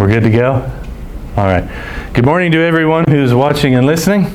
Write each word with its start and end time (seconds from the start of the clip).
We're 0.00 0.08
good 0.08 0.22
to 0.22 0.30
go? 0.30 0.52
All 1.36 1.44
right. 1.44 1.68
Good 2.14 2.24
morning 2.24 2.50
to 2.52 2.58
everyone 2.58 3.04
who's 3.06 3.34
watching 3.34 3.74
and 3.74 3.86
listening 3.86 4.28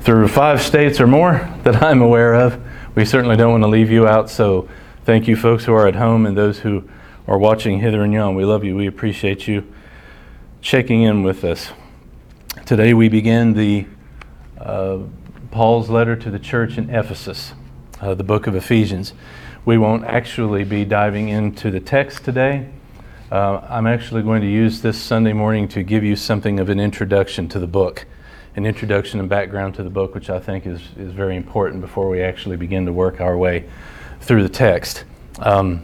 through 0.00 0.26
five 0.26 0.60
states 0.60 1.00
or 1.00 1.06
more 1.06 1.48
that 1.62 1.80
I'm 1.84 2.02
aware 2.02 2.34
of. 2.34 2.60
We 2.96 3.04
certainly 3.04 3.36
don't 3.36 3.52
want 3.52 3.62
to 3.62 3.68
leave 3.68 3.92
you 3.92 4.08
out, 4.08 4.28
so 4.28 4.68
thank 5.04 5.28
you, 5.28 5.36
folks 5.36 5.64
who 5.64 5.72
are 5.72 5.86
at 5.86 5.94
home 5.94 6.26
and 6.26 6.36
those 6.36 6.58
who 6.58 6.82
are 7.28 7.38
watching 7.38 7.78
hither 7.78 8.02
and 8.02 8.12
yon. 8.12 8.34
We 8.34 8.44
love 8.44 8.64
you. 8.64 8.74
We 8.74 8.88
appreciate 8.88 9.46
you 9.46 9.72
checking 10.62 11.02
in 11.02 11.22
with 11.22 11.44
us. 11.44 11.70
Today 12.66 12.92
we 12.92 13.08
begin 13.08 13.54
the 13.54 13.86
uh, 14.60 14.98
Paul's 15.52 15.88
letter 15.88 16.16
to 16.16 16.28
the 16.28 16.40
church 16.40 16.76
in 16.76 16.90
Ephesus, 16.90 17.52
uh, 18.00 18.14
the 18.14 18.24
book 18.24 18.48
of 18.48 18.56
Ephesians. 18.56 19.12
We 19.64 19.78
won't 19.78 20.02
actually 20.06 20.64
be 20.64 20.84
diving 20.84 21.28
into 21.28 21.70
the 21.70 21.78
text 21.78 22.24
today. 22.24 22.70
Uh, 23.30 23.60
I'm 23.68 23.86
actually 23.86 24.22
going 24.22 24.40
to 24.40 24.48
use 24.48 24.80
this 24.80 24.98
Sunday 24.98 25.34
morning 25.34 25.68
to 25.68 25.82
give 25.82 26.02
you 26.02 26.16
something 26.16 26.58
of 26.60 26.70
an 26.70 26.80
introduction 26.80 27.46
to 27.50 27.58
the 27.58 27.66
book, 27.66 28.06
an 28.56 28.64
introduction 28.64 29.20
and 29.20 29.28
background 29.28 29.74
to 29.74 29.82
the 29.82 29.90
book, 29.90 30.14
which 30.14 30.30
I 30.30 30.40
think 30.40 30.66
is, 30.66 30.80
is 30.96 31.12
very 31.12 31.36
important 31.36 31.82
before 31.82 32.08
we 32.08 32.22
actually 32.22 32.56
begin 32.56 32.86
to 32.86 32.92
work 32.92 33.20
our 33.20 33.36
way 33.36 33.68
through 34.22 34.44
the 34.44 34.48
text. 34.48 35.04
Um, 35.40 35.82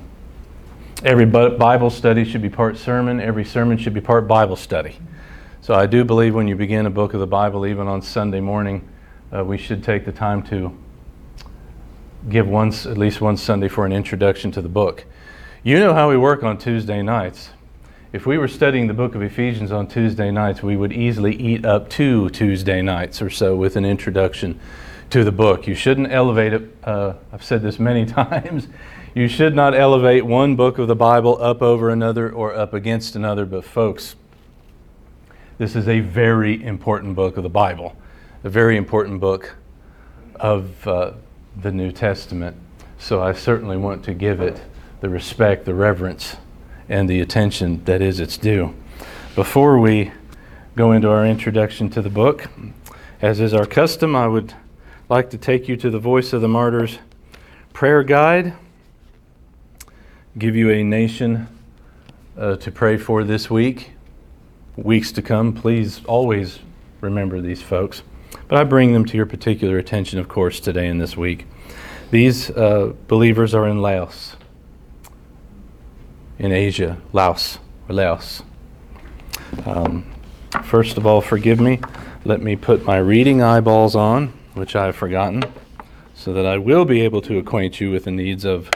every 1.04 1.26
Bible 1.26 1.90
study 1.90 2.24
should 2.24 2.40
be 2.40 2.48
part 2.48 2.78
sermon, 2.78 3.20
every 3.20 3.44
sermon 3.44 3.76
should 3.76 3.92
be 3.92 4.00
part 4.00 4.26
Bible 4.26 4.56
study. 4.56 4.96
So 5.60 5.74
I 5.74 5.84
do 5.84 6.02
believe 6.02 6.34
when 6.34 6.48
you 6.48 6.56
begin 6.56 6.86
a 6.86 6.90
book 6.90 7.12
of 7.12 7.20
the 7.20 7.26
Bible, 7.26 7.66
even 7.66 7.88
on 7.88 8.00
Sunday 8.00 8.40
morning, 8.40 8.88
uh, 9.36 9.44
we 9.44 9.58
should 9.58 9.84
take 9.84 10.06
the 10.06 10.12
time 10.12 10.42
to 10.44 10.74
give 12.26 12.48
once, 12.48 12.86
at 12.86 12.96
least 12.96 13.20
one 13.20 13.36
Sunday 13.36 13.68
for 13.68 13.84
an 13.84 13.92
introduction 13.92 14.50
to 14.52 14.62
the 14.62 14.68
book. 14.70 15.04
You 15.66 15.78
know 15.78 15.94
how 15.94 16.10
we 16.10 16.18
work 16.18 16.42
on 16.42 16.58
Tuesday 16.58 17.00
nights. 17.00 17.48
If 18.12 18.26
we 18.26 18.36
were 18.36 18.48
studying 18.48 18.86
the 18.86 18.92
book 18.92 19.14
of 19.14 19.22
Ephesians 19.22 19.72
on 19.72 19.86
Tuesday 19.86 20.30
nights, 20.30 20.62
we 20.62 20.76
would 20.76 20.92
easily 20.92 21.34
eat 21.36 21.64
up 21.64 21.88
two 21.88 22.28
Tuesday 22.28 22.82
nights 22.82 23.22
or 23.22 23.30
so 23.30 23.56
with 23.56 23.74
an 23.76 23.86
introduction 23.86 24.60
to 25.08 25.24
the 25.24 25.32
book. 25.32 25.66
You 25.66 25.74
shouldn't 25.74 26.12
elevate 26.12 26.52
it. 26.52 26.76
Uh, 26.84 27.14
I've 27.32 27.42
said 27.42 27.62
this 27.62 27.78
many 27.78 28.04
times. 28.20 28.68
You 29.14 29.26
should 29.26 29.54
not 29.54 29.74
elevate 29.74 30.26
one 30.26 30.54
book 30.54 30.76
of 30.76 30.86
the 30.86 30.94
Bible 30.94 31.42
up 31.42 31.62
over 31.62 31.88
another 31.88 32.30
or 32.30 32.54
up 32.54 32.74
against 32.74 33.16
another, 33.16 33.46
but 33.46 33.64
folks, 33.64 34.16
this 35.56 35.74
is 35.74 35.88
a 35.88 36.00
very 36.00 36.62
important 36.62 37.16
book 37.16 37.38
of 37.38 37.42
the 37.42 37.48
Bible, 37.48 37.96
a 38.42 38.50
very 38.50 38.76
important 38.76 39.18
book 39.18 39.56
of 40.36 40.86
uh, 40.86 41.12
the 41.56 41.72
New 41.72 41.90
Testament. 41.90 42.54
So 42.98 43.22
I 43.22 43.32
certainly 43.32 43.78
want 43.78 44.04
to 44.04 44.12
give 44.12 44.42
it 44.42 44.60
the 45.04 45.10
respect, 45.10 45.66
the 45.66 45.74
reverence, 45.74 46.38
and 46.88 47.10
the 47.10 47.20
attention 47.20 47.84
that 47.84 48.00
is 48.00 48.20
its 48.20 48.38
due. 48.38 48.74
Before 49.34 49.78
we 49.78 50.10
go 50.76 50.92
into 50.92 51.10
our 51.10 51.26
introduction 51.26 51.90
to 51.90 52.00
the 52.00 52.08
book, 52.08 52.48
as 53.20 53.38
is 53.38 53.52
our 53.52 53.66
custom, 53.66 54.16
I 54.16 54.26
would 54.26 54.54
like 55.10 55.28
to 55.28 55.36
take 55.36 55.68
you 55.68 55.76
to 55.76 55.90
the 55.90 55.98
Voice 55.98 56.32
of 56.32 56.40
the 56.40 56.48
Martyrs 56.48 57.00
prayer 57.74 58.02
guide, 58.02 58.54
give 60.38 60.56
you 60.56 60.70
a 60.70 60.82
nation 60.82 61.48
uh, 62.38 62.56
to 62.56 62.72
pray 62.72 62.96
for 62.96 63.24
this 63.24 63.50
week, 63.50 63.90
weeks 64.76 65.12
to 65.12 65.20
come. 65.20 65.52
Please 65.52 66.02
always 66.06 66.60
remember 67.02 67.42
these 67.42 67.60
folks. 67.60 68.02
But 68.48 68.56
I 68.56 68.64
bring 68.64 68.94
them 68.94 69.04
to 69.04 69.18
your 69.18 69.26
particular 69.26 69.76
attention, 69.76 70.18
of 70.18 70.28
course, 70.28 70.60
today 70.60 70.86
and 70.86 70.98
this 70.98 71.14
week. 71.14 71.44
These 72.10 72.48
uh, 72.52 72.94
believers 73.06 73.54
are 73.54 73.68
in 73.68 73.82
Laos 73.82 74.36
in 76.44 76.52
Asia, 76.52 76.98
Laos, 77.14 77.58
or 77.88 77.94
Laos. 77.94 78.42
Um, 79.64 80.04
first 80.64 80.98
of 80.98 81.06
all, 81.06 81.22
forgive 81.22 81.58
me. 81.58 81.80
Let 82.26 82.42
me 82.42 82.54
put 82.54 82.84
my 82.84 82.98
reading 82.98 83.40
eyeballs 83.40 83.96
on, 83.96 84.28
which 84.52 84.76
I 84.76 84.84
have 84.84 84.94
forgotten, 84.94 85.42
so 86.14 86.34
that 86.34 86.44
I 86.44 86.58
will 86.58 86.84
be 86.84 87.00
able 87.00 87.22
to 87.22 87.38
acquaint 87.38 87.80
you 87.80 87.90
with 87.90 88.04
the 88.04 88.10
needs 88.10 88.44
of 88.44 88.70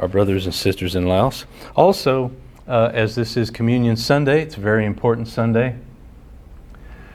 our 0.00 0.08
brothers 0.08 0.46
and 0.46 0.54
sisters 0.54 0.96
in 0.96 1.06
Laos. 1.06 1.44
Also, 1.76 2.32
uh, 2.66 2.90
as 2.92 3.14
this 3.14 3.36
is 3.36 3.50
Communion 3.50 3.96
Sunday, 3.96 4.42
it's 4.42 4.56
a 4.56 4.60
very 4.60 4.84
important 4.84 5.28
Sunday. 5.28 5.76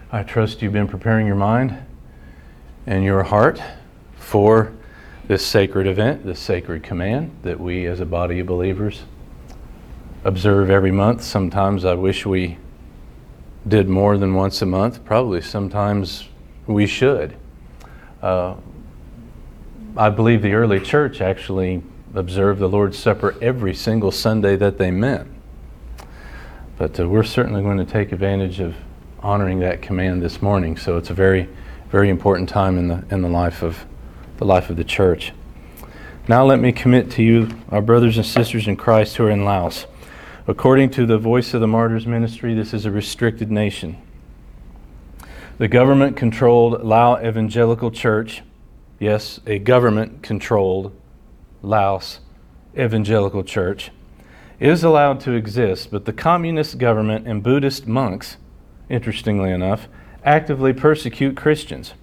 I 0.09 0.23
trust 0.23 0.61
you've 0.61 0.71
been 0.71 0.87
preparing 0.87 1.27
your 1.27 1.35
mind 1.35 1.83
and 2.85 3.03
your 3.03 3.23
heart 3.23 3.61
for 4.15 4.71
this 5.27 5.45
sacred 5.45 5.85
event, 5.85 6.25
this 6.25 6.39
sacred 6.39 6.81
command 6.81 7.37
that 7.43 7.59
we 7.59 7.85
as 7.85 7.99
a 7.99 8.05
body 8.05 8.39
of 8.39 8.47
believers 8.47 9.03
observe 10.27 10.69
every 10.69 10.91
month. 10.91 11.23
Sometimes 11.23 11.85
I 11.85 11.93
wish 11.93 12.25
we 12.25 12.57
did 13.65 13.87
more 13.87 14.17
than 14.17 14.33
once 14.33 14.61
a 14.61 14.65
month. 14.65 15.05
Probably 15.05 15.39
sometimes 15.39 16.27
we 16.67 16.85
should. 16.85 17.33
Uh, 18.21 18.55
I 19.95 20.09
believe 20.09 20.41
the 20.41 20.51
early 20.51 20.81
church 20.81 21.21
actually 21.21 21.81
observed 22.13 22.59
the 22.59 22.67
Lord's 22.67 22.99
Supper 22.99 23.35
every 23.41 23.73
single 23.73 24.11
Sunday 24.11 24.57
that 24.57 24.77
they 24.77 24.91
met. 24.91 25.27
But 26.77 26.99
uh, 26.99 27.07
we're 27.07 27.23
certainly 27.23 27.61
going 27.61 27.77
to 27.77 27.85
take 27.85 28.11
advantage 28.11 28.59
of 28.59 28.75
honoring 29.21 29.61
that 29.61 29.81
command 29.81 30.21
this 30.21 30.41
morning. 30.41 30.75
So 30.75 30.97
it's 30.97 31.09
a 31.09 31.13
very, 31.13 31.47
very 31.89 32.09
important 32.09 32.49
time 32.49 32.77
in 32.77 32.89
the 32.89 33.05
in 33.09 33.21
the 33.21 33.29
life 33.29 33.63
of 33.63 33.85
the 34.37 34.45
life 34.45 34.69
of 34.69 34.75
the 34.75 34.83
church. 34.83 35.31
Now 36.27 36.43
let 36.43 36.59
me 36.59 36.73
commit 36.73 37.09
to 37.11 37.23
you, 37.23 37.49
our 37.69 37.81
brothers 37.81 38.17
and 38.17 38.25
sisters 38.25 38.67
in 38.67 38.75
Christ 38.75 39.15
who 39.15 39.23
are 39.23 39.31
in 39.31 39.45
Laos. 39.45 39.87
According 40.49 40.91
to 40.91 41.05
the 41.05 41.17
Voice 41.17 41.53
of 41.53 41.59
the 41.59 41.67
Martyrs 41.67 42.07
ministry, 42.07 42.53
this 42.53 42.73
is 42.73 42.85
a 42.85 42.91
restricted 42.91 43.51
nation. 43.51 43.97
The 45.57 45.67
government 45.67 46.15
controlled 46.15 46.85
Lao 46.85 47.17
Evangelical 47.21 47.91
Church, 47.91 48.43
yes, 48.97 49.41
a 49.45 49.59
government 49.59 50.23
controlled 50.23 50.95
Laos 51.61 52.21
Evangelical 52.77 53.43
Church, 53.43 53.91
is 54.57 54.85
allowed 54.85 55.19
to 55.19 55.33
exist, 55.33 55.91
but 55.91 56.05
the 56.05 56.13
communist 56.13 56.77
government 56.77 57.27
and 57.27 57.43
Buddhist 57.43 57.85
monks, 57.85 58.37
interestingly 58.87 59.51
enough, 59.51 59.89
actively 60.23 60.71
persecute 60.71 61.35
Christians. 61.35 61.93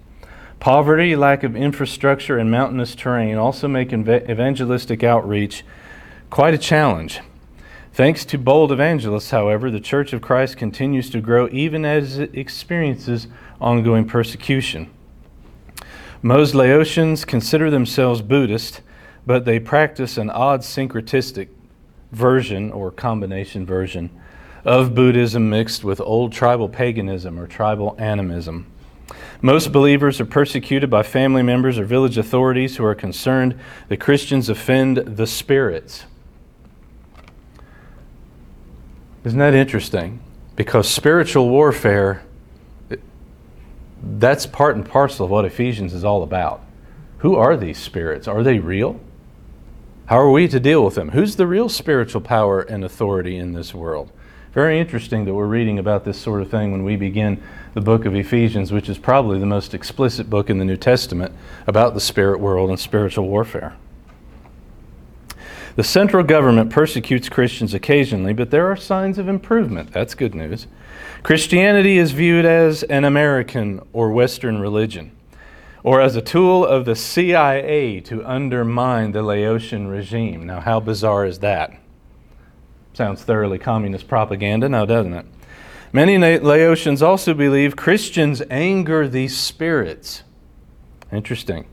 Poverty, 0.59 1.15
lack 1.15 1.41
of 1.43 1.55
infrastructure, 1.55 2.37
and 2.37 2.51
mountainous 2.51 2.93
terrain 2.93 3.37
also 3.37 3.67
make 3.67 3.91
evangelistic 3.91 5.03
outreach 5.03 5.65
quite 6.29 6.53
a 6.53 6.59
challenge. 6.59 7.21
Thanks 7.95 8.25
to 8.25 8.37
bold 8.37 8.73
evangelists, 8.73 9.31
however, 9.31 9.71
the 9.71 9.79
Church 9.79 10.11
of 10.11 10.21
Christ 10.21 10.57
continues 10.57 11.09
to 11.11 11.21
grow 11.21 11.47
even 11.49 11.85
as 11.85 12.17
it 12.17 12.35
experiences 12.35 13.27
ongoing 13.61 14.05
persecution. 14.05 14.89
Most 16.21 16.53
Laotians 16.53 17.25
consider 17.25 17.71
themselves 17.71 18.21
Buddhist, 18.21 18.81
but 19.25 19.45
they 19.45 19.61
practice 19.61 20.17
an 20.17 20.29
odd 20.29 20.59
syncretistic 20.59 21.47
version 22.11 22.69
or 22.69 22.91
combination 22.91 23.65
version 23.65 24.09
of 24.65 24.93
Buddhism 24.93 25.49
mixed 25.49 25.85
with 25.85 26.01
old 26.01 26.33
tribal 26.33 26.67
paganism 26.67 27.39
or 27.39 27.47
tribal 27.47 27.95
animism. 27.97 28.69
Most 29.41 29.71
believers 29.71 30.19
are 30.19 30.25
persecuted 30.25 30.89
by 30.89 31.03
family 31.03 31.43
members 31.43 31.79
or 31.79 31.85
village 31.85 32.17
authorities 32.17 32.75
who 32.75 32.83
are 32.83 32.93
concerned 32.93 33.57
that 33.87 34.01
Christians 34.01 34.49
offend 34.49 34.97
the 34.97 35.25
spirits 35.27 36.03
Isn't 39.25 39.39
that 39.39 39.55
interesting? 39.55 40.19
Because 40.55 40.87
spiritual 40.87 41.49
warfare, 41.49 42.23
that's 44.01 44.45
part 44.45 44.75
and 44.75 44.87
parcel 44.87 45.25
of 45.25 45.31
what 45.31 45.45
Ephesians 45.45 45.93
is 45.95 46.03
all 46.03 46.21
about. 46.21 46.61
Who 47.19 47.35
are 47.35 47.57
these 47.57 47.79
spirits? 47.79 48.27
Are 48.27 48.43
they 48.43 48.59
real? 48.59 48.99
How 50.05 50.19
are 50.19 50.29
we 50.29 50.47
to 50.49 50.59
deal 50.59 50.85
with 50.85 50.93
them? 50.93 51.09
Who's 51.09 51.37
the 51.37 51.47
real 51.47 51.69
spiritual 51.69 52.21
power 52.21 52.61
and 52.61 52.85
authority 52.85 53.35
in 53.37 53.53
this 53.53 53.73
world? 53.73 54.11
Very 54.53 54.79
interesting 54.79 55.25
that 55.25 55.33
we're 55.33 55.47
reading 55.47 55.79
about 55.79 56.05
this 56.05 56.19
sort 56.19 56.43
of 56.43 56.51
thing 56.51 56.71
when 56.71 56.83
we 56.83 56.95
begin 56.95 57.41
the 57.73 57.81
book 57.81 58.05
of 58.05 58.15
Ephesians, 58.15 58.71
which 58.71 58.87
is 58.87 58.99
probably 58.99 59.39
the 59.39 59.45
most 59.47 59.73
explicit 59.73 60.29
book 60.29 60.51
in 60.51 60.59
the 60.59 60.65
New 60.65 60.77
Testament 60.77 61.33
about 61.65 61.95
the 61.95 61.99
spirit 61.99 62.39
world 62.39 62.69
and 62.69 62.79
spiritual 62.79 63.27
warfare. 63.27 63.75
The 65.75 65.83
central 65.83 66.23
government 66.23 66.71
persecutes 66.71 67.27
Christians 67.27 67.73
occasionally, 67.73 68.31
but 68.31 68.49
there 68.49 68.71
are 68.71 68.77
signs 68.77 69.17
of 69.17 69.27
improvement. 69.27 69.91
That's 69.91 70.15
good 70.15 70.33
news. 70.33 70.67
Christianity 71.21 71.97
is 71.97 72.13
viewed 72.13 72.45
as 72.45 72.83
an 72.83 73.03
American 73.03 73.81
or 73.91 74.11
Western 74.11 74.61
religion, 74.61 75.11
or 75.83 75.99
as 75.99 76.15
a 76.15 76.21
tool 76.21 76.65
of 76.65 76.85
the 76.85 76.95
CIA 76.95 77.99
to 78.01 78.23
undermine 78.23 79.11
the 79.11 79.21
Laotian 79.21 79.87
regime. 79.87 80.45
Now, 80.45 80.61
how 80.61 80.79
bizarre 80.79 81.25
is 81.25 81.39
that? 81.39 81.77
Sounds 82.93 83.23
thoroughly 83.23 83.59
communist 83.59 84.07
propaganda 84.07 84.69
now, 84.69 84.85
doesn't 84.85 85.13
it? 85.13 85.25
Many 85.91 86.17
Laotians 86.17 87.01
also 87.01 87.33
believe 87.33 87.75
Christians 87.75 88.41
anger 88.49 89.09
these 89.09 89.35
spirits. 89.35 90.23
Interesting. 91.11 91.65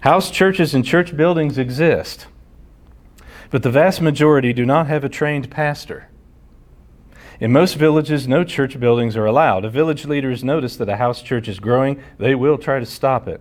House 0.00 0.30
churches 0.30 0.74
and 0.74 0.84
church 0.84 1.14
buildings 1.14 1.58
exist 1.58 2.26
but 3.54 3.62
the 3.62 3.70
vast 3.70 4.00
majority 4.00 4.52
do 4.52 4.66
not 4.66 4.88
have 4.88 5.04
a 5.04 5.08
trained 5.08 5.48
pastor. 5.48 6.08
In 7.38 7.52
most 7.52 7.74
villages, 7.74 8.26
no 8.26 8.42
church 8.42 8.80
buildings 8.80 9.16
are 9.16 9.26
allowed. 9.26 9.64
If 9.64 9.72
village 9.72 10.04
leaders 10.06 10.42
notice 10.42 10.76
that 10.76 10.88
a 10.88 10.96
house 10.96 11.22
church 11.22 11.46
is 11.46 11.60
growing, 11.60 12.02
they 12.18 12.34
will 12.34 12.58
try 12.58 12.80
to 12.80 12.84
stop 12.84 13.28
it. 13.28 13.40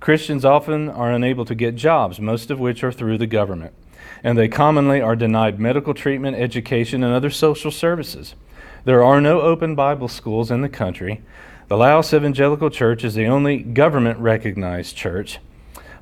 Christians 0.00 0.44
often 0.44 0.90
are 0.90 1.10
unable 1.10 1.46
to 1.46 1.54
get 1.54 1.76
jobs, 1.76 2.20
most 2.20 2.50
of 2.50 2.60
which 2.60 2.84
are 2.84 2.92
through 2.92 3.16
the 3.16 3.26
government, 3.26 3.72
and 4.22 4.36
they 4.36 4.48
commonly 4.48 5.00
are 5.00 5.16
denied 5.16 5.58
medical 5.58 5.94
treatment, 5.94 6.36
education, 6.36 7.02
and 7.02 7.14
other 7.14 7.30
social 7.30 7.70
services. 7.70 8.34
There 8.84 9.02
are 9.02 9.18
no 9.18 9.40
open 9.40 9.74
Bible 9.74 10.08
schools 10.08 10.50
in 10.50 10.60
the 10.60 10.68
country. 10.68 11.22
The 11.68 11.78
Laos 11.78 12.12
Evangelical 12.12 12.68
Church 12.68 13.02
is 13.02 13.14
the 13.14 13.28
only 13.28 13.62
government 13.62 14.18
recognized 14.18 14.94
church. 14.94 15.38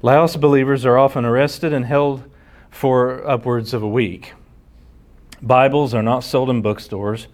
Laos 0.03 0.35
believers 0.35 0.85
are 0.85 0.99
often 0.99 1.25
arrested 1.25 1.73
and 1.73 1.87
held 1.87 2.25
for 2.73 3.25
upwards 3.29 3.73
of 3.73 3.83
a 3.83 3.89
week. 3.89 4.33
Bibles 5.41 5.95
are 5.95 6.03
not 6.03 6.25
sold 6.25 6.51
in 6.51 6.63
bookstores. 6.63 7.29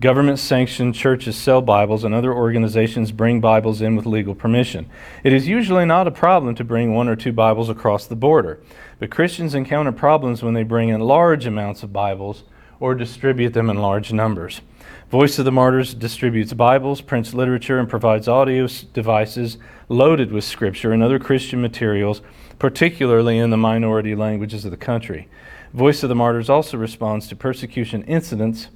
Government 0.00 0.38
sanctioned 0.38 0.94
churches 0.94 1.36
sell 1.36 1.60
Bibles, 1.60 2.02
and 2.02 2.14
other 2.14 2.32
organizations 2.32 3.12
bring 3.12 3.40
Bibles 3.40 3.82
in 3.82 3.94
with 3.94 4.06
legal 4.06 4.34
permission. 4.34 4.88
It 5.22 5.34
is 5.34 5.46
usually 5.46 5.84
not 5.84 6.08
a 6.08 6.10
problem 6.10 6.54
to 6.54 6.64
bring 6.64 6.94
one 6.94 7.06
or 7.06 7.14
two 7.14 7.32
Bibles 7.32 7.68
across 7.68 8.06
the 8.06 8.16
border, 8.16 8.60
but 8.98 9.10
Christians 9.10 9.54
encounter 9.54 9.92
problems 9.92 10.42
when 10.42 10.54
they 10.54 10.62
bring 10.62 10.88
in 10.88 11.00
large 11.00 11.44
amounts 11.44 11.82
of 11.82 11.92
Bibles 11.92 12.44
or 12.80 12.94
distribute 12.94 13.52
them 13.52 13.68
in 13.68 13.76
large 13.76 14.10
numbers. 14.10 14.62
Voice 15.10 15.38
of 15.38 15.44
the 15.44 15.52
Martyrs 15.52 15.92
distributes 15.92 16.54
Bibles, 16.54 17.02
prints 17.02 17.34
literature, 17.34 17.78
and 17.78 17.88
provides 17.88 18.26
audio 18.26 18.66
devices 18.94 19.58
loaded 19.90 20.32
with 20.32 20.44
Scripture 20.44 20.92
and 20.92 21.02
other 21.02 21.18
Christian 21.18 21.60
materials, 21.60 22.22
particularly 22.60 23.38
in 23.38 23.50
the 23.50 23.56
minority 23.56 24.14
languages 24.14 24.64
of 24.64 24.70
the 24.70 24.76
country. 24.76 25.26
Voice 25.72 26.02
of 26.02 26.08
the 26.08 26.14
Martyrs 26.14 26.50
also 26.50 26.76
responds 26.76 27.26
to 27.26 27.34
persecution 27.34 28.04
incidents 28.04 28.68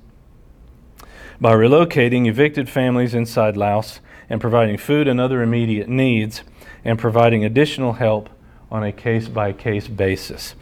by 1.38 1.52
relocating 1.52 2.26
evicted 2.26 2.68
families 2.68 3.14
inside 3.14 3.56
Laos 3.56 4.00
and 4.30 4.40
providing 4.40 4.78
food 4.78 5.06
and 5.06 5.20
other 5.20 5.42
immediate 5.42 5.88
needs 5.88 6.42
and 6.82 6.98
providing 6.98 7.44
additional 7.44 7.94
help 7.94 8.30
on 8.70 8.82
a 8.82 8.90
case 8.90 9.28
by 9.28 9.52
case 9.52 9.86
basis. 9.86 10.54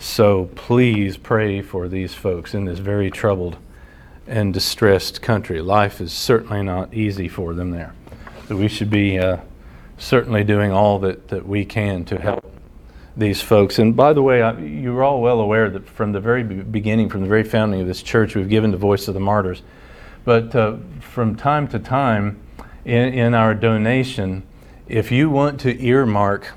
So 0.00 0.46
please 0.56 1.16
pray 1.16 1.62
for 1.62 1.88
these 1.88 2.12
folks 2.12 2.54
in 2.54 2.64
this 2.64 2.80
very 2.80 3.10
troubled 3.10 3.56
and 4.26 4.52
distressed 4.52 5.22
country. 5.22 5.60
Life 5.60 6.00
is 6.00 6.12
certainly 6.12 6.62
not 6.62 6.92
easy 6.92 7.28
for 7.28 7.54
them 7.54 7.70
there. 7.70 7.94
So 8.48 8.56
we 8.56 8.66
should 8.66 8.90
be 8.90 9.18
uh, 9.18 9.38
certainly 9.96 10.42
doing 10.42 10.72
all 10.72 10.98
that, 11.00 11.28
that 11.28 11.46
we 11.46 11.64
can 11.64 12.04
to 12.06 12.20
help 12.20 12.53
these 13.16 13.40
folks. 13.40 13.78
And 13.78 13.94
by 13.94 14.12
the 14.12 14.22
way, 14.22 14.42
I, 14.42 14.58
you're 14.58 15.02
all 15.02 15.20
well 15.20 15.40
aware 15.40 15.70
that 15.70 15.88
from 15.88 16.12
the 16.12 16.20
very 16.20 16.42
beginning, 16.42 17.08
from 17.08 17.22
the 17.22 17.28
very 17.28 17.44
founding 17.44 17.80
of 17.80 17.86
this 17.86 18.02
church, 18.02 18.34
we've 18.34 18.48
given 18.48 18.70
the 18.70 18.76
voice 18.76 19.08
of 19.08 19.14
the 19.14 19.20
martyrs. 19.20 19.62
But 20.24 20.54
uh, 20.54 20.78
from 21.00 21.36
time 21.36 21.68
to 21.68 21.78
time 21.78 22.40
in, 22.84 23.14
in 23.14 23.34
our 23.34 23.54
donation, 23.54 24.42
if 24.88 25.12
you 25.12 25.30
want 25.30 25.60
to 25.60 25.82
earmark 25.82 26.52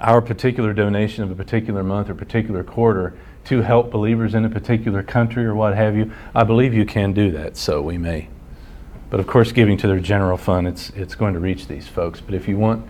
our 0.00 0.20
particular 0.20 0.72
donation 0.72 1.22
of 1.22 1.30
a 1.30 1.34
particular 1.34 1.82
month 1.82 2.08
or 2.10 2.14
particular 2.14 2.64
quarter 2.64 3.14
to 3.44 3.62
help 3.62 3.90
believers 3.90 4.34
in 4.34 4.44
a 4.44 4.50
particular 4.50 5.02
country 5.02 5.44
or 5.44 5.54
what 5.54 5.74
have 5.74 5.96
you, 5.96 6.10
I 6.34 6.44
believe 6.44 6.72
you 6.72 6.86
can 6.86 7.12
do 7.12 7.30
that, 7.32 7.56
so 7.56 7.82
we 7.82 7.98
may. 7.98 8.28
But 9.10 9.20
of 9.20 9.26
course, 9.26 9.52
giving 9.52 9.76
to 9.78 9.86
their 9.86 10.00
general 10.00 10.36
fund, 10.36 10.66
it's, 10.66 10.90
it's 10.90 11.14
going 11.14 11.34
to 11.34 11.40
reach 11.40 11.68
these 11.68 11.86
folks. 11.86 12.20
But 12.20 12.34
if 12.34 12.48
you 12.48 12.56
want 12.56 12.86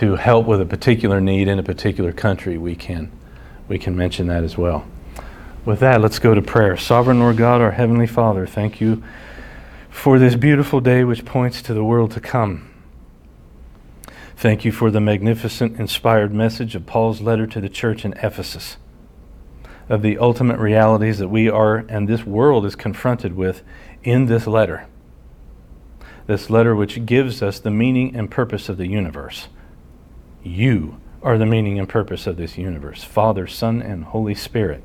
to 0.00 0.16
help 0.16 0.46
with 0.46 0.62
a 0.62 0.64
particular 0.64 1.20
need 1.20 1.46
in 1.46 1.58
a 1.58 1.62
particular 1.62 2.10
country, 2.10 2.56
we 2.56 2.74
can, 2.74 3.12
we 3.68 3.78
can 3.78 3.94
mention 3.94 4.28
that 4.28 4.42
as 4.42 4.56
well. 4.56 4.86
With 5.66 5.80
that, 5.80 6.00
let's 6.00 6.18
go 6.18 6.34
to 6.34 6.40
prayer. 6.40 6.78
Sovereign 6.78 7.20
Lord 7.20 7.36
God, 7.36 7.60
our 7.60 7.72
Heavenly 7.72 8.06
Father, 8.06 8.46
thank 8.46 8.80
you 8.80 9.04
for 9.90 10.18
this 10.18 10.36
beautiful 10.36 10.80
day 10.80 11.04
which 11.04 11.26
points 11.26 11.60
to 11.60 11.74
the 11.74 11.84
world 11.84 12.12
to 12.12 12.20
come. 12.20 12.70
Thank 14.38 14.64
you 14.64 14.72
for 14.72 14.90
the 14.90 15.02
magnificent, 15.02 15.78
inspired 15.78 16.32
message 16.32 16.74
of 16.74 16.86
Paul's 16.86 17.20
letter 17.20 17.46
to 17.48 17.60
the 17.60 17.68
church 17.68 18.02
in 18.06 18.14
Ephesus, 18.14 18.78
of 19.90 20.00
the 20.00 20.16
ultimate 20.16 20.58
realities 20.58 21.18
that 21.18 21.28
we 21.28 21.50
are 21.50 21.76
and 21.90 22.08
this 22.08 22.24
world 22.24 22.64
is 22.64 22.74
confronted 22.74 23.36
with 23.36 23.62
in 24.02 24.24
this 24.24 24.46
letter. 24.46 24.86
This 26.26 26.48
letter, 26.48 26.74
which 26.74 27.04
gives 27.04 27.42
us 27.42 27.60
the 27.60 27.70
meaning 27.70 28.16
and 28.16 28.30
purpose 28.30 28.70
of 28.70 28.78
the 28.78 28.86
universe. 28.86 29.48
You 30.42 30.98
are 31.22 31.36
the 31.36 31.44
meaning 31.44 31.78
and 31.78 31.88
purpose 31.88 32.26
of 32.26 32.36
this 32.36 32.56
universe 32.56 33.04
Father, 33.04 33.46
Son, 33.46 33.82
and 33.82 34.04
Holy 34.04 34.34
Spirit. 34.34 34.82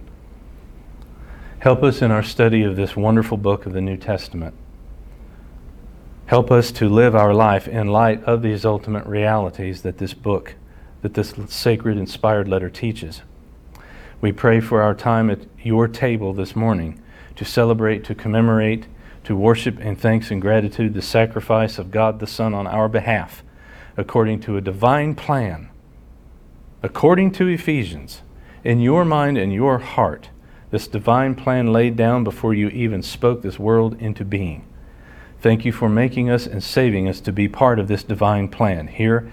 Help 1.59 1.81
us 1.81 2.01
in 2.01 2.11
our 2.11 2.23
study 2.23 2.63
of 2.63 2.75
this 2.75 2.95
wonderful 2.95 3.37
book 3.37 3.65
of 3.65 3.71
the 3.71 3.81
New 3.81 3.95
Testament. 3.95 4.53
Help 6.25 6.51
us 6.51 6.71
to 6.73 6.89
live 6.89 7.15
our 7.15 7.33
life 7.33 7.67
in 7.67 7.87
light 7.87 8.21
of 8.25 8.41
these 8.41 8.65
ultimate 8.65 9.05
realities 9.05 9.81
that 9.83 9.97
this 9.97 10.13
book, 10.13 10.55
that 11.01 11.13
this 11.13 11.33
sacred, 11.47 11.97
inspired 11.97 12.49
letter 12.49 12.69
teaches. 12.69 13.21
We 14.19 14.31
pray 14.31 14.59
for 14.59 14.81
our 14.81 14.93
time 14.93 15.29
at 15.29 15.39
your 15.63 15.87
table 15.87 16.33
this 16.33 16.55
morning 16.55 17.01
to 17.35 17.45
celebrate, 17.45 18.03
to 18.05 18.15
commemorate, 18.15 18.87
to 19.23 19.35
worship 19.35 19.79
in 19.79 19.95
thanks 19.95 20.31
and 20.31 20.41
gratitude 20.41 20.93
the 20.93 21.01
sacrifice 21.01 21.77
of 21.77 21.91
God 21.91 22.19
the 22.19 22.27
Son 22.27 22.53
on 22.53 22.67
our 22.67 22.89
behalf 22.89 23.41
according 23.97 24.39
to 24.41 24.57
a 24.57 24.61
divine 24.61 25.15
plan, 25.15 25.69
according 26.83 27.31
to 27.31 27.47
Ephesians, 27.47 28.21
in 28.63 28.79
your 28.79 29.05
mind 29.05 29.37
and 29.37 29.53
your 29.53 29.77
heart, 29.77 30.29
this 30.71 30.87
divine 30.87 31.35
plan 31.35 31.71
laid 31.71 31.95
down 31.95 32.23
before 32.23 32.53
you 32.53 32.67
even 32.69 33.01
spoke 33.01 33.41
this 33.41 33.59
world 33.59 33.99
into 34.01 34.25
being. 34.25 34.65
Thank 35.39 35.63
you 35.63 35.71
for 35.71 35.87
making 35.87 36.29
us 36.29 36.47
and 36.47 36.63
saving 36.63 37.07
us 37.07 37.21
to 37.21 37.31
be 37.31 37.47
part 37.47 37.79
of 37.79 37.87
this 37.87 38.03
divine 38.03 38.49
plan 38.49 38.87
here 38.87 39.31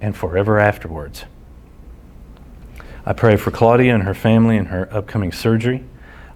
and 0.00 0.16
forever 0.16 0.58
afterwards. 0.58 1.24
I 3.04 3.12
pray 3.12 3.36
for 3.36 3.50
Claudia 3.50 3.94
and 3.94 4.04
her 4.04 4.14
family 4.14 4.56
and 4.56 4.68
her 4.68 4.88
upcoming 4.94 5.32
surgery. 5.32 5.84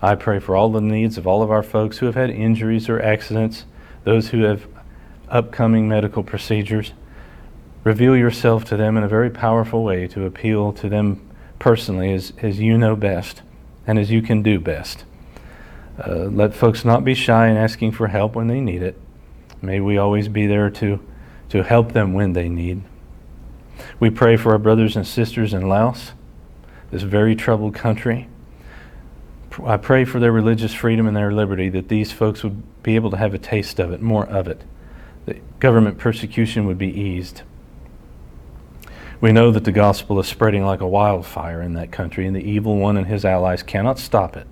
I 0.01 0.17
pray 0.17 0.41
for 0.41 0.57
all 0.57 0.71
the 0.71 0.81
needs 0.81 1.17
of 1.17 1.27
all 1.27 1.43
of 1.43 1.51
our 1.51 1.63
folks 1.63 1.99
who 1.99 2.07
have 2.07 2.17
had 2.17 2.31
injuries 2.31 2.89
or 2.89 3.01
accidents, 3.01 3.67
those 4.05 4.31
who 4.31 4.43
have 4.43 4.67
upcoming 5.29 5.89
medical 5.89 6.25
procedures 6.25 6.93
reveal 7.85 8.17
yourself 8.17 8.65
to 8.67 8.77
them 8.77 8.97
in 8.97 9.03
a 9.03 9.09
very 9.09 9.31
powerful 9.31 9.83
way 9.83 10.07
to 10.09 10.25
appeal 10.25 10.73
to 10.73 10.89
them 10.89 11.21
personally 11.59 12.13
as, 12.13 12.33
as 12.39 12.61
you 12.61 12.79
know 12.79 12.97
best 12.97 13.43
and 13.87 13.99
as 13.99 14.11
you 14.11 14.23
can 14.23 14.43
do 14.43 14.61
best. 14.61 15.05
Uh, 15.99 16.25
let 16.25 16.55
folks 16.55 16.85
not 16.85 17.05
be 17.05 17.15
shy 17.15 17.49
in 17.49 17.57
asking 17.57 17.93
for 17.93 18.09
help 18.09 18.35
when 18.35 18.47
they 18.47 18.61
need 18.61 18.83
it. 18.83 18.99
May 19.61 19.81
we 19.81 19.99
always 19.99 20.29
be 20.29 20.47
there 20.47 20.71
to, 20.71 21.01
to 21.51 21.63
help 21.63 21.93
them 21.93 22.15
when 22.15 22.33
they 22.33 22.49
need. 22.49 22.83
We 24.01 24.11
pray 24.11 24.37
for 24.37 24.53
our 24.53 24.59
brothers 24.59 24.97
and 24.97 25.07
sisters 25.07 25.53
in 25.53 25.69
Laos, 25.69 26.13
this 26.91 27.03
very 27.03 27.37
troubled 27.37 27.75
country. 27.75 28.29
I 29.65 29.77
pray 29.77 30.05
for 30.05 30.19
their 30.19 30.33
religious 30.33 30.73
freedom 30.73 31.07
and 31.07 31.17
their 31.17 31.33
liberty, 31.33 31.69
that 31.71 31.89
these 31.89 32.11
folks 32.11 32.43
would 32.43 32.83
be 32.83 32.95
able 32.97 33.11
to 33.11 33.17
have 33.19 33.35
a 33.35 33.39
taste 33.39 33.79
of 33.79 33.93
it, 33.93 34.01
more 34.01 34.27
of 34.27 34.49
it, 34.49 34.63
that 35.27 35.61
government 35.61 35.99
persecution 35.99 36.67
would 36.67 36.79
be 36.79 36.89
eased. 36.89 37.43
We 39.23 39.31
know 39.31 39.53
that 39.53 39.63
the 39.63 39.71
gospel 39.71 40.19
is 40.19 40.27
spreading 40.27 40.65
like 40.65 40.81
a 40.81 40.89
wildfire 40.89 41.63
in 41.63 41.75
that 41.75 41.93
country, 41.93 42.27
and 42.27 42.35
the 42.35 42.43
evil 42.43 42.77
one 42.77 42.97
and 42.97 43.07
his 43.07 43.25
allies 43.25 43.63
cannot 43.63 44.01
stop 44.01 44.37
it. 44.37 44.49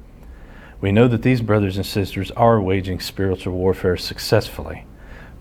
We 0.80 0.92
know 0.92 1.08
that 1.08 1.22
these 1.22 1.40
brothers 1.40 1.76
and 1.76 1.84
sisters 1.84 2.30
are 2.36 2.60
waging 2.60 3.00
spiritual 3.00 3.54
warfare 3.54 3.96
successfully. 3.96 4.86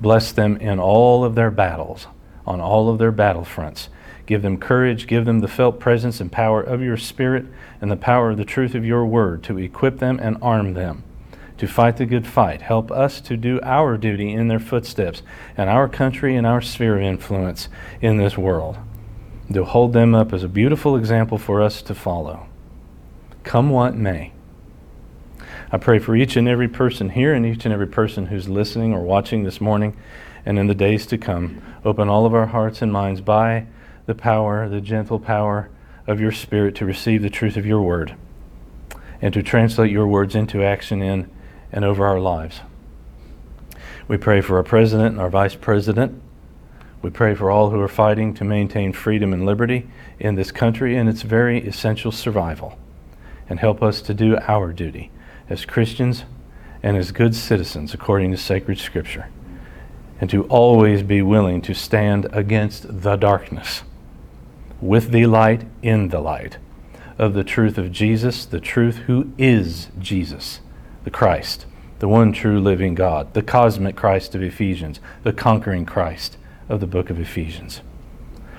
Bless 0.01 0.31
them 0.31 0.57
in 0.57 0.79
all 0.79 1.23
of 1.23 1.35
their 1.35 1.51
battles, 1.51 2.07
on 2.47 2.59
all 2.59 2.89
of 2.89 2.97
their 2.97 3.11
battlefronts. 3.11 3.89
Give 4.25 4.41
them 4.41 4.57
courage, 4.57 5.05
give 5.05 5.25
them 5.25 5.41
the 5.41 5.47
felt 5.47 5.79
presence 5.79 6.19
and 6.19 6.31
power 6.31 6.63
of 6.63 6.81
your 6.81 6.97
Spirit 6.97 7.45
and 7.79 7.91
the 7.91 7.95
power 7.95 8.31
of 8.31 8.37
the 8.37 8.45
truth 8.45 8.73
of 8.73 8.83
your 8.83 9.05
word 9.05 9.43
to 9.43 9.59
equip 9.59 9.99
them 9.99 10.17
and 10.19 10.37
arm 10.41 10.73
them 10.73 11.03
to 11.59 11.67
fight 11.67 11.97
the 11.97 12.05
good 12.07 12.25
fight. 12.25 12.63
Help 12.63 12.89
us 12.89 13.21
to 13.21 13.37
do 13.37 13.59
our 13.61 13.95
duty 13.95 14.31
in 14.31 14.47
their 14.47 14.59
footsteps 14.59 15.21
and 15.55 15.69
our 15.69 15.87
country 15.87 16.35
and 16.35 16.47
our 16.47 16.61
sphere 16.61 16.95
of 16.97 17.03
influence 17.03 17.69
in 18.01 18.17
this 18.17 18.35
world 18.35 18.79
to 19.53 19.65
hold 19.65 19.93
them 19.93 20.13
up 20.13 20.31
as 20.31 20.43
a 20.43 20.47
beautiful 20.47 20.95
example 20.95 21.37
for 21.37 21.61
us 21.61 21.81
to 21.81 21.95
follow. 21.95 22.47
Come 23.43 23.69
what 23.69 23.95
may. 23.95 24.33
I 25.71 25.77
pray 25.77 25.99
for 25.99 26.15
each 26.15 26.35
and 26.35 26.47
every 26.47 26.67
person 26.67 27.09
here 27.09 27.33
and 27.33 27.45
each 27.45 27.65
and 27.65 27.73
every 27.73 27.87
person 27.87 28.27
who's 28.27 28.49
listening 28.49 28.93
or 28.93 29.01
watching 29.01 29.43
this 29.43 29.59
morning 29.61 29.95
and 30.45 30.57
in 30.57 30.67
the 30.67 30.75
days 30.75 31.05
to 31.07 31.17
come. 31.17 31.61
Open 31.83 32.09
all 32.09 32.25
of 32.25 32.33
our 32.33 32.47
hearts 32.47 32.81
and 32.81 32.91
minds 32.91 33.21
by 33.21 33.67
the 34.05 34.15
power, 34.15 34.67
the 34.67 34.81
gentle 34.81 35.19
power 35.19 35.69
of 36.07 36.19
your 36.19 36.31
Spirit 36.31 36.75
to 36.75 36.85
receive 36.85 37.21
the 37.21 37.29
truth 37.29 37.57
of 37.57 37.65
your 37.65 37.81
word 37.81 38.15
and 39.21 39.33
to 39.33 39.43
translate 39.43 39.91
your 39.91 40.07
words 40.07 40.33
into 40.35 40.63
action 40.63 41.01
in 41.01 41.29
and 41.71 41.85
over 41.85 42.05
our 42.05 42.19
lives. 42.19 42.61
We 44.07 44.17
pray 44.17 44.41
for 44.41 44.57
our 44.57 44.63
president 44.63 45.11
and 45.11 45.21
our 45.21 45.29
vice 45.29 45.55
president 45.55 46.21
we 47.01 47.09
pray 47.09 47.33
for 47.33 47.49
all 47.49 47.69
who 47.69 47.79
are 47.79 47.87
fighting 47.87 48.33
to 48.33 48.43
maintain 48.43 48.91
freedom 48.91 49.31
and 49.31 49.45
liberty 49.45 49.87
in 50.19 50.35
this 50.35 50.51
country 50.51 50.97
and 50.97 51.07
its 51.07 51.21
very 51.21 51.65
essential 51.65 52.11
survival. 52.11 52.77
And 53.47 53.59
help 53.59 53.81
us 53.81 54.01
to 54.03 54.13
do 54.13 54.37
our 54.47 54.73
duty 54.73 55.11
as 55.49 55.65
Christians 55.65 56.25
and 56.83 56.97
as 56.97 57.11
good 57.11 57.35
citizens 57.35 57.93
according 57.93 58.31
to 58.31 58.37
sacred 58.37 58.79
scripture, 58.79 59.27
and 60.21 60.29
to 60.29 60.43
always 60.45 61.01
be 61.01 61.21
willing 61.21 61.61
to 61.63 61.73
stand 61.73 62.27
against 62.31 63.01
the 63.01 63.15
darkness 63.15 63.83
with 64.81 65.11
the 65.11 65.25
light 65.25 65.65
in 65.81 66.09
the 66.09 66.19
light 66.19 66.57
of 67.17 67.33
the 67.33 67.43
truth 67.43 67.77
of 67.77 67.91
Jesus, 67.91 68.45
the 68.45 68.61
truth 68.61 68.97
who 69.07 69.31
is 69.37 69.87
Jesus, 69.99 70.61
the 71.03 71.11
Christ, 71.11 71.65
the 71.99 72.07
one 72.07 72.31
true 72.31 72.61
living 72.61 72.95
God, 72.95 73.33
the 73.33 73.41
cosmic 73.41 73.95
Christ 73.95 74.35
of 74.35 74.43
Ephesians, 74.43 74.99
the 75.23 75.33
conquering 75.33 75.85
Christ 75.85 76.37
of 76.69 76.79
the 76.79 76.87
book 76.87 77.09
of 77.09 77.19
Ephesians. 77.19 77.81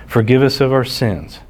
Forgive 0.06 0.42
us 0.42 0.60
of 0.60 0.72
our 0.72 0.84
sins. 0.84 1.40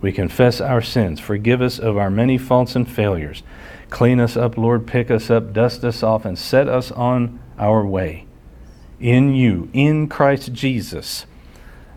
We 0.00 0.12
confess 0.12 0.60
our 0.60 0.80
sins. 0.80 1.20
Forgive 1.20 1.60
us 1.60 1.78
of 1.78 1.96
our 1.98 2.10
many 2.10 2.38
faults 2.38 2.74
and 2.74 2.90
failures. 2.90 3.42
Clean 3.90 4.20
us 4.20 4.36
up, 4.36 4.56
Lord. 4.56 4.86
Pick 4.86 5.10
us 5.10 5.28
up, 5.28 5.52
dust 5.52 5.84
us 5.84 6.02
off, 6.02 6.24
and 6.24 6.38
set 6.38 6.68
us 6.68 6.90
on 6.92 7.40
our 7.58 7.84
way. 7.84 8.26
In 8.98 9.34
you, 9.34 9.68
in 9.72 10.08
Christ 10.08 10.52
Jesus, 10.52 11.26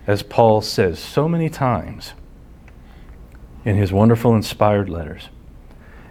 as 0.06 0.22
Paul 0.22 0.60
says 0.60 0.98
so 0.98 1.28
many 1.28 1.48
times 1.48 2.12
in 3.64 3.76
his 3.76 3.92
wonderful 3.92 4.34
inspired 4.34 4.90
letters. 4.90 5.28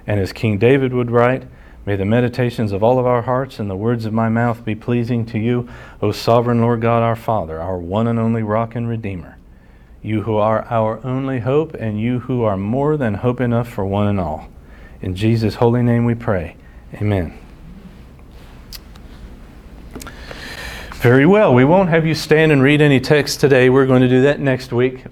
And 0.08 0.20
as 0.20 0.34
King 0.34 0.58
David 0.58 0.94
would 0.94 1.12
write, 1.12 1.44
May 1.86 1.98
the 1.98 2.06
meditations 2.06 2.72
of 2.72 2.82
all 2.82 2.98
of 2.98 3.06
our 3.06 3.24
hearts 3.24 3.60
and 3.60 3.70
the 3.70 3.76
words 3.76 4.06
of 4.06 4.14
my 4.14 4.30
mouth 4.30 4.64
be 4.64 4.74
pleasing 4.74 5.26
to 5.28 5.40
you, 5.40 5.68
O 6.02 6.12
sovereign 6.12 6.62
Lord 6.62 6.82
God 6.82 7.04
our 7.04 7.16
Father, 7.16 7.60
our 7.60 7.78
one 7.78 8.08
and 8.08 8.18
only 8.18 8.42
rock 8.42 8.76
and 8.76 8.88
redeemer. 8.88 9.38
You 10.02 10.22
who 10.24 10.38
are 10.38 10.64
our 10.70 11.06
only 11.06 11.40
hope, 11.40 11.74
and 11.74 12.00
you 12.00 12.20
who 12.20 12.44
are 12.44 12.58
more 12.58 12.98
than 12.98 13.16
hope 13.16 13.42
enough 13.42 13.68
for 13.68 13.86
one 13.86 14.08
and 14.08 14.20
all. 14.20 14.50
In 15.02 15.16
Jesus' 15.16 15.56
holy 15.56 15.82
name 15.82 16.06
we 16.06 16.16
pray. 16.16 16.56
Amen. 16.96 17.38
Very 20.96 21.26
well. 21.26 21.54
We 21.54 21.66
won't 21.66 21.90
have 21.90 22.06
you 22.06 22.16
stand 22.16 22.54
and 22.54 22.62
read 22.62 22.82
any 22.82 23.02
text 23.02 23.42
today. 23.42 23.70
We're 23.70 23.86
going 23.86 24.02
to 24.02 24.08
do 24.08 24.22
that 24.22 24.40
next 24.40 24.72
week. 24.72 25.04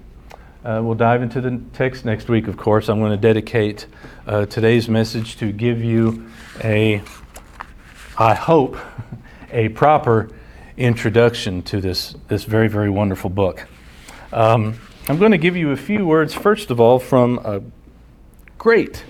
Uh, 0.64 0.80
we'll 0.80 0.94
dive 0.94 1.22
into 1.22 1.40
the 1.40 1.60
text 1.72 2.04
next 2.04 2.28
week, 2.28 2.46
of 2.46 2.56
course. 2.56 2.88
I'm 2.88 3.00
going 3.00 3.10
to 3.10 3.16
dedicate 3.16 3.86
uh, 4.28 4.46
today's 4.46 4.88
message 4.88 5.36
to 5.38 5.50
give 5.50 5.82
you 5.82 6.30
a, 6.62 7.02
I 8.16 8.34
hope, 8.34 8.76
a 9.50 9.70
proper 9.70 10.30
introduction 10.76 11.62
to 11.62 11.80
this, 11.80 12.14
this 12.28 12.44
very, 12.44 12.68
very 12.68 12.90
wonderful 12.90 13.28
book. 13.28 13.66
Um, 14.32 14.78
I'm 15.08 15.18
going 15.18 15.32
to 15.32 15.38
give 15.38 15.56
you 15.56 15.72
a 15.72 15.76
few 15.76 16.06
words, 16.06 16.32
first 16.32 16.70
of 16.70 16.78
all, 16.78 17.00
from 17.00 17.40
a 17.44 17.60
great 18.56 19.04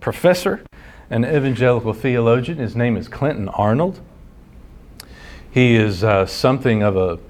professor, 0.00 0.64
an 1.08 1.24
evangelical 1.24 1.92
theologian. 1.92 2.58
His 2.58 2.74
name 2.74 2.96
is 2.96 3.06
Clinton 3.06 3.48
Arnold. 3.50 4.00
He 5.52 5.76
is 5.76 6.02
uh, 6.02 6.26
something 6.26 6.82
of 6.82 6.96
a 6.96 7.20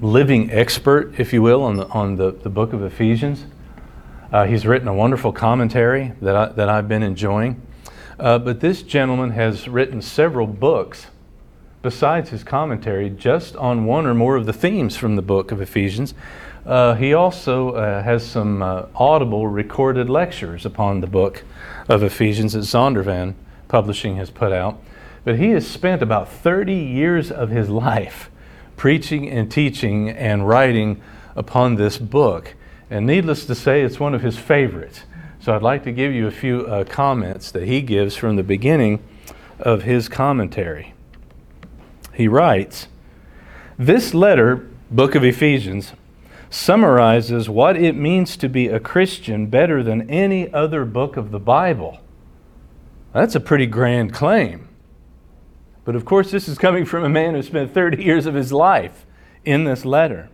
living 0.00 0.50
expert, 0.50 1.18
if 1.18 1.32
you 1.32 1.42
will, 1.42 1.62
on 1.62 1.76
the, 1.76 1.86
on 1.88 2.16
the, 2.16 2.30
the 2.30 2.48
book 2.48 2.72
of 2.72 2.82
Ephesians. 2.82 3.44
Uh, 4.32 4.46
he's 4.46 4.66
written 4.66 4.88
a 4.88 4.94
wonderful 4.94 5.32
commentary 5.32 6.12
that, 6.22 6.36
I, 6.36 6.46
that 6.52 6.68
I've 6.68 6.88
been 6.88 7.02
enjoying. 7.02 7.60
Uh, 8.18 8.38
but 8.38 8.60
this 8.60 8.82
gentleman 8.82 9.30
has 9.30 9.68
written 9.68 10.00
several 10.00 10.46
books 10.46 11.06
besides 11.82 12.30
his 12.30 12.44
commentary 12.44 13.10
just 13.10 13.56
on 13.56 13.84
one 13.84 14.06
or 14.06 14.14
more 14.14 14.36
of 14.36 14.46
the 14.46 14.52
themes 14.52 14.96
from 14.96 15.16
the 15.16 15.22
book 15.22 15.50
of 15.50 15.60
Ephesians. 15.60 16.14
Uh, 16.66 16.94
he 16.94 17.14
also 17.14 17.70
uh, 17.70 18.02
has 18.02 18.24
some 18.24 18.62
uh, 18.62 18.86
audible 18.94 19.48
recorded 19.48 20.10
lectures 20.10 20.66
upon 20.66 21.00
the 21.00 21.06
book 21.06 21.42
of 21.88 22.02
Ephesians 22.02 22.52
that 22.52 22.60
Zondervan 22.60 23.34
Publishing 23.68 24.16
has 24.16 24.30
put 24.30 24.52
out. 24.52 24.82
But 25.24 25.38
he 25.38 25.50
has 25.50 25.66
spent 25.66 26.02
about 26.02 26.28
30 26.28 26.74
years 26.74 27.30
of 27.30 27.50
his 27.50 27.68
life 27.70 28.29
preaching 28.80 29.28
and 29.28 29.52
teaching 29.52 30.08
and 30.08 30.48
writing 30.48 30.98
upon 31.36 31.74
this 31.74 31.98
book. 31.98 32.54
And 32.88 33.06
needless 33.06 33.44
to 33.44 33.54
say, 33.54 33.82
it's 33.82 34.00
one 34.00 34.14
of 34.14 34.22
his 34.22 34.38
favorites. 34.38 35.02
So 35.38 35.54
I'd 35.54 35.60
like 35.60 35.84
to 35.84 35.92
give 35.92 36.14
you 36.14 36.26
a 36.26 36.30
few 36.30 36.66
uh, 36.66 36.84
comments 36.84 37.50
that 37.50 37.64
he 37.64 37.82
gives 37.82 38.16
from 38.16 38.36
the 38.36 38.42
beginning 38.42 39.04
of 39.58 39.82
his 39.82 40.08
commentary. 40.08 40.94
He 42.14 42.26
writes 42.26 42.88
This 43.78 44.14
letter, 44.14 44.66
Book 44.90 45.14
of 45.14 45.24
Ephesians, 45.24 45.92
summarizes 46.48 47.50
what 47.50 47.76
it 47.76 47.94
means 47.94 48.34
to 48.38 48.48
be 48.48 48.68
a 48.68 48.80
Christian 48.80 49.48
better 49.48 49.82
than 49.82 50.08
any 50.08 50.50
other 50.54 50.86
book 50.86 51.18
of 51.18 51.32
the 51.32 51.38
Bible. 51.38 52.00
That's 53.12 53.34
a 53.34 53.40
pretty 53.40 53.66
grand 53.66 54.14
claim. 54.14 54.69
But 55.90 55.96
of 55.96 56.04
course, 56.04 56.30
this 56.30 56.46
is 56.46 56.56
coming 56.56 56.84
from 56.84 57.02
a 57.02 57.08
man 57.08 57.34
who 57.34 57.42
spent 57.42 57.74
30 57.74 58.00
years 58.00 58.26
of 58.26 58.34
his 58.34 58.52
life 58.52 59.04
in 59.44 59.64
this 59.64 59.84
letter. 59.84 60.28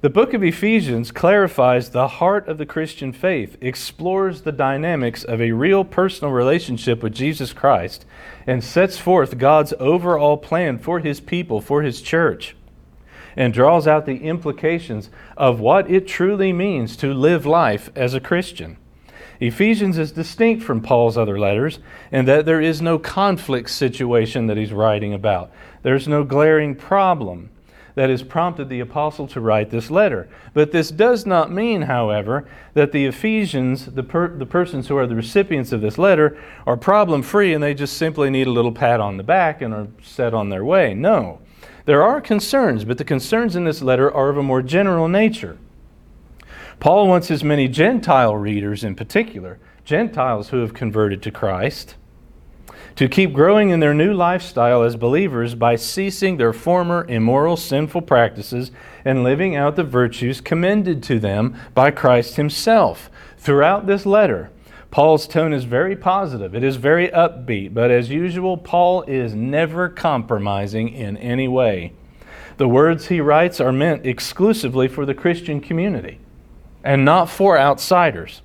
The 0.00 0.08
book 0.08 0.32
of 0.32 0.44
Ephesians 0.44 1.10
clarifies 1.10 1.90
the 1.90 2.06
heart 2.06 2.46
of 2.46 2.56
the 2.56 2.66
Christian 2.66 3.12
faith, 3.12 3.56
explores 3.60 4.42
the 4.42 4.52
dynamics 4.52 5.24
of 5.24 5.40
a 5.40 5.50
real 5.50 5.84
personal 5.84 6.32
relationship 6.32 7.02
with 7.02 7.12
Jesus 7.12 7.52
Christ, 7.52 8.06
and 8.46 8.62
sets 8.62 8.96
forth 8.96 9.38
God's 9.38 9.74
overall 9.80 10.36
plan 10.36 10.78
for 10.78 11.00
his 11.00 11.18
people, 11.18 11.60
for 11.60 11.82
his 11.82 12.00
church, 12.00 12.54
and 13.34 13.52
draws 13.52 13.88
out 13.88 14.06
the 14.06 14.22
implications 14.22 15.10
of 15.36 15.58
what 15.58 15.90
it 15.90 16.06
truly 16.06 16.52
means 16.52 16.96
to 16.98 17.12
live 17.12 17.44
life 17.44 17.90
as 17.96 18.14
a 18.14 18.20
Christian. 18.20 18.76
Ephesians 19.40 19.96
is 19.96 20.12
distinct 20.12 20.62
from 20.62 20.82
Paul's 20.82 21.16
other 21.16 21.38
letters 21.38 21.78
in 22.12 22.26
that 22.26 22.44
there 22.44 22.60
is 22.60 22.82
no 22.82 22.98
conflict 22.98 23.70
situation 23.70 24.46
that 24.46 24.58
he's 24.58 24.72
writing 24.72 25.14
about. 25.14 25.50
There's 25.82 26.06
no 26.06 26.24
glaring 26.24 26.74
problem 26.74 27.50
that 27.94 28.10
has 28.10 28.22
prompted 28.22 28.68
the 28.68 28.80
apostle 28.80 29.26
to 29.28 29.40
write 29.40 29.70
this 29.70 29.90
letter. 29.90 30.28
But 30.54 30.72
this 30.72 30.90
does 30.90 31.26
not 31.26 31.50
mean, 31.50 31.82
however, 31.82 32.46
that 32.74 32.92
the 32.92 33.06
Ephesians, 33.06 33.86
the, 33.86 34.02
per, 34.02 34.28
the 34.28 34.46
persons 34.46 34.88
who 34.88 34.96
are 34.96 35.06
the 35.06 35.16
recipients 35.16 35.72
of 35.72 35.80
this 35.80 35.98
letter, 35.98 36.38
are 36.66 36.76
problem 36.76 37.22
free 37.22 37.52
and 37.52 37.62
they 37.62 37.74
just 37.74 37.96
simply 37.96 38.30
need 38.30 38.46
a 38.46 38.52
little 38.52 38.72
pat 38.72 39.00
on 39.00 39.16
the 39.16 39.22
back 39.22 39.60
and 39.60 39.74
are 39.74 39.88
set 40.02 40.34
on 40.34 40.50
their 40.50 40.64
way. 40.64 40.94
No. 40.94 41.40
There 41.86 42.02
are 42.02 42.20
concerns, 42.20 42.84
but 42.84 42.98
the 42.98 43.04
concerns 43.04 43.56
in 43.56 43.64
this 43.64 43.82
letter 43.82 44.12
are 44.12 44.28
of 44.28 44.36
a 44.36 44.42
more 44.42 44.62
general 44.62 45.08
nature. 45.08 45.58
Paul 46.80 47.08
wants 47.08 47.28
his 47.28 47.44
many 47.44 47.68
Gentile 47.68 48.34
readers, 48.34 48.84
in 48.84 48.94
particular, 48.94 49.58
Gentiles 49.84 50.48
who 50.48 50.60
have 50.60 50.72
converted 50.72 51.22
to 51.22 51.30
Christ, 51.30 51.94
to 52.96 53.06
keep 53.06 53.34
growing 53.34 53.68
in 53.68 53.80
their 53.80 53.92
new 53.92 54.14
lifestyle 54.14 54.82
as 54.82 54.96
believers 54.96 55.54
by 55.54 55.76
ceasing 55.76 56.38
their 56.38 56.54
former 56.54 57.04
immoral, 57.06 57.58
sinful 57.58 58.02
practices 58.02 58.70
and 59.04 59.22
living 59.22 59.54
out 59.54 59.76
the 59.76 59.84
virtues 59.84 60.40
commended 60.40 61.02
to 61.02 61.18
them 61.18 61.54
by 61.74 61.90
Christ 61.90 62.36
Himself. 62.36 63.10
Throughout 63.36 63.86
this 63.86 64.06
letter, 64.06 64.50
Paul's 64.90 65.28
tone 65.28 65.52
is 65.52 65.64
very 65.64 65.94
positive. 65.94 66.54
It 66.54 66.64
is 66.64 66.76
very 66.76 67.08
upbeat, 67.08 67.74
but 67.74 67.90
as 67.90 68.08
usual, 68.08 68.56
Paul 68.56 69.02
is 69.02 69.34
never 69.34 69.90
compromising 69.90 70.88
in 70.88 71.18
any 71.18 71.46
way. 71.46 71.92
The 72.56 72.68
words 72.68 73.08
he 73.08 73.20
writes 73.20 73.60
are 73.60 73.70
meant 73.70 74.06
exclusively 74.06 74.88
for 74.88 75.04
the 75.04 75.14
Christian 75.14 75.60
community 75.60 76.18
and 76.84 77.04
not 77.04 77.28
for 77.28 77.58
outsiders. 77.58 78.42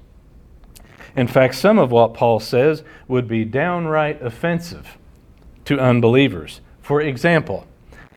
In 1.15 1.27
fact, 1.27 1.55
some 1.55 1.79
of 1.79 1.91
what 1.91 2.13
Paul 2.13 2.39
says 2.39 2.83
would 3.07 3.27
be 3.27 3.45
downright 3.45 4.21
offensive 4.21 4.97
to 5.65 5.79
unbelievers. 5.79 6.61
For 6.81 7.01
example, 7.01 7.65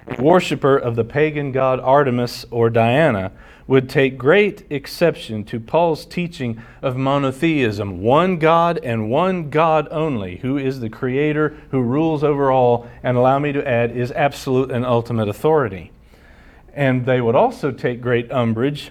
a 0.08 0.20
worshiper 0.20 0.76
of 0.76 0.96
the 0.96 1.04
pagan 1.04 1.52
god 1.52 1.80
Artemis 1.80 2.44
or 2.50 2.70
Diana 2.70 3.32
would 3.68 3.88
take 3.88 4.16
great 4.16 4.66
exception 4.70 5.44
to 5.44 5.60
Paul's 5.60 6.06
teaching 6.06 6.60
of 6.80 6.96
monotheism, 6.96 8.00
one 8.00 8.38
God 8.38 8.80
and 8.82 9.10
one 9.10 9.50
God 9.50 9.86
only, 9.90 10.38
who 10.38 10.56
is 10.56 10.80
the 10.80 10.88
creator, 10.88 11.54
who 11.70 11.82
rules 11.82 12.24
over 12.24 12.50
all, 12.50 12.88
and 13.02 13.16
allow 13.16 13.38
me 13.38 13.52
to 13.52 13.68
add, 13.68 13.94
is 13.94 14.10
absolute 14.12 14.70
and 14.70 14.86
ultimate 14.86 15.28
authority. 15.28 15.92
And 16.72 17.04
they 17.04 17.20
would 17.20 17.34
also 17.34 17.70
take 17.70 18.00
great 18.00 18.32
umbrage 18.32 18.90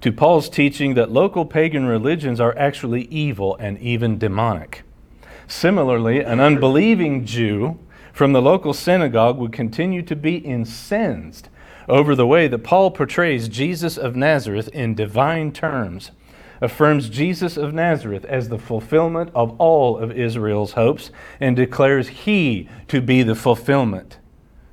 to 0.00 0.12
Paul's 0.12 0.48
teaching 0.48 0.94
that 0.94 1.10
local 1.10 1.44
pagan 1.44 1.86
religions 1.86 2.40
are 2.40 2.56
actually 2.56 3.04
evil 3.04 3.56
and 3.56 3.78
even 3.78 4.18
demonic. 4.18 4.82
Similarly, 5.48 6.20
an 6.20 6.40
unbelieving 6.40 7.24
Jew 7.24 7.78
from 8.12 8.32
the 8.32 8.42
local 8.42 8.72
synagogue 8.72 9.38
would 9.38 9.52
continue 9.52 10.02
to 10.02 10.16
be 10.16 10.36
incensed 10.36 11.48
over 11.88 12.14
the 12.14 12.26
way 12.26 12.48
that 12.48 12.64
Paul 12.64 12.90
portrays 12.90 13.48
Jesus 13.48 13.96
of 13.96 14.16
Nazareth 14.16 14.68
in 14.68 14.94
divine 14.94 15.52
terms, 15.52 16.10
affirms 16.60 17.08
Jesus 17.08 17.56
of 17.56 17.74
Nazareth 17.74 18.24
as 18.24 18.48
the 18.48 18.58
fulfillment 18.58 19.30
of 19.34 19.54
all 19.60 19.98
of 19.98 20.10
Israel's 20.10 20.72
hopes, 20.72 21.10
and 21.38 21.54
declares 21.54 22.08
he 22.08 22.68
to 22.88 23.00
be 23.00 23.22
the 23.22 23.34
fulfillment, 23.34 24.18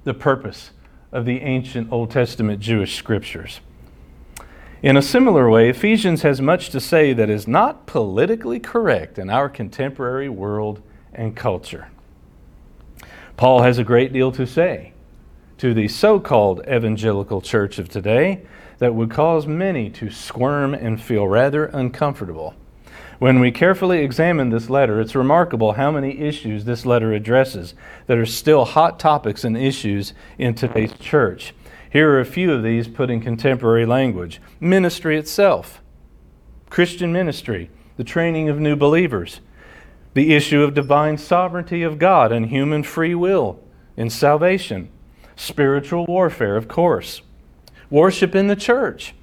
the 0.05 0.13
purpose 0.13 0.71
of 1.11 1.25
the 1.25 1.41
ancient 1.41 1.91
Old 1.91 2.09
Testament 2.09 2.59
Jewish 2.59 2.95
scriptures. 2.95 3.59
In 4.83 4.97
a 4.97 5.01
similar 5.01 5.49
way, 5.49 5.69
Ephesians 5.69 6.23
has 6.23 6.41
much 6.41 6.69
to 6.71 6.81
say 6.81 7.13
that 7.13 7.29
is 7.29 7.47
not 7.47 7.85
politically 7.85 8.59
correct 8.59 9.17
in 9.17 9.29
our 9.29 9.47
contemporary 9.47 10.27
world 10.27 10.81
and 11.13 11.37
culture. 11.37 11.87
Paul 13.37 13.61
has 13.61 13.77
a 13.77 13.85
great 13.85 14.11
deal 14.11 14.33
to 14.33 14.45
say 14.45 14.91
to 15.59 15.73
the 15.73 15.87
so 15.87 16.19
called 16.19 16.67
evangelical 16.67 17.39
church 17.39 17.79
of 17.79 17.87
today 17.87 18.41
that 18.79 18.93
would 18.93 19.09
cause 19.09 19.47
many 19.47 19.89
to 19.89 20.09
squirm 20.09 20.73
and 20.73 21.01
feel 21.01 21.29
rather 21.29 21.67
uncomfortable. 21.67 22.53
When 23.19 23.39
we 23.39 23.51
carefully 23.53 23.99
examine 23.99 24.49
this 24.49 24.69
letter, 24.69 24.99
it's 24.99 25.15
remarkable 25.15 25.71
how 25.73 25.91
many 25.91 26.19
issues 26.19 26.65
this 26.65 26.85
letter 26.85 27.13
addresses 27.13 27.73
that 28.07 28.17
are 28.17 28.25
still 28.25 28.65
hot 28.65 28.99
topics 28.99 29.45
and 29.45 29.55
issues 29.55 30.13
in 30.37 30.55
today's 30.55 30.91
church. 30.99 31.53
Here 31.93 32.09
are 32.09 32.19
a 32.19 32.25
few 32.25 32.51
of 32.51 32.63
these 32.63 32.88
put 32.88 33.12
in 33.12 33.21
contemporary 33.21 33.85
language. 33.85 34.41
Ministry 34.59 35.15
itself, 35.15 35.79
Christian 36.71 37.13
ministry, 37.13 37.69
the 37.97 38.03
training 38.03 38.50
of 38.50 38.59
new 38.59 38.75
believers, 38.75 39.41
the 40.15 40.33
issue 40.33 40.63
of 40.63 40.73
divine 40.73 41.19
sovereignty 41.19 41.83
of 41.83 42.00
God 42.00 42.31
and 42.31 42.47
human 42.47 42.81
free 42.81 43.13
will 43.13 43.63
in 43.95 44.09
salvation, 44.09 44.89
spiritual 45.35 46.07
warfare, 46.07 46.57
of 46.57 46.67
course, 46.67 47.21
worship 47.91 48.33
in 48.33 48.47
the 48.47 48.55
church, 48.55 49.13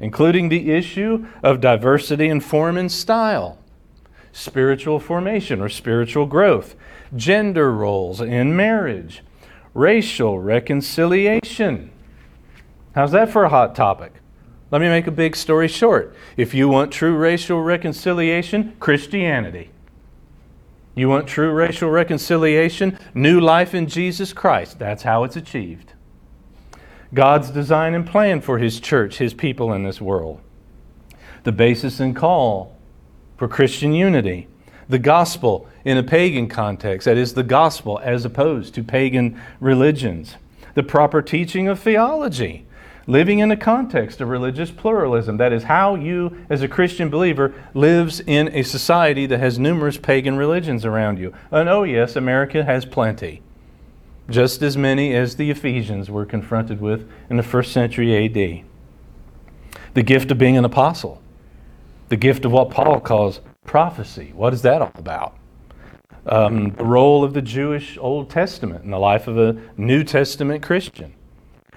including 0.00 0.48
the 0.48 0.72
issue 0.72 1.28
of 1.44 1.60
diversity 1.60 2.28
in 2.28 2.40
form 2.40 2.76
and 2.76 2.90
style, 2.90 3.56
spiritual 4.32 4.98
formation 4.98 5.60
or 5.60 5.68
spiritual 5.68 6.26
growth, 6.26 6.74
gender 7.14 7.72
roles 7.72 8.20
in 8.20 8.56
marriage, 8.56 9.22
racial 9.74 10.40
reconciliation. 10.40 11.92
How's 12.96 13.12
that 13.12 13.28
for 13.28 13.44
a 13.44 13.50
hot 13.50 13.74
topic? 13.74 14.14
Let 14.70 14.80
me 14.80 14.88
make 14.88 15.06
a 15.06 15.10
big 15.10 15.36
story 15.36 15.68
short. 15.68 16.16
If 16.38 16.54
you 16.54 16.66
want 16.66 16.90
true 16.90 17.14
racial 17.14 17.60
reconciliation, 17.60 18.74
Christianity. 18.80 19.70
You 20.94 21.10
want 21.10 21.28
true 21.28 21.52
racial 21.52 21.90
reconciliation? 21.90 22.98
New 23.12 23.38
life 23.38 23.74
in 23.74 23.86
Jesus 23.86 24.32
Christ. 24.32 24.78
That's 24.78 25.02
how 25.02 25.24
it's 25.24 25.36
achieved. 25.36 25.92
God's 27.12 27.50
design 27.50 27.92
and 27.92 28.06
plan 28.06 28.40
for 28.40 28.56
His 28.56 28.80
church, 28.80 29.18
His 29.18 29.34
people 29.34 29.74
in 29.74 29.84
this 29.84 30.00
world. 30.00 30.40
The 31.44 31.52
basis 31.52 32.00
and 32.00 32.16
call 32.16 32.78
for 33.36 33.46
Christian 33.46 33.92
unity. 33.92 34.48
The 34.88 34.98
gospel 34.98 35.68
in 35.84 35.98
a 35.98 36.02
pagan 36.02 36.48
context, 36.48 37.04
that 37.04 37.18
is, 37.18 37.34
the 37.34 37.42
gospel 37.42 38.00
as 38.02 38.24
opposed 38.24 38.74
to 38.74 38.82
pagan 38.82 39.38
religions. 39.60 40.36
The 40.72 40.82
proper 40.82 41.20
teaching 41.20 41.68
of 41.68 41.78
theology 41.78 42.66
living 43.06 43.38
in 43.38 43.50
a 43.50 43.56
context 43.56 44.20
of 44.20 44.28
religious 44.28 44.70
pluralism. 44.70 45.36
That 45.36 45.52
is 45.52 45.64
how 45.64 45.94
you, 45.94 46.44
as 46.50 46.62
a 46.62 46.68
Christian 46.68 47.08
believer, 47.08 47.54
lives 47.72 48.20
in 48.20 48.48
a 48.48 48.62
society 48.62 49.26
that 49.26 49.38
has 49.38 49.58
numerous 49.58 49.96
pagan 49.96 50.36
religions 50.36 50.84
around 50.84 51.18
you. 51.18 51.32
And 51.50 51.68
oh, 51.68 51.84
yes, 51.84 52.16
America 52.16 52.64
has 52.64 52.84
plenty. 52.84 53.42
Just 54.28 54.60
as 54.62 54.76
many 54.76 55.14
as 55.14 55.36
the 55.36 55.50
Ephesians 55.50 56.10
were 56.10 56.26
confronted 56.26 56.80
with 56.80 57.08
in 57.30 57.36
the 57.36 57.44
first 57.44 57.72
century 57.72 58.24
AD. 58.24 58.64
The 59.94 60.02
gift 60.02 60.30
of 60.30 60.38
being 60.38 60.56
an 60.56 60.64
apostle, 60.64 61.22
the 62.08 62.16
gift 62.16 62.44
of 62.44 62.52
what 62.52 62.70
Paul 62.70 63.00
calls 63.00 63.40
prophecy. 63.64 64.32
What 64.34 64.52
is 64.52 64.62
that 64.62 64.82
all 64.82 64.92
about? 64.96 65.36
Um, 66.26 66.72
the 66.72 66.84
role 66.84 67.22
of 67.22 67.34
the 67.34 67.42
Jewish 67.42 67.96
Old 67.98 68.28
Testament 68.28 68.84
in 68.84 68.90
the 68.90 68.98
life 68.98 69.28
of 69.28 69.38
a 69.38 69.56
New 69.76 70.02
Testament 70.02 70.60
Christian 70.60 71.14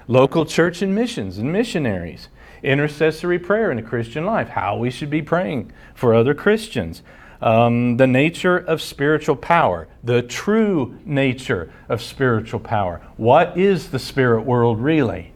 local 0.10 0.44
church 0.44 0.82
and 0.82 0.94
missions 0.96 1.38
and 1.38 1.54
missionaries, 1.54 2.30
intercessory 2.64 3.38
prayer 3.38 3.70
in 3.70 3.78
the 3.78 3.84
Christian 3.84 4.26
life, 4.26 4.50
how 4.50 4.76
we 4.76 4.90
should 4.90 5.10
be 5.10 5.22
praying 5.22 5.72
for 5.94 6.16
other 6.16 6.34
Christians, 6.34 7.04
um, 7.42 7.98
the 7.98 8.08
nature 8.08 8.58
of 8.58 8.82
spiritual 8.82 9.36
power, 9.36 9.88
the 10.04 10.24
true 10.24 11.00
nature 11.06 11.72
of 11.88 12.02
spiritual 12.02 12.60
power. 12.60 13.02
What 13.18 13.56
is 13.56 13.92
the 13.92 14.00
spirit 14.00 14.42
world 14.42 14.80
really? 14.80 15.32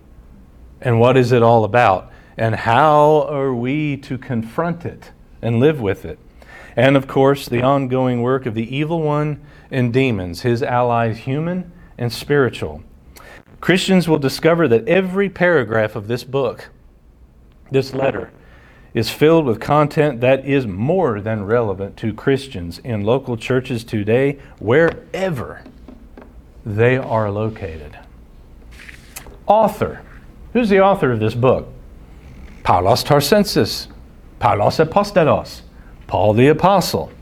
And 0.82 1.00
what 1.00 1.18
is 1.18 1.32
it 1.32 1.44
all 1.44 1.64
about? 1.64 2.12
And 2.36 2.56
how 2.56 3.28
are 3.30 3.54
we 3.54 3.96
to 3.98 4.18
confront 4.18 4.86
it 4.86 5.12
and 5.40 5.60
live 5.60 5.80
with 5.82 6.04
it? 6.04 6.18
And 6.76 6.98
of 6.98 7.08
course, 7.08 7.48
the 7.48 7.62
ongoing 7.62 8.24
work 8.24 8.48
of 8.48 8.56
the 8.56 8.76
evil 8.76 9.04
one 9.04 9.40
and 9.70 9.94
demons, 9.94 10.42
his 10.42 10.64
allies, 10.64 11.20
human 11.20 11.72
and 11.96 12.12
spiritual. 12.12 12.84
Christians 13.64 14.10
will 14.10 14.20
discover 14.20 14.68
that 14.68 14.90
every 14.90 15.30
paragraph 15.30 15.96
of 15.96 16.10
this 16.10 16.26
book, 16.26 16.68
this 17.72 17.94
letter, 17.94 18.30
is 18.94 19.10
filled 19.10 19.46
with 19.46 19.62
content 19.62 20.20
that 20.20 20.46
is 20.46 20.68
more 20.68 21.22
than 21.22 21.46
relevant 21.46 21.96
to 21.96 22.14
Christians 22.14 22.80
in 22.80 23.06
local 23.06 23.38
churches 23.38 23.86
today, 23.86 24.38
wherever 24.60 25.64
they 26.66 26.98
are 26.98 27.32
located. 27.32 27.98
Author. 29.48 30.02
Who's 30.52 30.68
the 30.68 30.82
author 30.82 31.14
of 31.14 31.22
this 31.22 31.34
book? 31.34 31.70
Paulos 32.64 33.06
Tarsensis, 33.06 33.88
Paulos 34.42 34.86
Apostolos, 34.86 35.62
Paul 36.08 36.34
the 36.34 36.50
Apostle. 36.50 37.13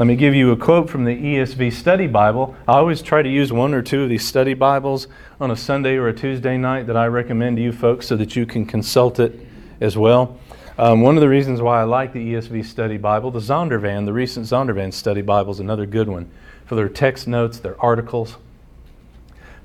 Let 0.00 0.06
me 0.06 0.16
give 0.16 0.34
you 0.34 0.50
a 0.50 0.56
quote 0.56 0.88
from 0.88 1.04
the 1.04 1.14
ESV 1.14 1.74
Study 1.74 2.06
Bible. 2.06 2.56
I 2.66 2.78
always 2.78 3.02
try 3.02 3.20
to 3.20 3.28
use 3.28 3.52
one 3.52 3.74
or 3.74 3.82
two 3.82 4.04
of 4.04 4.08
these 4.08 4.26
study 4.26 4.54
Bibles 4.54 5.08
on 5.38 5.50
a 5.50 5.56
Sunday 5.56 5.96
or 5.96 6.08
a 6.08 6.14
Tuesday 6.14 6.56
night 6.56 6.86
that 6.86 6.96
I 6.96 7.04
recommend 7.04 7.58
to 7.58 7.62
you 7.62 7.70
folks 7.70 8.06
so 8.06 8.16
that 8.16 8.34
you 8.34 8.46
can 8.46 8.64
consult 8.64 9.20
it 9.20 9.38
as 9.78 9.98
well. 9.98 10.38
Um, 10.78 11.02
one 11.02 11.18
of 11.18 11.20
the 11.20 11.28
reasons 11.28 11.60
why 11.60 11.82
I 11.82 11.84
like 11.84 12.14
the 12.14 12.32
ESV 12.32 12.64
Study 12.64 12.96
Bible, 12.96 13.30
the 13.30 13.40
Zondervan, 13.40 14.06
the 14.06 14.12
recent 14.14 14.46
Zondervan 14.46 14.90
Study 14.90 15.20
Bible 15.20 15.52
is 15.52 15.60
another 15.60 15.84
good 15.84 16.08
one 16.08 16.30
for 16.64 16.76
their 16.76 16.88
text 16.88 17.28
notes, 17.28 17.58
their 17.58 17.78
articles, 17.78 18.38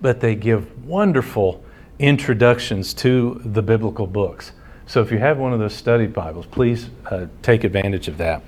but 0.02 0.19
they 0.19 0.36
give 0.36 0.86
wonderful 0.86 1.63
introductions 1.98 2.93
to 2.95 3.41
the 3.45 3.62
biblical 3.62 4.06
books. 4.06 4.52
So 4.86 5.02
if 5.02 5.12
you 5.12 5.17
have 5.17 5.38
one 5.38 5.54
of 5.54 5.60
those 5.60 5.74
study 5.74 6.06
Bibles, 6.06 6.45
please 6.45 6.89
uh, 7.06 7.26
take 7.41 7.63
advantage 7.63 8.08
of 8.08 8.17
that. 8.17 8.43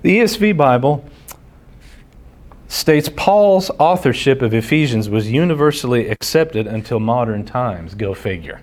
The 0.00 0.20
ESV 0.20 0.56
Bible 0.56 1.04
states 2.72 3.10
Paul's 3.14 3.70
authorship 3.78 4.40
of 4.40 4.54
Ephesians 4.54 5.08
was 5.08 5.30
universally 5.30 6.08
accepted 6.08 6.66
until 6.66 6.98
modern 6.98 7.44
times. 7.44 7.94
Go 7.94 8.14
figure. 8.14 8.62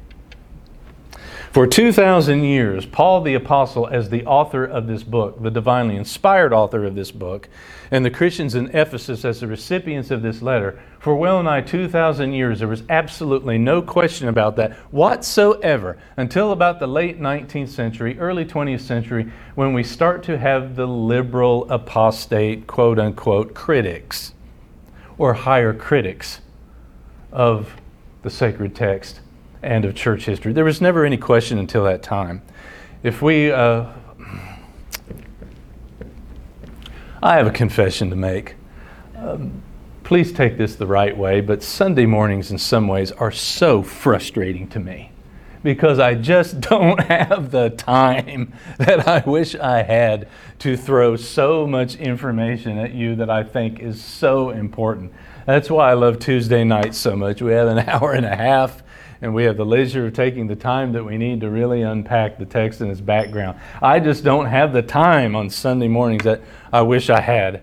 For 1.52 1.68
2,000 1.68 2.44
years, 2.44 2.86
Paul 2.88 3.22
the 3.22 3.36
Apostle, 3.36 3.88
as 3.88 4.10
the 4.10 4.26
author 4.26 4.66
of 4.66 4.88
this 4.88 5.04
book, 5.04 5.42
the 5.42 5.52
divinely 5.52 5.96
inspired 5.96 6.54
author 6.54 6.86
of 6.86 6.96
this 6.96 7.12
book, 7.12 7.50
and 7.92 8.06
the 8.06 8.12
Christians 8.12 8.56
in 8.56 8.68
Ephesus 8.76 9.26
as 9.26 9.40
the 9.40 9.48
recipients 9.48 10.12
of 10.12 10.22
this 10.22 10.42
letter, 10.42 10.80
for 11.00 11.16
well 11.16 11.42
nigh 11.42 11.62
2,000 11.62 12.34
years, 12.34 12.60
there 12.60 12.68
was 12.68 12.84
absolutely 12.90 13.58
no 13.58 13.82
question 13.82 14.28
about 14.28 14.56
that 14.58 14.74
whatsoever 14.92 15.98
until 16.18 16.52
about 16.52 16.80
the 16.80 16.88
late 16.88 17.20
19th 17.20 17.70
century, 17.70 18.20
early 18.20 18.46
20th 18.46 18.82
century, 18.82 19.32
when 19.56 19.74
we 19.74 19.84
start 19.84 20.24
to 20.24 20.38
have 20.38 20.76
the 20.76 20.88
liberal 20.88 21.70
apostate, 21.72 22.68
quote 22.68 23.00
unquote, 23.00 23.54
critics 23.54 24.34
or 25.18 25.34
higher 25.34 25.74
critics 25.74 26.42
of 27.32 27.76
the 28.22 28.30
sacred 28.30 28.76
text 28.76 29.22
and 29.62 29.86
of 29.86 29.96
church 29.96 30.26
history. 30.26 30.54
There 30.54 30.66
was 30.66 30.82
never 30.82 31.06
any 31.06 31.18
question 31.18 31.58
until 31.58 31.84
that 31.86 32.04
time. 32.04 32.42
If 33.04 33.22
we, 33.22 33.52
uh, 33.52 33.88
I 37.22 37.36
have 37.36 37.48
a 37.48 37.52
confession 37.52 38.10
to 38.12 38.16
make. 38.16 38.56
Um, 39.18 39.62
please 40.04 40.32
take 40.32 40.58
this 40.58 40.76
the 40.76 40.88
right 40.88 41.16
way, 41.16 41.42
but 41.42 41.62
Sunday 41.62 42.06
mornings 42.06 42.50
in 42.50 42.58
some 42.58 42.88
ways 42.88 43.12
are 43.12 43.32
so 43.32 43.84
frustrating 43.84 44.68
to 44.70 44.80
me 44.80 45.12
because 45.62 46.00
I 46.00 46.16
just 46.16 46.62
don't 46.70 47.00
have 47.02 47.52
the 47.52 47.72
time 47.72 48.54
that 48.78 49.06
I 49.08 49.20
wish 49.30 49.54
I 49.56 49.84
had 49.84 50.30
to 50.60 50.78
throw 50.78 51.18
so 51.18 51.68
much 51.68 51.96
information 51.96 52.78
at 52.78 52.94
you 52.94 53.16
that 53.18 53.30
I 53.30 53.44
think 53.44 53.80
is 53.80 54.02
so 54.02 54.52
important. 54.52 55.12
That's 55.46 55.70
why 55.70 55.92
I 55.92 55.96
love 55.96 56.20
Tuesday 56.20 56.64
nights 56.64 56.98
so 56.98 57.18
much. 57.18 57.42
We 57.42 57.52
have 57.52 57.68
an 57.68 57.80
hour 57.90 58.14
and 58.14 58.26
a 58.26 58.36
half 58.36 58.82
and 59.22 59.34
we 59.34 59.44
have 59.44 59.58
the 59.58 59.66
leisure 59.66 60.08
of 60.08 60.14
taking 60.14 60.48
the 60.48 60.56
time 60.56 60.94
that 60.94 61.04
we 61.04 61.18
need 61.18 61.42
to 61.42 61.50
really 61.50 61.82
unpack 61.82 62.38
the 62.38 62.46
text 62.46 62.82
and 62.82 62.90
its 62.90 63.02
background. 63.02 63.60
I 63.82 64.00
just 64.00 64.24
don't 64.24 64.46
have 64.46 64.72
the 64.72 64.82
time 64.82 65.36
on 65.36 65.50
Sunday 65.50 65.88
mornings 65.88 66.24
that 66.24 66.42
I 66.72 66.82
wish 66.84 67.10
I 67.10 67.20
had. 67.20 67.62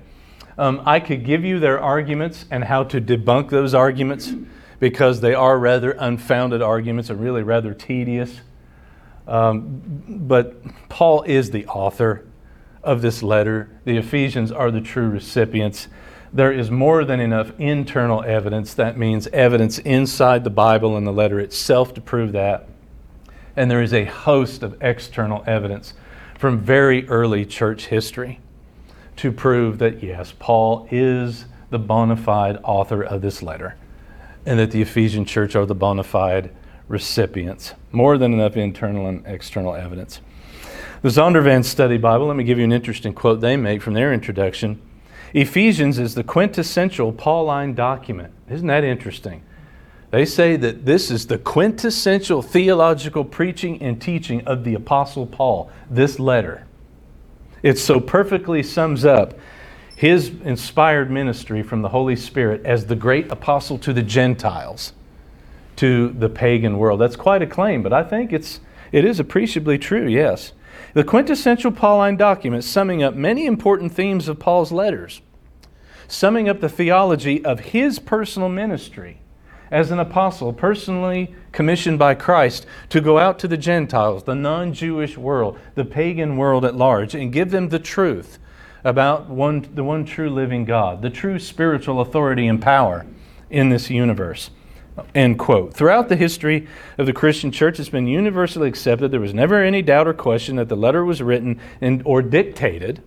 Um, 0.59 0.83
I 0.85 1.01
could 1.01 1.25
give 1.25 1.45
you 1.45 1.59
their 1.59 1.81
arguments 1.81 2.45
and 2.51 2.65
how 2.65 2.85
to 2.85 3.01
debunk 3.01 3.51
those 3.51 3.75
arguments 3.75 4.33
because 4.81 5.21
they 5.21 5.35
are 5.35 5.59
rather 5.59 5.93
unfounded 5.93 6.63
arguments 6.63 7.11
and 7.11 7.21
really 7.21 7.43
rather 7.43 7.75
tedious. 7.75 8.41
Um, 9.27 9.83
but 10.09 10.63
Paul 10.89 11.23
is 11.23 11.51
the 11.51 11.67
author 11.67 12.27
of 12.83 13.03
this 13.03 13.23
letter. 13.23 13.69
The 13.85 13.97
Ephesians 13.97 14.53
are 14.53 14.71
the 14.71 14.81
true 14.81 15.09
recipients 15.09 15.89
there 16.33 16.53
is 16.53 16.71
more 16.71 17.05
than 17.05 17.21
enough 17.21 17.53
internal 17.59 18.23
evidence. 18.25 18.75
That 18.75 18.99
means 18.99 19.27
evidence 19.29 19.79
inside 19.79 20.45
the 20.45 20.51
Bible 20.51 20.97
and 20.97 21.07
the 21.07 21.13
letter 21.13 21.41
itself 21.41 21.95
to 21.95 22.01
prove 22.01 22.33
that. 22.33 22.69
And 23.57 23.71
there 23.71 23.83
is 23.83 23.95
a 23.95 24.05
host 24.05 24.63
of 24.63 24.77
external 24.83 25.43
evidence 25.47 25.95
from 26.39 26.59
very 26.59 27.09
early 27.09 27.47
church 27.47 27.87
history 27.87 28.41
to 29.17 29.33
prove 29.33 29.79
that, 29.79 30.03
yes, 30.03 30.35
Paul 30.39 30.87
is 30.91 31.47
the 31.71 31.79
bona 31.79 32.17
fide 32.17 32.59
author 32.63 33.03
of 33.03 33.23
this 33.23 33.43
letter, 33.43 33.77
and 34.45 34.59
that 34.59 34.71
the 34.71 34.83
Ephesian 34.83 35.25
church 35.25 35.57
are 35.57 35.67
the 35.67 35.75
bona 35.75 36.05
fide 36.05 36.51
recipients. 36.89 37.75
More 37.93 38.19
than 38.19 38.35
enough 38.35 38.57
internal 38.57 39.07
and 39.07 39.27
external 39.27 39.75
evidence. 39.75 40.21
The 41.03 41.09
Zondervan 41.09 41.65
Study 41.65 41.99
Bible, 41.99 42.27
let 42.27 42.37
me 42.37 42.45
give 42.45 42.59
you 42.59 42.65
an 42.65 42.73
interesting 42.73 43.13
quote 43.13 43.41
they 43.41 43.57
make 43.57 43.83
from 43.83 43.95
their 43.95 44.13
introduction. 44.13 44.81
Ephesians 45.35 45.99
is 45.99 46.15
the 46.15 46.25
quintessential 46.25 47.13
Pauline 47.13 47.75
document. 47.75 48.33
Isn't 48.49 48.69
that 48.69 48.85
interesting? 48.85 49.43
They 50.11 50.25
say 50.25 50.57
that 50.57 50.87
this 50.87 51.11
is 51.11 51.27
the 51.27 51.39
quintessential 51.39 52.41
theological 52.43 53.25
preaching 53.25 53.83
and 53.83 54.01
teaching 54.01 54.47
of 54.47 54.65
the 54.65 54.75
Apostle 54.75 55.27
Paul, 55.27 55.71
this 55.91 56.19
letter. 56.19 56.67
It 57.63 57.79
so 57.79 58.01
perfectly 58.01 58.63
sums 58.63 59.05
up 59.05 59.35
his 59.97 60.29
inspired 60.45 61.11
ministry 61.11 61.63
from 61.63 61.83
the 61.83 61.89
Holy 61.89 62.17
Spirit 62.17 62.65
as 62.65 62.87
the 62.87 62.95
great 62.95 63.31
apostle 63.33 63.79
to 63.79 63.93
the 63.93 64.03
Gentiles, 64.03 64.93
to 65.77 66.11
the 66.11 66.29
pagan 66.29 66.79
world. 66.79 67.01
That's 67.01 67.17
quite 67.17 67.43
a 67.43 67.47
claim, 67.47 67.83
but 67.83 67.93
I 67.93 68.05
think 68.05 68.33
it's, 68.33 68.61
it 68.93 69.05
is 69.05 69.19
appreciably 69.19 69.79
true, 69.79 70.07
yes. 70.07 70.53
The 70.97 71.05
quintessential 71.05 71.73
Pauline 71.73 72.17
document 72.17 72.65
summing 72.65 73.03
up 73.03 73.15
many 73.15 73.45
important 73.45 73.93
themes 73.93 74.29
of 74.29 74.39
Paul's 74.39 74.73
letters, 74.73 75.21
summing 76.09 76.49
up 76.49 76.63
the 76.63 76.71
theology 76.71 77.45
of 77.45 77.61
his 77.61 77.99
personal 77.99 78.49
ministry 78.49 79.19
as 79.71 79.91
an 79.91 79.99
apostle, 79.99 80.55
personally 80.55 81.35
commissioned 81.53 81.99
by 81.99 82.15
Christ 82.15 82.65
to 82.89 83.03
go 83.03 83.19
out 83.19 83.39
to 83.41 83.47
the 83.47 83.59
Gentiles, 83.59 84.25
the 84.25 84.35
non 84.35 84.73
Jewish 84.73 85.19
world, 85.19 85.59
the 85.75 85.85
pagan 85.85 86.39
world 86.39 86.65
at 86.65 86.77
large, 86.77 87.15
and 87.15 87.31
give 87.31 87.51
them 87.51 87.69
the 87.69 87.79
truth 87.79 88.39
about 88.83 89.29
one, 89.29 89.69
the 89.75 89.85
one 89.85 90.07
true 90.07 90.31
living 90.31 90.65
God, 90.65 91.03
the 91.03 91.11
true 91.11 91.39
spiritual 91.39 92.01
authority 92.01 92.47
and 92.47 92.63
power 92.63 93.05
in 93.51 93.69
this 93.69 93.91
universe. 93.91 94.49
End 95.15 95.39
quote. 95.39 95.75
Throughout 95.75 96.09
the 96.09 96.17
history 96.17 96.67
of 96.97 97.07
the 97.07 97.13
Christian 97.13 97.53
church, 97.53 97.79
it's 97.79 97.89
been 97.89 98.07
universally 98.07 98.69
accepted 98.69 99.11
there 99.11 99.21
was 99.21 99.35
never 99.35 99.63
any 99.63 99.83
doubt 99.83 100.09
or 100.09 100.15
question 100.15 100.57
that 100.57 100.69
the 100.69 100.77
letter 100.77 101.05
was 101.05 101.21
written 101.21 101.61
and, 101.81 102.03
or 102.05 102.23
dictated 102.23 103.03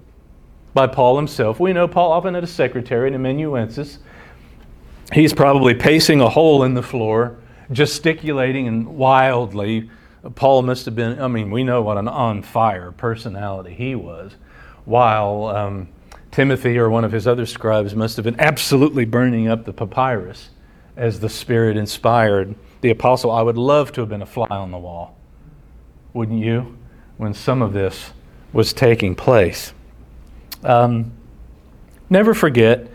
by 0.74 0.86
Paul 0.86 1.18
himself. 1.18 1.60
We 1.60 1.74
know 1.74 1.88
Paul 1.88 2.12
often 2.12 2.36
had 2.36 2.44
a 2.44 2.48
secretary, 2.48 3.08
an 3.08 3.16
amanuensis, 3.16 4.00
he's 5.14 5.34
probably 5.34 5.74
pacing 5.74 6.22
a 6.22 6.30
hole 6.30 6.64
in 6.64 6.76
the 6.76 6.84
floor, 6.84 7.38
gesticulating 7.72 8.68
and 8.68 8.88
wildly. 8.88 9.90
Paul 10.36 10.62
must 10.62 10.86
have 10.86 10.96
been, 10.96 11.20
I 11.20 11.28
mean, 11.28 11.50
we 11.50 11.64
know 11.64 11.82
what 11.82 11.98
an 11.98 12.08
on 12.08 12.44
fire 12.44 12.92
personality 12.92 13.74
he 13.74 13.96
was, 13.96 14.34
while 14.86 15.46
um, 15.46 15.90
Timothy 16.30 16.78
or 16.78 16.90
one 16.90 17.04
of 17.04 17.12
his 17.12 17.26
other 17.26 17.48
scribes 17.48 17.96
must 17.96 18.16
have 18.18 18.26
been 18.26 18.40
absolutely 18.40 19.06
burning 19.06 19.48
up 19.48 19.66
the 19.66 19.74
papyrus 19.74 20.50
as 21.00 21.22
the 21.22 21.30
Spirit 21.30 21.78
inspired 21.78 22.54
the 22.82 22.90
apostle. 22.90 23.32
I 23.32 23.42
would 23.42 23.58
love 23.58 23.92
to 23.94 24.02
have 24.02 24.10
been 24.10 24.22
a 24.22 24.28
fly 24.28 24.48
on 24.50 24.70
the 24.70 24.78
wall, 24.78 25.16
wouldn't 26.14 26.44
you, 26.44 26.78
when 27.18 27.34
some 27.34 27.62
of 27.62 27.74
this 27.74 28.12
was 28.52 28.74
taking 28.74 29.16
place? 29.16 29.74
Um, 30.64 31.14
never 32.10 32.34
forget 32.34 32.88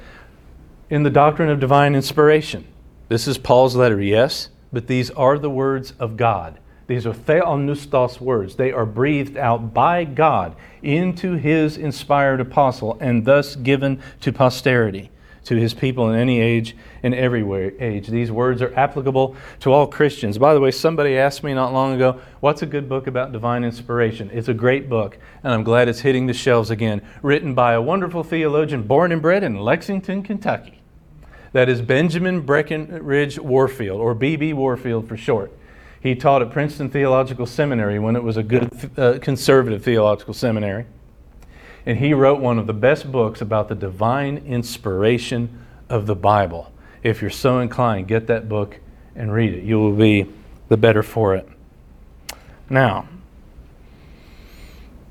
in 0.90 1.02
the 1.02 1.10
doctrine 1.10 1.48
of 1.48 1.58
divine 1.58 1.94
inspiration. 1.94 2.66
This 3.08 3.26
is 3.26 3.38
Paul's 3.38 3.74
letter, 3.74 4.00
yes, 4.00 4.50
but 4.70 4.86
these 4.86 5.10
are 5.12 5.38
the 5.38 5.50
words 5.50 5.94
of 5.98 6.18
God. 6.18 6.58
These 6.86 7.06
are 7.06 7.14
theopneustos 7.14 8.20
words. 8.20 8.56
They 8.56 8.70
are 8.70 8.84
breathed 8.84 9.38
out 9.38 9.72
by 9.72 10.04
God 10.04 10.54
into 10.82 11.32
his 11.32 11.78
inspired 11.78 12.40
apostle 12.40 12.98
and 13.00 13.24
thus 13.24 13.56
given 13.56 14.02
to 14.20 14.30
posterity, 14.30 15.10
to 15.44 15.56
his 15.56 15.74
people 15.74 16.10
in 16.10 16.18
any 16.18 16.40
age 16.40 16.76
and 17.02 17.14
every 17.14 17.42
age. 17.78 18.08
These 18.08 18.30
words 18.30 18.62
are 18.62 18.74
applicable 18.74 19.36
to 19.60 19.72
all 19.72 19.86
Christians. 19.86 20.38
By 20.38 20.54
the 20.54 20.60
way, 20.60 20.70
somebody 20.70 21.16
asked 21.16 21.44
me 21.44 21.54
not 21.54 21.72
long 21.72 21.94
ago, 21.94 22.20
What's 22.40 22.62
a 22.62 22.66
good 22.66 22.88
book 22.88 23.06
about 23.06 23.32
divine 23.32 23.64
inspiration? 23.64 24.30
It's 24.32 24.48
a 24.48 24.54
great 24.54 24.88
book, 24.88 25.18
and 25.42 25.52
I'm 25.52 25.64
glad 25.64 25.88
it's 25.88 26.00
hitting 26.00 26.26
the 26.26 26.34
shelves 26.34 26.70
again. 26.70 27.00
Written 27.22 27.54
by 27.54 27.72
a 27.72 27.80
wonderful 27.80 28.22
theologian 28.22 28.82
born 28.82 29.12
and 29.12 29.22
bred 29.22 29.42
in 29.42 29.58
Lexington, 29.58 30.22
Kentucky. 30.22 30.80
That 31.52 31.68
is 31.68 31.80
Benjamin 31.80 32.40
Breckinridge 32.40 33.38
Warfield, 33.38 34.00
or 34.00 34.14
B.B. 34.14 34.52
Warfield 34.52 35.08
for 35.08 35.16
short. 35.16 35.52
He 36.00 36.14
taught 36.14 36.42
at 36.42 36.50
Princeton 36.50 36.90
Theological 36.90 37.46
Seminary 37.46 37.98
when 37.98 38.14
it 38.16 38.22
was 38.22 38.36
a 38.36 38.42
good 38.42 38.90
uh, 38.98 39.18
conservative 39.22 39.82
theological 39.82 40.34
seminary. 40.34 40.84
And 41.86 41.98
he 41.98 42.14
wrote 42.14 42.40
one 42.40 42.58
of 42.58 42.66
the 42.66 42.72
best 42.72 43.10
books 43.10 43.40
about 43.40 43.68
the 43.68 43.74
divine 43.74 44.38
inspiration 44.38 45.64
of 45.88 46.06
the 46.06 46.14
Bible. 46.14 46.72
If 47.02 47.20
you're 47.20 47.30
so 47.30 47.58
inclined, 47.58 48.08
get 48.08 48.26
that 48.28 48.48
book 48.48 48.80
and 49.14 49.32
read 49.32 49.52
it. 49.52 49.64
You 49.64 49.78
will 49.78 49.92
be 49.92 50.26
the 50.68 50.76
better 50.76 51.02
for 51.02 51.34
it. 51.34 51.48
Now, 52.70 53.08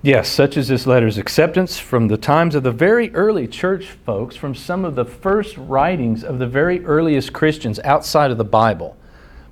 Yes, 0.05 0.27
such 0.27 0.57
is 0.57 0.67
this 0.67 0.85
letter's 0.85 1.17
acceptance 1.17 1.79
from 1.79 2.09
the 2.09 2.17
times 2.17 2.55
of 2.55 2.63
the 2.63 2.73
very 2.73 3.09
early 3.15 3.47
church 3.47 3.85
folks, 4.05 4.35
from 4.35 4.53
some 4.53 4.83
of 4.83 4.95
the 4.95 5.05
first 5.05 5.55
writings 5.57 6.25
of 6.25 6.39
the 6.39 6.45
very 6.45 6.83
earliest 6.83 7.31
Christians 7.31 7.79
outside 7.85 8.29
of 8.29 8.37
the 8.37 8.43
Bible. 8.43 8.97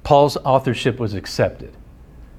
Paul's 0.04 0.36
authorship 0.36 1.00
was 1.00 1.14
accepted. 1.14 1.74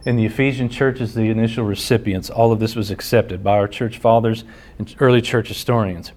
In 0.05 0.17
the 0.17 0.27
Ephesian 0.27 0.69
church, 0.69 1.01
as 1.01 1.15
the 1.15 1.31
initial 1.31 1.65
recipients, 1.65 2.29
all 2.29 2.51
of 2.51 2.59
this 2.59 2.75
was 2.75 2.91
accepted 2.91 3.45
by 3.45 3.57
our 3.57 3.69
church 3.69 3.99
fathers 3.99 4.45
and 4.79 4.95
early 4.99 5.23
church 5.23 5.49
historians. 5.49 6.13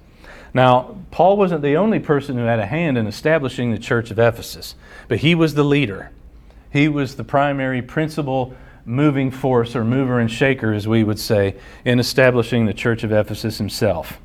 Now, 0.56 0.98
Paul 1.12 1.38
wasn't 1.38 1.62
the 1.62 1.78
only 1.78 2.00
person 2.00 2.38
who 2.38 2.46
had 2.46 2.60
a 2.60 2.66
hand 2.66 2.98
in 2.98 3.06
establishing 3.06 3.72
the 3.72 3.78
church 3.78 4.10
of 4.10 4.18
Ephesus, 4.18 4.76
but 5.08 5.20
he 5.20 5.36
was 5.36 5.54
the 5.54 5.64
leader. 5.64 6.12
He 6.72 6.88
was 6.88 7.16
the 7.16 7.24
primary 7.24 7.82
principal 7.82 8.56
moving 8.86 9.32
force 9.32 9.76
or 9.76 9.84
mover 9.84 10.20
and 10.20 10.32
shaker, 10.32 10.74
as 10.74 10.88
we 10.88 11.04
would 11.04 11.20
say, 11.20 11.56
in 11.84 12.00
establishing 12.00 12.66
the 12.66 12.74
church 12.74 13.04
of 13.04 13.12
Ephesus 13.12 13.58
himself. 13.58 14.20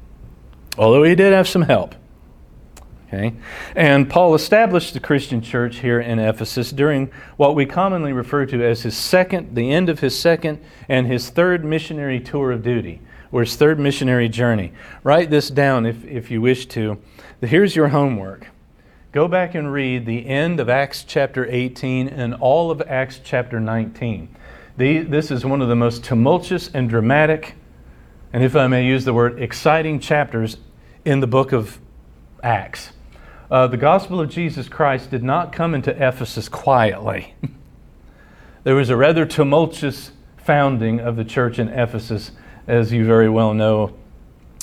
Although 0.79 1.03
he 1.03 1.15
did 1.15 1.33
have 1.33 1.49
some 1.49 1.63
help. 1.63 1.95
Okay? 3.13 3.35
And 3.75 4.09
Paul 4.09 4.37
established 4.37 4.95
the 4.95 5.01
Christian 5.01 5.41
church 5.41 5.79
here 5.79 6.01
in 6.01 6.21
Ephesus 6.21 6.71
during 6.71 7.11
what 7.37 7.57
we 7.57 7.67
commonly 7.67 8.13
refer 8.13 8.47
to 8.47 8.65
as 8.65 8.83
his 8.83 8.97
second, 8.97 9.57
the 9.57 9.73
end 9.73 9.89
of 9.89 9.99
his 9.99 10.17
second 10.17 10.61
and 10.89 11.09
his 11.09 11.29
third 11.29 11.65
missionary 11.65 12.21
tour 12.21 12.53
of 12.53 12.63
duty, 12.63 13.01
or 13.33 13.41
his 13.41 13.57
third 13.57 13.81
missionary 13.81 14.29
journey. 14.29 14.73
Write 15.03 15.29
this 15.29 15.51
down 15.51 15.87
if, 15.87 16.05
if 16.05 16.31
you 16.31 16.41
wish 16.41 16.67
to. 16.67 17.03
Here's 17.41 17.75
your 17.75 17.89
homework. 17.89 18.47
Go 19.11 19.27
back 19.27 19.57
and 19.57 19.73
read 19.73 20.07
the 20.07 20.25
end 20.27 20.61
of 20.61 20.69
Acts 20.69 21.03
chapter 21.03 21.45
18 21.51 22.07
and 22.07 22.35
all 22.35 22.71
of 22.71 22.81
Acts 22.83 23.21
chapter 23.25 23.59
19. 23.59 24.37
The, 24.77 24.99
this 25.01 25.33
is 25.33 25.45
one 25.45 25.61
of 25.61 25.69
the 25.69 25.75
most 25.75 26.05
tumultuous 26.05 26.71
and 26.73 26.89
dramatic, 26.89 27.57
and 28.33 28.45
if 28.45 28.55
I 28.55 28.69
may 28.69 28.87
use 28.87 29.05
the 29.05 29.13
word, 29.13 29.43
exciting 29.43 29.99
chapters 29.99 30.59
in 31.05 31.19
the 31.19 31.27
book 31.27 31.51
of 31.51 31.81
Acts. 32.45 32.93
Uh, 33.51 33.67
the 33.67 33.77
gospel 33.77 34.21
of 34.21 34.31
Jesus 34.31 34.69
Christ 34.69 35.11
did 35.11 35.25
not 35.25 35.53
come 35.53 35.75
into 35.75 35.91
Ephesus 35.91 36.49
quietly. 36.49 37.35
there 38.63 38.77
was 38.77 38.91
a 38.91 38.97
rather 38.97 39.27
tumultuous 39.27 40.13
founding 40.37 41.01
of 41.01 41.17
the 41.17 41.25
church 41.25 41.59
in 41.59 41.69
Ephesus, 41.69 42.31
as 42.69 42.93
you 42.93 43.05
very 43.05 43.29
well 43.29 43.53
know, 43.53 43.93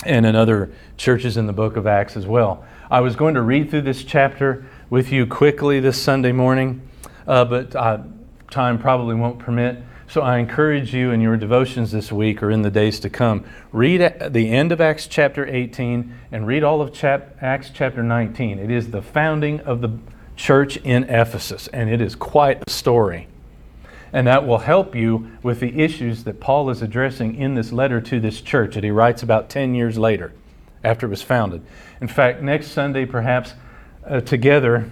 and 0.06 0.26
in 0.26 0.38
other 0.38 0.72
churches 0.96 1.36
in 1.36 1.48
the 1.48 1.54
book 1.54 1.76
of 1.76 1.86
Acts 1.86 2.16
as 2.16 2.26
well. 2.26 2.66
I 2.90 3.02
was 3.02 3.18
going 3.18 3.34
to 3.36 3.42
read 3.42 3.70
through 3.70 3.82
this 3.82 4.06
chapter 4.06 4.66
with 4.90 5.12
you 5.12 5.26
quickly 5.26 5.82
this 5.82 6.02
Sunday 6.02 6.32
morning, 6.32 6.88
uh, 7.28 7.44
but 7.44 7.76
uh, 7.76 7.98
time 8.50 8.80
probably 8.80 9.16
won't 9.16 9.38
permit. 9.38 9.84
So 10.10 10.22
I 10.22 10.38
encourage 10.38 10.94
you 10.94 11.12
in 11.12 11.20
your 11.20 11.36
devotions 11.36 11.92
this 11.92 12.14
week 12.14 12.42
or 12.42 12.50
in 12.50 12.62
the 12.62 12.72
days 12.72 13.02
to 13.02 13.10
come, 13.10 13.44
read 13.74 14.00
the 14.30 14.50
end 14.50 14.72
of 14.72 14.80
Acts 14.80 15.06
chapter 15.06 15.46
18 15.46 16.14
and 16.32 16.48
read 16.48 16.64
all 16.64 16.82
of 16.82 16.94
chap- 16.94 17.36
Acts 17.42 17.70
chapter 17.74 18.02
19. 18.02 18.58
It 18.58 18.72
is 18.72 18.92
the 18.92 19.02
founding 19.02 19.60
of 19.62 19.82
the 19.82 20.00
church 20.38 20.78
in 20.78 21.04
Ephesus, 21.04 21.68
and 21.70 21.90
it 21.90 22.00
is 22.00 22.16
quite 22.16 22.64
a 22.66 22.70
story. 22.70 23.28
And 24.14 24.26
that 24.28 24.48
will 24.48 24.60
help 24.60 24.96
you 24.96 25.30
with 25.44 25.60
the 25.60 25.78
issues 25.78 26.24
that 26.24 26.40
Paul 26.40 26.70
is 26.70 26.82
addressing 26.82 27.36
in 27.36 27.56
this 27.56 27.74
letter 27.74 28.00
to 28.00 28.22
this 28.22 28.40
church 28.40 28.76
that 28.76 28.86
he 28.86 28.92
writes 28.92 29.24
about 29.24 29.50
10 29.50 29.76
years 29.76 29.98
later 29.98 30.32
after 30.86 31.06
it 31.06 31.10
was 31.10 31.22
founded. 31.22 31.62
In 32.00 32.08
fact, 32.08 32.42
next 32.42 32.68
Sunday, 32.68 33.06
perhaps 33.06 33.56
uh, 34.06 34.22
together, 34.22 34.90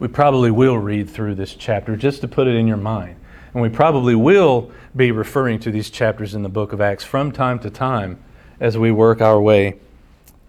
we 0.00 0.08
probably 0.08 0.50
will 0.50 0.78
read 0.78 1.08
through 1.08 1.36
this 1.36 1.54
chapter 1.54 1.94
just 1.94 2.20
to 2.22 2.26
put 2.26 2.48
it 2.48 2.56
in 2.56 2.66
your 2.66 2.76
mind. 2.76 3.14
And 3.52 3.62
we 3.62 3.68
probably 3.68 4.14
will 4.14 4.70
be 4.94 5.10
referring 5.10 5.58
to 5.60 5.70
these 5.70 5.90
chapters 5.90 6.34
in 6.34 6.42
the 6.42 6.48
book 6.48 6.72
of 6.72 6.80
Acts 6.80 7.04
from 7.04 7.32
time 7.32 7.58
to 7.60 7.70
time 7.70 8.22
as 8.60 8.76
we 8.76 8.90
work 8.90 9.20
our 9.20 9.40
way 9.40 9.78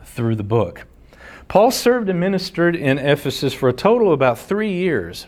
through 0.04 0.36
the 0.36 0.44
book. 0.44 0.86
Paul 1.48 1.72
served 1.72 2.10
and 2.10 2.20
ministered 2.20 2.76
in 2.76 2.98
Ephesus 2.98 3.54
for 3.54 3.70
a 3.70 3.74
total 3.74 4.08
of 4.08 4.14
about 4.14 4.38
three 4.38 4.72
years, 4.72 5.28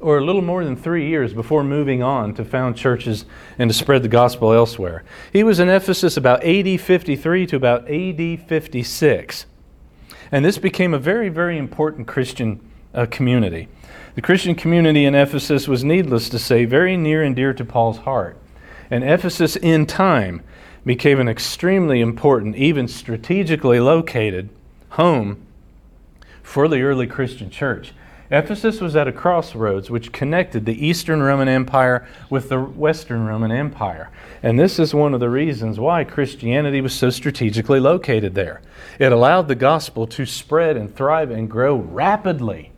or 0.00 0.18
a 0.18 0.24
little 0.24 0.42
more 0.42 0.64
than 0.64 0.76
three 0.76 1.08
years, 1.08 1.34
before 1.34 1.62
moving 1.62 2.02
on 2.02 2.32
to 2.34 2.44
found 2.44 2.76
churches 2.76 3.26
and 3.58 3.68
to 3.68 3.74
spread 3.74 4.02
the 4.02 4.08
gospel 4.08 4.52
elsewhere. 4.52 5.04
He 5.32 5.42
was 5.42 5.60
in 5.60 5.68
Ephesus 5.68 6.16
about 6.16 6.42
AD 6.44 6.80
53 6.80 7.46
to 7.48 7.56
about 7.56 7.90
AD 7.90 8.46
56. 8.46 9.46
And 10.32 10.44
this 10.44 10.58
became 10.58 10.94
a 10.94 10.98
very, 10.98 11.28
very 11.28 11.58
important 11.58 12.06
Christian 12.06 12.60
uh, 12.94 13.06
community. 13.10 13.68
The 14.14 14.22
Christian 14.22 14.54
community 14.54 15.04
in 15.04 15.14
Ephesus 15.16 15.66
was, 15.66 15.82
needless 15.82 16.28
to 16.28 16.38
say, 16.38 16.64
very 16.66 16.96
near 16.96 17.22
and 17.22 17.34
dear 17.34 17.52
to 17.52 17.64
Paul's 17.64 17.98
heart. 17.98 18.36
And 18.88 19.02
Ephesus, 19.02 19.56
in 19.56 19.86
time, 19.86 20.42
became 20.86 21.18
an 21.18 21.28
extremely 21.28 22.00
important, 22.00 22.54
even 22.54 22.86
strategically 22.86 23.80
located 23.80 24.50
home 24.90 25.44
for 26.42 26.68
the 26.68 26.82
early 26.82 27.08
Christian 27.08 27.50
church. 27.50 27.92
Ephesus 28.30 28.80
was 28.80 28.94
at 28.94 29.08
a 29.08 29.12
crossroads 29.12 29.90
which 29.90 30.12
connected 30.12 30.64
the 30.64 30.86
Eastern 30.86 31.20
Roman 31.20 31.48
Empire 31.48 32.06
with 32.30 32.48
the 32.48 32.60
Western 32.60 33.26
Roman 33.26 33.50
Empire. 33.50 34.10
And 34.42 34.58
this 34.58 34.78
is 34.78 34.94
one 34.94 35.14
of 35.14 35.20
the 35.20 35.28
reasons 35.28 35.80
why 35.80 36.04
Christianity 36.04 36.80
was 36.80 36.94
so 36.94 37.10
strategically 37.10 37.80
located 37.80 38.34
there. 38.34 38.62
It 38.98 39.12
allowed 39.12 39.48
the 39.48 39.54
gospel 39.54 40.06
to 40.08 40.24
spread 40.24 40.76
and 40.76 40.94
thrive 40.94 41.30
and 41.30 41.50
grow 41.50 41.76
rapidly 41.76 42.70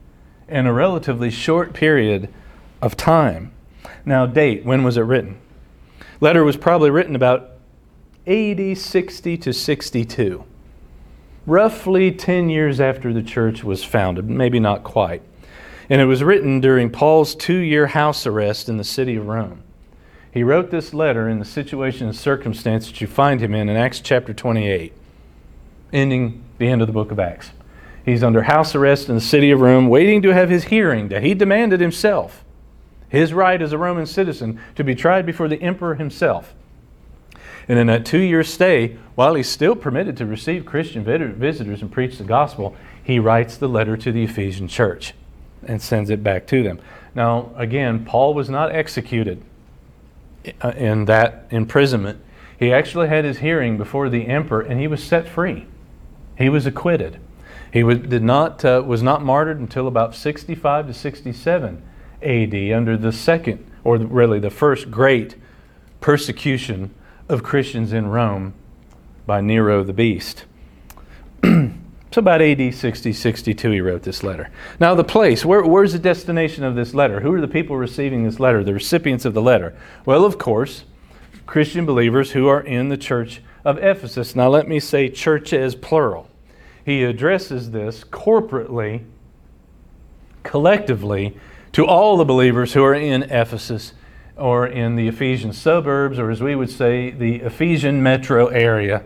in 0.49 0.67
a 0.67 0.73
relatively 0.73 1.31
short 1.31 1.73
period 1.73 2.33
of 2.81 2.97
time. 2.97 3.53
Now, 4.05 4.27
date, 4.27 4.65
when 4.65 4.85
was 4.85 4.97
it 4.97 5.03
written? 5.03 5.39
Letter 6.21 6.45
was 6.45 6.57
probably 6.57 6.91
written 6.91 7.17
about 7.17 7.51
80, 8.27 8.75
60 8.75 9.37
to 9.39 9.53
62, 9.53 10.45
roughly 11.47 12.11
10 12.11 12.49
years 12.49 12.81
after 12.81 13.13
the 13.13 13.23
church 13.23 13.63
was 13.63 13.85
founded, 13.85 14.29
maybe 14.29 14.59
not 14.59 14.83
quite. 14.83 15.23
And 15.89 16.01
it 16.01 16.07
was 16.07 16.25
written 16.25 16.61
during 16.61 16.91
Paul's 16.91 17.35
two 17.35 17.59
year 17.59 17.89
house 17.89 18.27
arrest 18.27 18.69
in 18.69 18.77
the 18.77 18.85
city 18.85 19.15
of 19.17 19.27
Rome. 19.27 19.63
He 20.33 20.43
wrote 20.43 20.71
this 20.71 20.93
letter 20.93 21.29
in 21.29 21.39
the 21.39 21.45
situation 21.45 22.09
and 22.09 22.17
circumstance 22.17 22.89
that 22.89 23.01
you 23.01 23.07
find 23.07 23.41
him 23.41 23.55
in 23.55 23.69
in 23.69 23.77
Acts 23.77 24.01
chapter 24.01 24.35
28, 24.35 24.93
ending 25.93 26.43
the 26.59 26.69
end 26.69 26.83
of 26.83 26.89
the 26.89 26.93
book 26.93 27.11
of 27.11 27.21
Acts. 27.21 27.53
He's 28.07 28.23
under 28.23 28.43
house 28.43 28.77
arrest 28.77 29.09
in 29.09 29.17
the 29.17 29.21
city 29.21 29.51
of 29.51 29.61
Rome, 29.61 29.89
waiting 29.89 30.23
to 30.23 30.33
have 30.33 30.49
his 30.49 30.65
hearing 30.65 31.09
that 31.09 31.25
he 31.25 31.35
demanded 31.35 31.81
himself, 31.81 32.45
his 33.09 33.35
right 33.35 33.61
as 33.61 33.73
a 33.73 33.79
Roman 33.79 34.07
citizen, 34.07 34.61
to 34.77 34.85
be 34.85 34.95
tried 34.95 35.27
before 35.27 35.49
the 35.49 35.61
emperor 35.61 35.97
himself. 35.97 36.55
And 37.69 37.81
in 37.81 37.89
that 37.89 38.07
two 38.07 38.21
year 38.21 38.45
stay, 38.45 38.97
while 39.17 39.35
he's 39.35 39.49
still 39.49 39.75
permitted 39.75 40.17
to 40.19 40.25
receive 40.25 40.65
Christian 40.65 41.03
visitors 41.03 41.83
and 41.83 41.91
preach 41.91 42.17
the 42.17 42.25
gospel, 42.25 42.77
he 43.03 43.19
writes 43.19 43.57
the 43.57 43.69
letter 43.69 43.97
to 43.97 44.13
the 44.13 44.23
Ephesian 44.23 44.69
church 44.69 45.13
and 45.67 45.83
sends 45.83 46.09
it 46.09 46.23
back 46.23 46.47
to 46.47 46.63
them. 46.63 46.79
Now, 47.17 47.51
again, 47.57 48.05
Paul 48.05 48.35
was 48.35 48.49
not 48.49 48.71
executed 48.71 49.43
uh, 50.63 50.69
in 50.77 51.07
that 51.07 51.49
imprisonment. 51.51 52.21
He 52.57 52.73
actually 52.73 53.09
had 53.09 53.25
his 53.25 53.39
hearing 53.39 53.77
before 53.77 54.09
the 54.09 54.29
emperor 54.29 54.61
and 54.61 54.79
he 54.79 54.87
was 54.87 55.03
set 55.03 55.29
free. 55.29 55.67
He 56.39 56.49
was 56.49 56.67
acquitted. 56.67 57.19
He 57.73 57.83
was, 57.83 57.99
did 57.99 58.23
not, 58.23 58.65
uh, 58.65 58.83
was 58.87 59.03
not 59.03 59.23
martyred 59.23 59.61
until 59.61 59.89
about 59.89 60.15
65 60.15 60.87
to 60.89 60.95
67 60.95 61.83
AD 62.23 62.55
under 62.73 62.97
the 62.97 63.13
second, 63.13 63.71
or 63.85 63.99
really 63.99 64.41
the 64.41 64.51
first 64.51 64.91
great 64.91 65.37
persecution 66.01 66.95
of 67.29 67.43
Christians 67.43 67.93
in 67.93 68.07
Rome 68.09 68.55
by 69.27 69.41
Nero 69.41 69.83
the 69.83 69.93
Beast. 69.93 70.45
so, 71.45 71.73
about 72.17 72.41
AD 72.41 72.75
60, 72.75 73.13
62, 73.13 73.71
he 73.71 73.81
wrote 73.81 74.03
this 74.03 74.23
letter. 74.23 74.51
Now, 74.79 74.95
the 74.95 75.05
place, 75.05 75.45
where, 75.45 75.63
where's 75.63 75.93
the 75.93 75.99
destination 75.99 76.65
of 76.65 76.75
this 76.75 76.95
letter? 76.95 77.21
Who 77.21 77.35
are 77.35 77.41
the 77.41 77.49
people 77.49 77.77
receiving 77.77 78.25
this 78.25 78.41
letter, 78.41 78.63
the 78.63 78.75
recipients 78.75 79.25
of 79.25 79.35
the 79.35 79.43
letter? 79.43 79.77
Well, 80.05 80.25
of 80.25 80.39
course, 80.39 80.85
Christian 81.47 81.87
believers 81.87 82.33
who 82.33 82.47
are 82.47 82.61
in 82.61 82.89
the 82.89 82.97
church 82.97 83.43
of 83.65 83.79
Ephesus. 83.79 84.35
Now, 84.35 84.49
let 84.49 84.69
me 84.69 84.81
say 84.81 85.09
church 85.09 85.53
as 85.53 85.75
plural. 85.75 86.29
He 86.87 87.03
addresses 87.03 87.73
this 87.73 88.05
corporately, 88.05 89.03
collectively, 90.45 91.37
to 91.73 91.85
all 91.85 92.17
the 92.17 92.25
believers 92.25 92.75
who 92.75 92.85
are 92.85 92.95
in 92.95 93.25
Ephesus 93.25 93.93
or 94.37 94.69
in 94.69 94.95
the 94.95 95.09
Ephesian 95.09 95.53
suburbs, 95.53 96.17
or 96.17 96.31
as 96.31 96.41
we 96.41 96.55
would 96.55 96.71
say, 96.71 97.11
the 97.11 97.37
Ephesian 97.37 98.05
metro 98.05 98.47
area, 98.47 99.03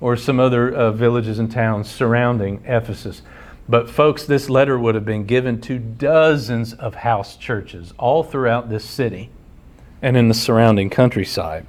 or 0.00 0.16
some 0.16 0.40
other 0.40 0.74
uh, 0.74 0.90
villages 0.90 1.38
and 1.38 1.52
towns 1.52 1.88
surrounding 1.88 2.60
Ephesus. 2.66 3.22
But, 3.68 3.88
folks, 3.88 4.24
this 4.24 4.50
letter 4.50 4.76
would 4.76 4.96
have 4.96 5.04
been 5.04 5.24
given 5.24 5.60
to 5.62 5.78
dozens 5.78 6.72
of 6.74 6.96
house 6.96 7.36
churches 7.36 7.94
all 7.96 8.24
throughout 8.24 8.70
this 8.70 8.84
city 8.84 9.30
and 10.02 10.16
in 10.16 10.26
the 10.26 10.34
surrounding 10.34 10.90
countryside. 10.90 11.64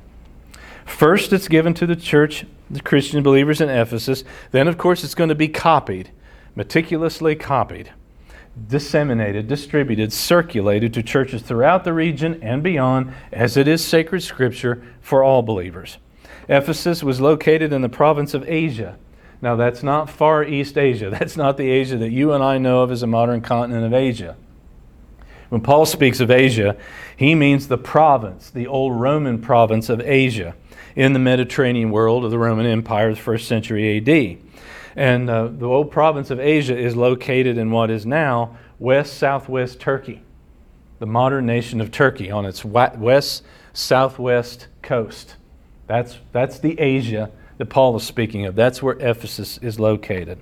First, 0.85 1.31
it's 1.31 1.47
given 1.47 1.75
to 1.75 1.85
the 1.85 1.95
church, 1.95 2.45
the 2.69 2.81
Christian 2.81 3.21
believers 3.23 3.61
in 3.61 3.69
Ephesus. 3.69 4.23
Then, 4.51 4.67
of 4.67 4.77
course, 4.77 5.03
it's 5.03 5.15
going 5.15 5.29
to 5.29 5.35
be 5.35 5.47
copied, 5.47 6.11
meticulously 6.55 7.35
copied 7.35 7.91
disseminated, 8.67 9.47
distributed, 9.47 10.13
circulated 10.13 10.93
to 10.93 11.03
churches 11.03 11.41
throughout 11.41 11.83
the 11.83 11.93
region 11.93 12.41
and 12.41 12.63
beyond, 12.63 13.13
as 13.31 13.57
it 13.57 13.67
is 13.67 13.83
sacred 13.83 14.21
scripture 14.21 14.81
for 15.01 15.23
all 15.23 15.41
believers. 15.41 15.97
Ephesus 16.47 17.03
was 17.03 17.19
located 17.19 17.73
in 17.73 17.81
the 17.81 17.89
province 17.89 18.33
of 18.33 18.47
Asia. 18.47 18.97
Now, 19.41 19.55
that's 19.55 19.83
not 19.83 20.09
Far 20.09 20.43
East 20.43 20.77
Asia. 20.77 21.09
That's 21.19 21.35
not 21.35 21.57
the 21.57 21.69
Asia 21.69 21.97
that 21.97 22.11
you 22.11 22.31
and 22.31 22.43
I 22.43 22.57
know 22.57 22.81
of 22.81 22.91
as 22.91 23.03
a 23.03 23.07
modern 23.07 23.41
continent 23.41 23.85
of 23.85 23.93
Asia. 23.93 24.37
When 25.49 25.61
Paul 25.61 25.85
speaks 25.85 26.19
of 26.19 26.31
Asia, 26.31 26.77
he 27.15 27.35
means 27.35 27.67
the 27.67 27.77
province, 27.77 28.49
the 28.49 28.65
old 28.65 28.93
Roman 28.99 29.39
province 29.39 29.89
of 29.89 29.99
Asia 30.01 30.55
in 30.95 31.13
the 31.13 31.19
Mediterranean 31.19 31.91
world 31.91 32.23
of 32.23 32.31
the 32.31 32.39
Roman 32.39 32.65
Empire, 32.65 33.13
the 33.13 33.19
first 33.19 33.47
century 33.47 33.97
AD. 33.97 34.37
And 34.95 35.29
uh, 35.29 35.47
the 35.47 35.65
old 35.65 35.91
province 35.91 36.31
of 36.31 36.39
Asia 36.39 36.77
is 36.77 36.95
located 36.95 37.57
in 37.57 37.69
what 37.71 37.91
is 37.91 38.05
now 38.05 38.57
west 38.79 39.17
southwest 39.17 39.79
Turkey, 39.79 40.21
the 40.99 41.05
modern 41.05 41.45
nation 41.45 41.81
of 41.81 41.91
Turkey, 41.91 42.31
on 42.31 42.45
its 42.45 42.63
west 42.63 43.43
southwest 43.73 44.67
coast. 44.81 45.35
That's, 45.87 46.17
that's 46.31 46.59
the 46.59 46.79
Asia 46.79 47.29
that 47.57 47.65
Paul 47.65 47.95
is 47.97 48.03
speaking 48.03 48.45
of. 48.45 48.55
That's 48.55 48.81
where 48.81 48.95
Ephesus 48.99 49.57
is 49.57 49.79
located. 49.79 50.39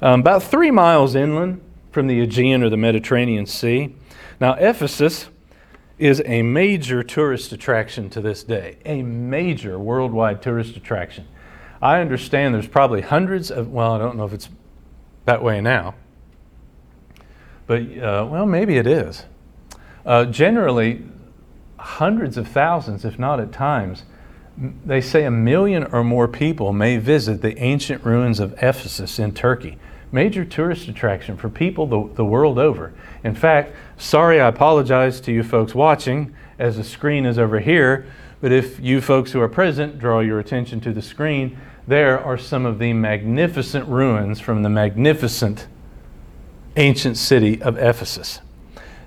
Um, 0.00 0.20
about 0.20 0.42
three 0.42 0.70
miles 0.70 1.14
inland 1.14 1.60
from 1.90 2.06
the 2.06 2.20
Aegean 2.20 2.62
or 2.62 2.70
the 2.70 2.76
Mediterranean 2.76 3.46
Sea. 3.46 3.94
Now, 4.40 4.54
Ephesus 4.54 5.28
is 5.98 6.22
a 6.26 6.42
major 6.42 7.02
tourist 7.02 7.52
attraction 7.52 8.10
to 8.10 8.20
this 8.20 8.42
day, 8.42 8.76
a 8.84 9.02
major 9.02 9.78
worldwide 9.78 10.42
tourist 10.42 10.76
attraction. 10.76 11.26
I 11.80 12.00
understand 12.00 12.54
there's 12.54 12.68
probably 12.68 13.00
hundreds 13.00 13.50
of, 13.50 13.70
well, 13.70 13.92
I 13.92 13.98
don't 13.98 14.16
know 14.16 14.24
if 14.24 14.32
it's 14.32 14.48
that 15.24 15.42
way 15.42 15.60
now, 15.60 15.94
but 17.66 17.82
uh, 17.82 18.26
well, 18.30 18.46
maybe 18.46 18.76
it 18.76 18.86
is. 18.86 19.24
Uh, 20.04 20.24
generally, 20.26 21.04
hundreds 21.78 22.36
of 22.36 22.46
thousands, 22.48 23.04
if 23.04 23.18
not 23.18 23.40
at 23.40 23.52
times, 23.52 24.04
they 24.84 25.00
say 25.00 25.24
a 25.24 25.30
million 25.30 25.84
or 25.84 26.02
more 26.02 26.28
people 26.28 26.72
may 26.72 26.96
visit 26.96 27.42
the 27.42 27.58
ancient 27.58 28.04
ruins 28.04 28.40
of 28.40 28.52
Ephesus 28.54 29.18
in 29.18 29.32
Turkey. 29.32 29.78
Major 30.16 30.46
tourist 30.46 30.88
attraction 30.88 31.36
for 31.36 31.50
people 31.50 31.86
the, 31.86 32.14
the 32.14 32.24
world 32.24 32.58
over. 32.58 32.94
In 33.22 33.34
fact, 33.34 33.74
sorry, 33.98 34.40
I 34.40 34.48
apologize 34.48 35.20
to 35.20 35.30
you 35.30 35.42
folks 35.42 35.74
watching 35.74 36.34
as 36.58 36.78
the 36.78 36.84
screen 36.84 37.26
is 37.26 37.38
over 37.38 37.60
here, 37.60 38.06
but 38.40 38.50
if 38.50 38.80
you 38.80 39.02
folks 39.02 39.32
who 39.32 39.42
are 39.42 39.48
present 39.50 39.98
draw 39.98 40.20
your 40.20 40.38
attention 40.38 40.80
to 40.80 40.92
the 40.94 41.02
screen, 41.02 41.58
there 41.86 42.18
are 42.18 42.38
some 42.38 42.64
of 42.64 42.78
the 42.78 42.94
magnificent 42.94 43.86
ruins 43.90 44.40
from 44.40 44.62
the 44.62 44.70
magnificent 44.70 45.66
ancient 46.78 47.18
city 47.18 47.60
of 47.60 47.76
Ephesus. 47.76 48.40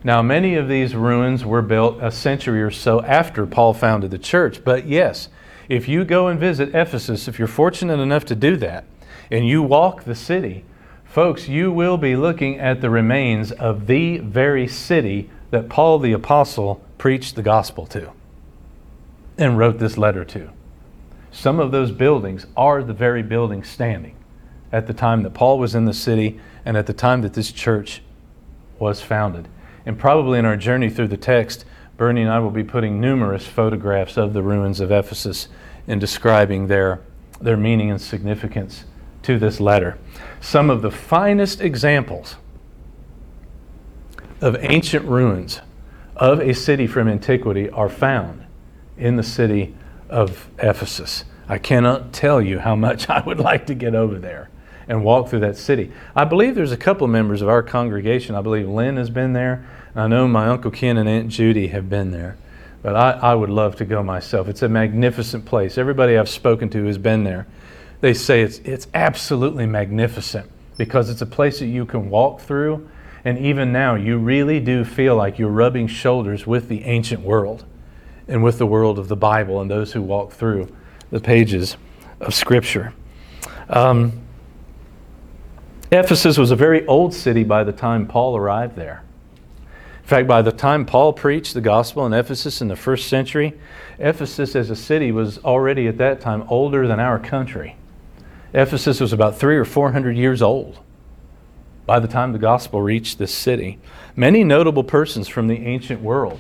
Now, 0.04 0.22
many 0.22 0.54
of 0.54 0.68
these 0.68 0.94
ruins 0.94 1.44
were 1.44 1.64
built 1.64 1.98
a 2.04 2.12
century 2.12 2.62
or 2.62 2.70
so 2.70 3.02
after 3.02 3.48
Paul 3.48 3.74
founded 3.74 4.12
the 4.12 4.20
church, 4.20 4.64
but 4.64 4.86
yes, 4.86 5.30
if 5.70 5.88
you 5.88 6.06
go 6.06 6.28
and 6.28 6.40
visit 6.40 6.76
Ephesus, 6.76 7.28
if 7.28 7.40
you're 7.40 7.48
fortunate 7.48 8.00
enough 8.00 8.26
to 8.26 8.36
do 8.36 8.56
that, 8.58 8.86
and 9.32 9.48
you 9.48 9.64
walk 9.64 10.04
the 10.04 10.14
city, 10.14 10.66
folks, 11.10 11.48
you 11.48 11.72
will 11.72 11.98
be 11.98 12.16
looking 12.16 12.60
at 12.60 12.82
the 12.82 12.90
remains 12.90 13.52
of 13.52 13.88
the 13.88 14.20
very 14.20 14.68
city 14.68 15.30
that 15.50 15.68
Paul 15.68 16.00
the 16.00 16.14
Apostle 16.14 16.82
preached 16.98 17.36
the 17.36 17.42
gospel 17.42 17.86
to 17.88 18.12
and 19.38 19.58
wrote 19.58 19.80
this 19.80 19.98
letter 19.98 20.24
to. 20.26 20.50
Some 21.32 21.60
of 21.60 21.72
those 21.72 21.92
buildings 21.92 22.46
are 22.56 22.84
the 22.84 22.94
very 22.94 23.24
buildings 23.24 23.68
standing 23.68 24.16
at 24.72 24.86
the 24.86 24.94
time 24.94 25.24
that 25.24 25.34
Paul 25.34 25.58
was 25.58 25.74
in 25.74 25.86
the 25.86 25.94
city 25.94 26.40
and 26.64 26.78
at 26.78 26.86
the 26.86 26.94
time 26.94 27.22
that 27.22 27.34
this 27.34 27.52
church 27.52 28.04
was 28.78 29.02
founded. 29.02 29.48
And 29.86 29.98
probably 29.98 30.38
in 30.38 30.46
our 30.46 30.58
journey 30.58 30.90
through 30.90 31.08
the 31.08 31.18
text, 31.18 31.66
Bernie 31.98 32.22
and 32.22 32.32
I 32.32 32.40
will 32.40 32.52
be 32.52 32.64
putting 32.64 33.02
numerous 33.02 33.48
photographs 33.48 34.16
of 34.16 34.34
the 34.34 34.44
ruins 34.44 34.80
of 34.80 34.92
Ephesus 34.92 35.48
and 35.88 36.00
describing 36.00 36.68
their, 36.68 37.02
their 37.42 37.58
meaning 37.58 37.90
and 37.90 38.00
significance 38.00 38.86
to 39.24 39.40
this 39.40 39.60
letter. 39.60 39.98
Some 40.42 40.70
of 40.70 40.82
the 40.82 40.92
finest 40.92 41.62
examples 41.62 42.36
of 44.42 44.56
ancient 44.62 45.06
ruins 45.06 45.62
of 46.16 46.40
a 46.40 46.54
city 46.54 46.88
from 46.88 47.08
antiquity 47.08 47.70
are 47.70 47.90
found 47.90 48.46
in 48.98 49.16
the 49.16 49.24
city 49.24 49.76
of 50.10 50.50
Ephesus. 50.60 51.26
I 51.48 51.58
cannot 51.58 52.14
tell 52.14 52.42
you 52.42 52.60
how 52.60 52.76
much 52.76 53.10
I 53.10 53.22
would 53.22 53.40
like 53.40 53.68
to 53.68 53.74
get 53.74 53.96
over 53.96 54.20
there 54.20 54.50
and 54.88 55.04
walk 55.04 55.30
through 55.30 55.42
that 55.42 55.56
city. 55.56 55.92
I 56.16 56.26
believe 56.26 56.56
there's 56.56 56.72
a 56.72 56.78
couple 56.78 57.08
members 57.08 57.42
of 57.42 57.48
our 57.48 57.62
congregation. 57.62 58.36
I 58.36 58.42
believe 58.42 58.68
Lynn 58.68 58.98
has 58.98 59.10
been 59.10 59.34
there. 59.34 59.68
I 59.96 60.08
know 60.08 60.28
my 60.28 60.48
Uncle 60.48 60.72
Ken 60.72 60.98
and 60.98 61.08
Aunt 61.08 61.30
Judy 61.30 61.68
have 61.68 61.90
been 61.90 62.12
there. 62.12 62.38
But 62.82 62.96
I, 62.96 63.12
I 63.12 63.36
would 63.36 63.50
love 63.50 63.76
to 63.78 63.86
go 63.86 64.02
myself. 64.02 64.48
It's 64.48 64.62
a 64.62 64.70
magnificent 64.70 65.46
place. 65.46 65.78
Everybody 65.78 66.18
I've 66.18 66.30
spoken 66.30 66.70
to 66.70 66.86
has 66.86 66.98
been 66.98 67.24
there. 67.24 67.46
They 68.02 68.14
say 68.14 68.42
it's, 68.42 68.60
it's 68.60 68.88
absolutely 68.94 69.66
magnificent 69.66 70.50
because 70.78 71.10
it's 71.10 71.22
a 71.22 71.26
place 71.26 71.60
that 71.60 71.68
you 71.68 71.86
can 71.86 72.10
walk 72.10 72.40
through. 72.40 72.90
And 73.26 73.38
even 73.38 73.74
now, 73.74 73.96
you 73.96 74.18
really 74.18 74.62
do 74.62 74.86
feel 74.86 75.16
like 75.16 75.38
you're 75.38 75.50
rubbing 75.50 75.88
shoulders 75.88 76.48
with 76.48 76.70
the 76.70 76.86
ancient 76.86 77.22
world 77.22 77.66
and 78.30 78.44
with 78.44 78.58
the 78.58 78.66
world 78.66 78.98
of 78.98 79.10
the 79.10 79.18
Bible 79.18 79.60
and 79.60 79.70
those 79.70 79.92
who 79.92 80.02
walk 80.02 80.32
through 80.32 80.74
the 81.12 81.20
pages 81.20 81.76
of 82.22 82.34
Scripture. 82.34 82.94
Um, 83.70 84.22
Ephesus 85.92 86.38
was 86.38 86.52
a 86.52 86.56
very 86.56 86.86
old 86.86 87.14
city 87.14 87.44
by 87.44 87.64
the 87.64 87.74
time 87.74 88.08
Paul 88.08 88.38
arrived 88.38 88.76
there. 88.76 89.04
In 90.04 90.08
fact, 90.08 90.28
by 90.28 90.42
the 90.42 90.52
time 90.52 90.86
Paul 90.86 91.14
preached 91.14 91.54
the 91.54 91.62
gospel 91.62 92.06
in 92.06 92.14
Ephesus 92.14 92.62
in 92.62 92.68
the 92.68 92.76
first 92.76 93.08
century, 93.10 93.54
Ephesus 94.00 94.56
as 94.56 94.70
a 94.70 94.76
city 94.76 95.12
was 95.12 95.40
already 95.40 95.88
at 95.88 95.98
that 95.98 96.22
time 96.22 96.46
older 96.48 96.88
than 96.88 97.00
our 97.00 97.20
country. 97.20 97.76
Ephesus 98.54 99.00
was 99.00 99.14
about 99.14 99.38
three 99.38 99.58
or 99.58 99.66
four 99.66 99.92
hundred 99.92 100.18
years 100.18 100.42
old 100.42 100.80
by 101.86 102.00
the 102.00 102.08
time 102.08 102.34
the 102.34 102.40
gospel 102.40 102.82
reached 102.82 103.18
this 103.18 103.34
city. 103.34 103.80
Many 104.16 104.44
notable 104.44 104.84
persons 104.84 105.28
from 105.28 105.48
the 105.48 105.66
ancient 105.66 106.02
world 106.02 106.40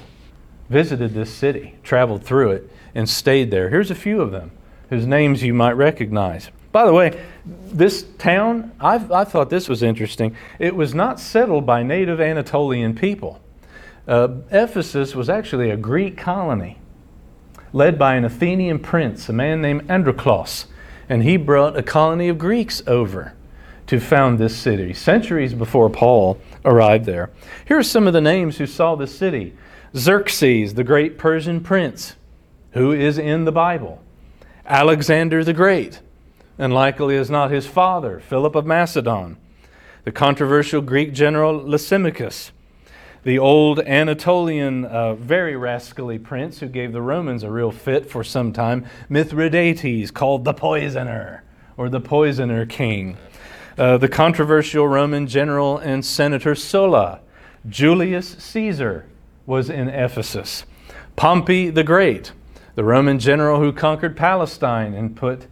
visited 0.69 1.13
this 1.13 1.33
city, 1.33 1.75
traveled 1.83 2.23
through 2.23 2.51
it, 2.51 2.71
and 2.93 3.09
stayed 3.09 3.49
there. 3.51 3.69
Here's 3.69 3.91
a 3.91 3.95
few 3.95 4.21
of 4.21 4.31
them 4.31 4.51
whose 4.89 5.05
names 5.05 5.43
you 5.43 5.53
might 5.53 5.71
recognize. 5.71 6.49
By 6.71 6.85
the 6.85 6.93
way, 6.93 7.19
this 7.45 8.05
town, 8.19 8.71
I've, 8.79 9.11
I 9.11 9.23
thought 9.23 9.49
this 9.49 9.67
was 9.67 9.81
interesting. 9.81 10.35
It 10.59 10.75
was 10.75 10.93
not 10.93 11.19
settled 11.19 11.65
by 11.65 11.81
native 11.81 12.21
Anatolian 12.21 12.93
people. 12.93 13.41
Uh, 14.07 14.27
Ephesus 14.51 15.15
was 15.15 15.29
actually 15.29 15.71
a 15.71 15.77
Greek 15.77 16.17
colony 16.17 16.77
led 17.73 17.97
by 17.97 18.15
an 18.15 18.25
Athenian 18.25 18.79
prince, 18.79 19.29
a 19.29 19.33
man 19.33 19.61
named 19.61 19.87
Androclus, 19.87 20.65
and 21.09 21.23
he 21.23 21.35
brought 21.35 21.75
a 21.75 21.83
colony 21.83 22.29
of 22.29 22.37
Greeks 22.37 22.81
over 22.85 23.33
to 23.87 23.99
found 23.99 24.37
this 24.37 24.55
city 24.55 24.93
centuries 24.93 25.55
before 25.55 25.89
Paul 25.89 26.39
arrived 26.63 27.05
there. 27.05 27.31
Here 27.65 27.79
are 27.79 27.83
some 27.83 28.05
of 28.05 28.13
the 28.13 28.21
names 28.21 28.57
who 28.57 28.67
saw 28.67 28.95
this 28.95 29.17
city. 29.17 29.55
Xerxes, 29.95 30.75
the 30.75 30.83
great 30.83 31.17
Persian 31.17 31.61
prince, 31.61 32.15
who 32.73 32.91
is 32.91 33.17
in 33.17 33.45
the 33.45 33.51
Bible, 33.51 34.03
Alexander 34.67 35.43
the 35.43 35.53
Great, 35.53 36.01
and 36.59 36.71
likely 36.71 37.15
is 37.15 37.31
not 37.31 37.49
his 37.49 37.65
father, 37.65 38.19
Philip 38.19 38.53
of 38.53 38.67
Macedon, 38.67 39.37
the 40.03 40.11
controversial 40.11 40.81
Greek 40.81 41.11
general 41.11 41.55
Lysimachus, 41.55 42.51
the 43.23 43.37
old 43.37 43.79
Anatolian, 43.81 44.85
uh, 44.85 45.13
very 45.15 45.55
rascally 45.55 46.17
prince 46.17 46.59
who 46.59 46.67
gave 46.67 46.93
the 46.93 47.01
Romans 47.01 47.43
a 47.43 47.51
real 47.51 47.71
fit 47.71 48.09
for 48.09 48.23
some 48.23 48.53
time, 48.53 48.85
Mithridates, 49.09 50.11
called 50.11 50.45
the 50.45 50.53
Poisoner, 50.53 51.43
or 51.75 51.89
the 51.89 51.99
Poisoner 51.99 52.65
King, 52.65 53.17
uh, 53.77 53.97
the 53.97 54.07
controversial 54.07 54.87
Roman 54.87 55.27
general 55.27 55.77
and 55.77 56.05
senator 56.05 56.55
Sulla, 56.55 57.19
Julius 57.67 58.35
Caesar 58.39 59.05
was 59.45 59.69
in 59.69 59.89
Ephesus, 59.89 60.65
Pompey 61.15 61.69
the 61.69 61.83
Great, 61.83 62.31
the 62.75 62.83
Roman 62.83 63.19
general 63.19 63.59
who 63.59 63.73
conquered 63.73 64.15
Palestine 64.15 64.93
and 64.93 65.15
put 65.15 65.47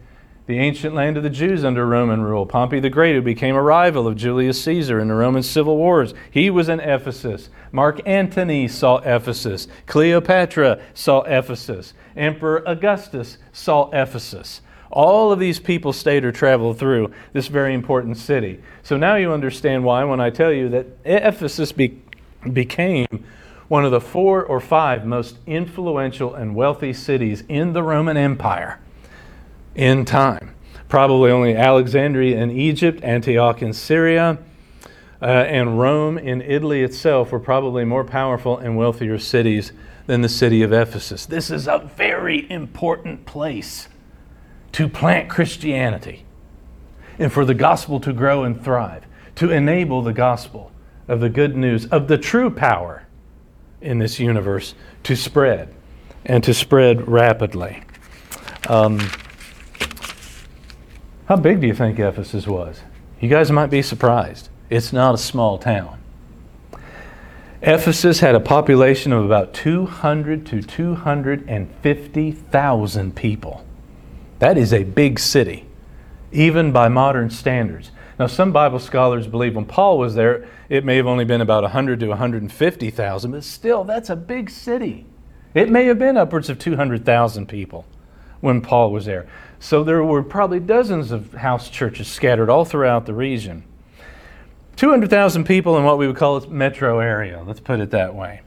the 0.48 0.58
ancient 0.58 0.94
land 0.94 1.18
of 1.18 1.22
the 1.22 1.28
Jews 1.28 1.62
under 1.62 1.86
Roman 1.86 2.22
rule. 2.22 2.46
Pompey 2.46 2.80
the 2.80 2.88
Great, 2.88 3.14
who 3.14 3.20
became 3.20 3.54
a 3.54 3.62
rival 3.62 4.08
of 4.08 4.16
Julius 4.16 4.64
Caesar 4.64 4.98
in 4.98 5.08
the 5.08 5.14
Roman 5.14 5.42
civil 5.42 5.76
wars, 5.76 6.14
he 6.30 6.48
was 6.48 6.70
in 6.70 6.80
Ephesus. 6.80 7.50
Mark 7.70 8.00
Antony 8.06 8.66
saw 8.66 8.96
Ephesus. 9.04 9.68
Cleopatra 9.86 10.80
saw 10.94 11.20
Ephesus. 11.24 11.92
Emperor 12.16 12.62
Augustus 12.64 13.36
saw 13.52 13.90
Ephesus. 13.90 14.62
All 14.90 15.30
of 15.32 15.38
these 15.38 15.60
people 15.60 15.92
stayed 15.92 16.24
or 16.24 16.32
traveled 16.32 16.78
through 16.78 17.12
this 17.34 17.48
very 17.48 17.74
important 17.74 18.16
city. 18.16 18.62
So 18.82 18.96
now 18.96 19.16
you 19.16 19.32
understand 19.32 19.84
why 19.84 20.02
when 20.04 20.18
I 20.18 20.30
tell 20.30 20.50
you 20.50 20.70
that 20.70 20.86
Ephesus 21.04 21.72
be- 21.72 22.00
became 22.50 23.22
one 23.68 23.84
of 23.84 23.90
the 23.90 24.00
four 24.00 24.42
or 24.42 24.60
five 24.60 25.04
most 25.04 25.36
influential 25.46 26.34
and 26.34 26.54
wealthy 26.54 26.94
cities 26.94 27.44
in 27.50 27.74
the 27.74 27.82
Roman 27.82 28.16
Empire 28.16 28.80
in 29.78 30.04
time. 30.04 30.54
Probably 30.88 31.30
only 31.30 31.54
Alexandria 31.54 32.36
in 32.42 32.50
Egypt, 32.50 33.02
Antioch 33.04 33.62
in 33.62 33.72
Syria, 33.72 34.38
uh, 35.22 35.24
and 35.24 35.78
Rome 35.78 36.18
in 36.18 36.42
Italy 36.42 36.82
itself 36.82 37.30
were 37.30 37.38
probably 37.38 37.84
more 37.84 38.04
powerful 38.04 38.58
and 38.58 38.76
wealthier 38.76 39.18
cities 39.18 39.72
than 40.06 40.22
the 40.22 40.28
city 40.28 40.62
of 40.62 40.72
Ephesus. 40.72 41.26
This 41.26 41.50
is 41.50 41.68
a 41.68 41.78
very 41.96 42.50
important 42.50 43.24
place 43.24 43.88
to 44.72 44.88
plant 44.88 45.30
Christianity 45.30 46.24
and 47.18 47.32
for 47.32 47.44
the 47.44 47.54
gospel 47.54 48.00
to 48.00 48.12
grow 48.12 48.42
and 48.42 48.62
thrive, 48.62 49.04
to 49.36 49.50
enable 49.50 50.02
the 50.02 50.12
gospel 50.12 50.72
of 51.06 51.20
the 51.20 51.28
good 51.28 51.56
news 51.56 51.86
of 51.86 52.08
the 52.08 52.18
true 52.18 52.50
power 52.50 53.04
in 53.80 53.98
this 53.98 54.18
universe 54.18 54.74
to 55.04 55.14
spread 55.14 55.72
and 56.24 56.42
to 56.42 56.52
spread 56.52 57.06
rapidly. 57.06 57.82
Um, 58.68 59.00
how 61.28 61.36
big 61.36 61.60
do 61.60 61.66
you 61.66 61.74
think 61.74 61.98
Ephesus 61.98 62.46
was? 62.46 62.80
You 63.20 63.28
guys 63.28 63.52
might 63.52 63.68
be 63.68 63.82
surprised. 63.82 64.48
It's 64.70 64.94
not 64.94 65.14
a 65.14 65.18
small 65.18 65.58
town. 65.58 66.00
Ephesus 67.60 68.20
had 68.20 68.34
a 68.34 68.40
population 68.40 69.12
of 69.12 69.26
about 69.26 69.52
200 69.52 70.46
to 70.46 70.62
250,000 70.62 73.14
people. 73.14 73.62
That 74.38 74.56
is 74.56 74.72
a 74.72 74.84
big 74.84 75.18
city, 75.18 75.66
even 76.32 76.72
by 76.72 76.88
modern 76.88 77.28
standards. 77.28 77.90
Now, 78.18 78.26
some 78.26 78.50
Bible 78.50 78.78
scholars 78.78 79.26
believe 79.26 79.54
when 79.54 79.66
Paul 79.66 79.98
was 79.98 80.14
there, 80.14 80.48
it 80.70 80.82
may 80.82 80.96
have 80.96 81.06
only 81.06 81.26
been 81.26 81.42
about 81.42 81.62
100 81.62 82.00
to 82.00 82.08
150,000, 82.08 83.30
but 83.30 83.44
still, 83.44 83.84
that's 83.84 84.08
a 84.08 84.16
big 84.16 84.48
city. 84.48 85.04
It 85.52 85.68
may 85.68 85.84
have 85.84 85.98
been 85.98 86.16
upwards 86.16 86.48
of 86.48 86.58
200,000 86.58 87.48
people 87.48 87.84
when 88.40 88.62
Paul 88.62 88.92
was 88.92 89.04
there. 89.04 89.28
So 89.60 89.82
there 89.82 90.02
were 90.04 90.22
probably 90.22 90.60
dozens 90.60 91.10
of 91.10 91.34
house 91.34 91.68
churches 91.68 92.08
scattered 92.08 92.48
all 92.48 92.64
throughout 92.64 93.06
the 93.06 93.14
region. 93.14 93.64
200,000 94.76 95.44
people 95.44 95.76
in 95.76 95.84
what 95.84 95.98
we 95.98 96.06
would 96.06 96.16
call 96.16 96.36
its 96.36 96.46
metro 96.46 97.00
area, 97.00 97.42
let's 97.44 97.58
put 97.58 97.80
it 97.80 97.90
that 97.90 98.14
way. 98.14 98.40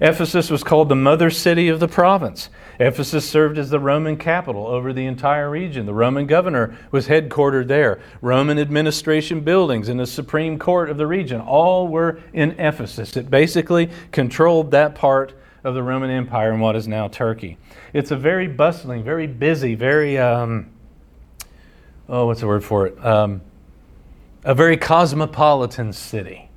Ephesus 0.00 0.50
was 0.50 0.62
called 0.62 0.88
the 0.88 0.94
mother 0.94 1.30
city 1.30 1.68
of 1.68 1.80
the 1.80 1.88
province. 1.88 2.50
Ephesus 2.78 3.28
served 3.28 3.58
as 3.58 3.70
the 3.70 3.80
Roman 3.80 4.16
capital 4.16 4.66
over 4.66 4.92
the 4.92 5.06
entire 5.06 5.50
region. 5.50 5.86
The 5.86 5.94
Roman 5.94 6.26
governor 6.26 6.76
was 6.92 7.08
headquartered 7.08 7.66
there. 7.66 8.00
Roman 8.20 8.58
administration 8.58 9.40
buildings 9.40 9.88
and 9.88 9.98
the 9.98 10.06
supreme 10.06 10.58
court 10.58 10.88
of 10.88 10.98
the 10.98 11.06
region 11.06 11.40
all 11.40 11.88
were 11.88 12.20
in 12.32 12.52
Ephesus. 12.60 13.16
It 13.16 13.30
basically 13.30 13.90
controlled 14.12 14.70
that 14.70 14.94
part 14.94 15.34
of 15.64 15.74
the 15.74 15.82
Roman 15.82 16.10
Empire 16.10 16.52
in 16.52 16.60
what 16.60 16.76
is 16.76 16.86
now 16.86 17.08
Turkey. 17.08 17.58
It's 17.92 18.10
a 18.10 18.16
very 18.16 18.48
bustling, 18.48 19.04
very 19.04 19.26
busy, 19.26 19.74
very, 19.74 20.18
um, 20.18 20.70
oh, 22.08 22.26
what's 22.26 22.40
the 22.40 22.46
word 22.46 22.64
for 22.64 22.86
it? 22.86 23.04
Um, 23.04 23.42
a 24.44 24.54
very 24.54 24.76
cosmopolitan 24.76 25.92
city 25.92 26.48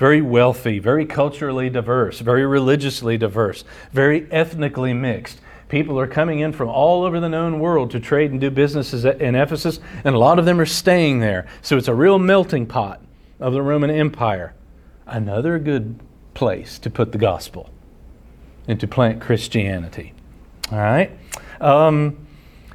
very 0.00 0.22
wealthy, 0.22 0.78
very 0.78 1.04
culturally 1.04 1.68
diverse, 1.68 2.20
very 2.20 2.46
religiously 2.46 3.18
diverse, 3.18 3.64
very 3.92 4.26
ethnically 4.32 4.94
mixed. 4.94 5.38
People 5.68 6.00
are 6.00 6.06
coming 6.06 6.40
in 6.40 6.52
from 6.52 6.70
all 6.70 7.04
over 7.04 7.20
the 7.20 7.28
known 7.28 7.60
world 7.60 7.90
to 7.90 8.00
trade 8.00 8.30
and 8.30 8.40
do 8.40 8.50
businesses 8.50 9.04
in 9.04 9.34
Ephesus, 9.34 9.78
and 10.02 10.14
a 10.14 10.18
lot 10.18 10.38
of 10.38 10.46
them 10.46 10.58
are 10.58 10.66
staying 10.66 11.20
there. 11.20 11.46
So 11.60 11.76
it's 11.76 11.86
a 11.86 11.94
real 11.94 12.18
melting 12.18 12.64
pot 12.64 13.02
of 13.38 13.52
the 13.52 13.60
Roman 13.60 13.90
Empire. 13.90 14.54
Another 15.06 15.58
good 15.58 16.00
place 16.32 16.78
to 16.78 16.88
put 16.88 17.12
the 17.12 17.18
gospel 17.18 17.68
and 18.70 18.78
to 18.78 18.86
plant 18.86 19.20
Christianity. 19.20 20.14
All 20.70 20.78
right? 20.78 21.10
Um, 21.60 22.16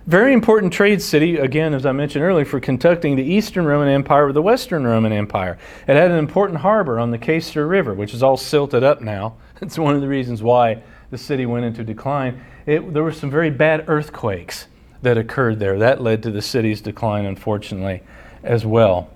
very 0.06 0.34
important 0.34 0.74
trade 0.74 1.02
city, 1.02 1.38
again, 1.38 1.74
as 1.74 1.86
I 1.86 1.94
mentioned 1.94 2.22
earlier, 2.22 2.44
for 2.44 2.60
conducting 2.60 3.16
the 3.16 3.24
Eastern 3.24 3.66
Roman 3.66 3.88
Empire 3.88 4.26
with 4.26 4.36
the 4.36 4.42
Western 4.42 4.86
Roman 4.86 5.14
Empire. 5.14 5.58
It 5.88 5.96
had 5.96 6.12
an 6.12 6.20
important 6.20 6.60
harbor 6.60 7.00
on 7.00 7.12
the 7.12 7.18
Cayster 7.18 7.68
River, 7.68 7.94
which 7.94 8.14
is 8.14 8.22
all 8.22 8.38
silted 8.38 8.84
up 8.84 9.02
now. 9.02 9.38
It's 9.62 9.80
one 9.80 9.96
of 9.96 10.02
the 10.02 10.08
reasons 10.10 10.44
why 10.44 10.84
the 11.12 11.18
city 11.18 11.46
went 11.46 11.64
into 11.64 11.82
decline. 11.82 12.44
It, 12.66 12.94
there 12.94 13.04
were 13.04 13.14
some 13.14 13.32
very 13.32 13.50
bad 13.50 13.86
earthquakes 13.88 14.68
that 15.02 15.18
occurred 15.18 15.60
there. 15.60 15.80
That 15.80 16.02
led 16.02 16.22
to 16.24 16.30
the 16.30 16.42
city's 16.42 16.82
decline, 16.82 17.26
unfortunately, 17.26 18.04
as 18.44 18.66
well. 18.66 19.10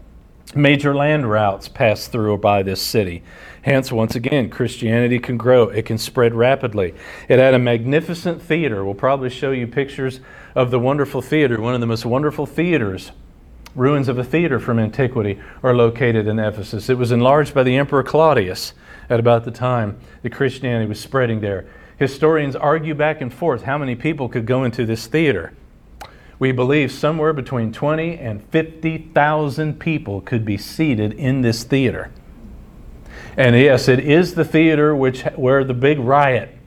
Major 0.55 0.95
land 0.95 1.29
routes 1.29 1.67
pass 1.67 2.07
through 2.07 2.33
or 2.33 2.37
by 2.37 2.63
this 2.63 2.81
city. 2.81 3.23
Hence, 3.61 3.91
once 3.91 4.15
again, 4.15 4.49
Christianity 4.49 5.19
can 5.19 5.37
grow, 5.37 5.69
it 5.69 5.85
can 5.85 5.97
spread 5.97 6.33
rapidly. 6.33 6.95
It 7.27 7.39
had 7.39 7.53
a 7.53 7.59
magnificent 7.59 8.41
theater. 8.41 8.83
We'll 8.83 8.95
probably 8.95 9.29
show 9.29 9.51
you 9.51 9.67
pictures 9.67 10.21
of 10.55 10.71
the 10.71 10.79
wonderful 10.79 11.21
theater, 11.21 11.61
one 11.61 11.75
of 11.75 11.81
the 11.81 11.87
most 11.87 12.05
wonderful 12.05 12.45
theaters 12.45 13.11
Ruins 13.75 14.09
of 14.09 14.17
a 14.17 14.23
theater 14.23 14.59
from 14.59 14.79
antiquity 14.79 15.39
are 15.61 15.75
located 15.75 16.27
in 16.27 16.39
Ephesus. 16.39 16.89
It 16.89 16.97
was 16.97 17.11
enlarged 17.11 17.53
by 17.53 17.63
the 17.63 17.77
Emperor 17.77 18.03
Claudius 18.03 18.73
at 19.09 19.19
about 19.19 19.45
the 19.45 19.51
time 19.51 19.99
that 20.23 20.31
Christianity 20.31 20.87
was 20.87 20.99
spreading 20.99 21.39
there. 21.39 21.67
Historians 21.97 22.55
argue 22.55 22.95
back 22.95 23.21
and 23.21 23.31
forth 23.31 23.63
how 23.63 23.77
many 23.77 23.95
people 23.95 24.27
could 24.27 24.47
go 24.47 24.63
into 24.63 24.85
this 24.85 25.05
theater. 25.05 25.53
We 26.39 26.53
believe 26.53 26.91
somewhere 26.91 27.33
between 27.33 27.73
20 27.73 28.17
and 28.17 28.43
50,000 28.45 29.79
people 29.79 30.21
could 30.21 30.45
be 30.45 30.57
seated 30.57 31.13
in 31.13 31.41
this 31.41 31.63
theater. 31.63 32.11
And 33.35 33.55
yes, 33.55 33.89
it 33.89 33.99
is 33.99 34.35
the 34.35 34.45
theater 34.45 34.95
which 34.95 35.23
where 35.35 35.65
the 35.65 35.73
big 35.73 35.99
riot. 35.99 36.57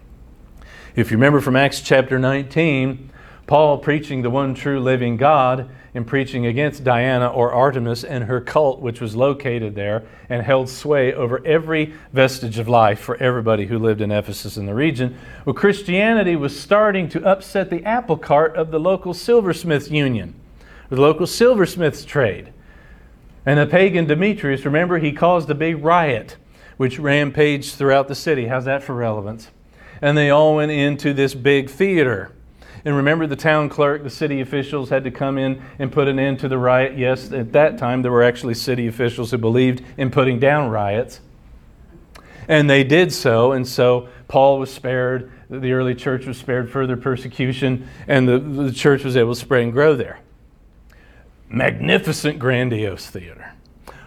If 0.94 1.10
you 1.10 1.16
remember 1.16 1.40
from 1.40 1.56
Acts 1.56 1.80
chapter 1.80 2.18
19, 2.18 3.10
Paul 3.46 3.78
preaching 3.78 4.20
the 4.20 4.30
one 4.30 4.54
true 4.54 4.78
living 4.78 5.16
God 5.16 5.70
and 5.94 6.06
preaching 6.06 6.46
against 6.46 6.84
Diana 6.84 7.28
or 7.28 7.52
Artemis 7.52 8.02
and 8.02 8.24
her 8.24 8.40
cult, 8.40 8.80
which 8.80 9.00
was 9.00 9.14
located 9.14 9.74
there 9.74 10.02
and 10.28 10.42
held 10.42 10.68
sway 10.68 11.12
over 11.12 11.44
every 11.46 11.92
vestige 12.12 12.58
of 12.58 12.68
life 12.68 12.98
for 12.98 13.16
everybody 13.16 13.66
who 13.66 13.78
lived 13.78 14.00
in 14.00 14.10
Ephesus 14.10 14.56
and 14.56 14.66
the 14.66 14.74
region. 14.74 15.16
Well, 15.44 15.54
Christianity 15.54 16.34
was 16.34 16.58
starting 16.58 17.08
to 17.10 17.24
upset 17.24 17.68
the 17.68 17.84
apple 17.84 18.16
cart 18.16 18.56
of 18.56 18.70
the 18.70 18.80
local 18.80 19.12
silversmiths 19.12 19.90
union, 19.90 20.34
the 20.88 21.00
local 21.00 21.26
silversmiths 21.26 22.04
trade. 22.04 22.52
And 23.44 23.58
the 23.58 23.66
pagan 23.66 24.06
Demetrius, 24.06 24.64
remember, 24.64 24.98
he 24.98 25.12
caused 25.12 25.50
a 25.50 25.54
big 25.54 25.84
riot 25.84 26.36
which 26.78 26.98
rampaged 26.98 27.74
throughout 27.74 28.08
the 28.08 28.14
city. 28.14 28.46
How's 28.46 28.64
that 28.64 28.82
for 28.82 28.94
relevance? 28.94 29.50
And 30.00 30.16
they 30.16 30.30
all 30.30 30.56
went 30.56 30.72
into 30.72 31.12
this 31.12 31.34
big 31.34 31.68
theater. 31.68 32.32
And 32.84 32.96
remember, 32.96 33.26
the 33.26 33.36
town 33.36 33.68
clerk, 33.68 34.02
the 34.02 34.10
city 34.10 34.40
officials 34.40 34.90
had 34.90 35.04
to 35.04 35.10
come 35.10 35.38
in 35.38 35.62
and 35.78 35.92
put 35.92 36.08
an 36.08 36.18
end 36.18 36.40
to 36.40 36.48
the 36.48 36.58
riot. 36.58 36.98
Yes, 36.98 37.32
at 37.32 37.52
that 37.52 37.78
time, 37.78 38.02
there 38.02 38.10
were 38.10 38.24
actually 38.24 38.54
city 38.54 38.88
officials 38.88 39.30
who 39.30 39.38
believed 39.38 39.84
in 39.96 40.10
putting 40.10 40.40
down 40.40 40.70
riots. 40.70 41.20
And 42.48 42.68
they 42.68 42.82
did 42.82 43.12
so, 43.12 43.52
and 43.52 43.66
so 43.66 44.08
Paul 44.26 44.58
was 44.58 44.72
spared, 44.72 45.30
the 45.48 45.72
early 45.72 45.94
church 45.94 46.26
was 46.26 46.38
spared 46.38 46.70
further 46.70 46.96
persecution, 46.96 47.88
and 48.08 48.26
the, 48.26 48.38
the 48.38 48.72
church 48.72 49.04
was 49.04 49.16
able 49.16 49.34
to 49.34 49.40
spread 49.40 49.62
and 49.62 49.72
grow 49.72 49.94
there. 49.94 50.18
Magnificent, 51.48 52.38
grandiose 52.38 53.06
theater. 53.06 53.52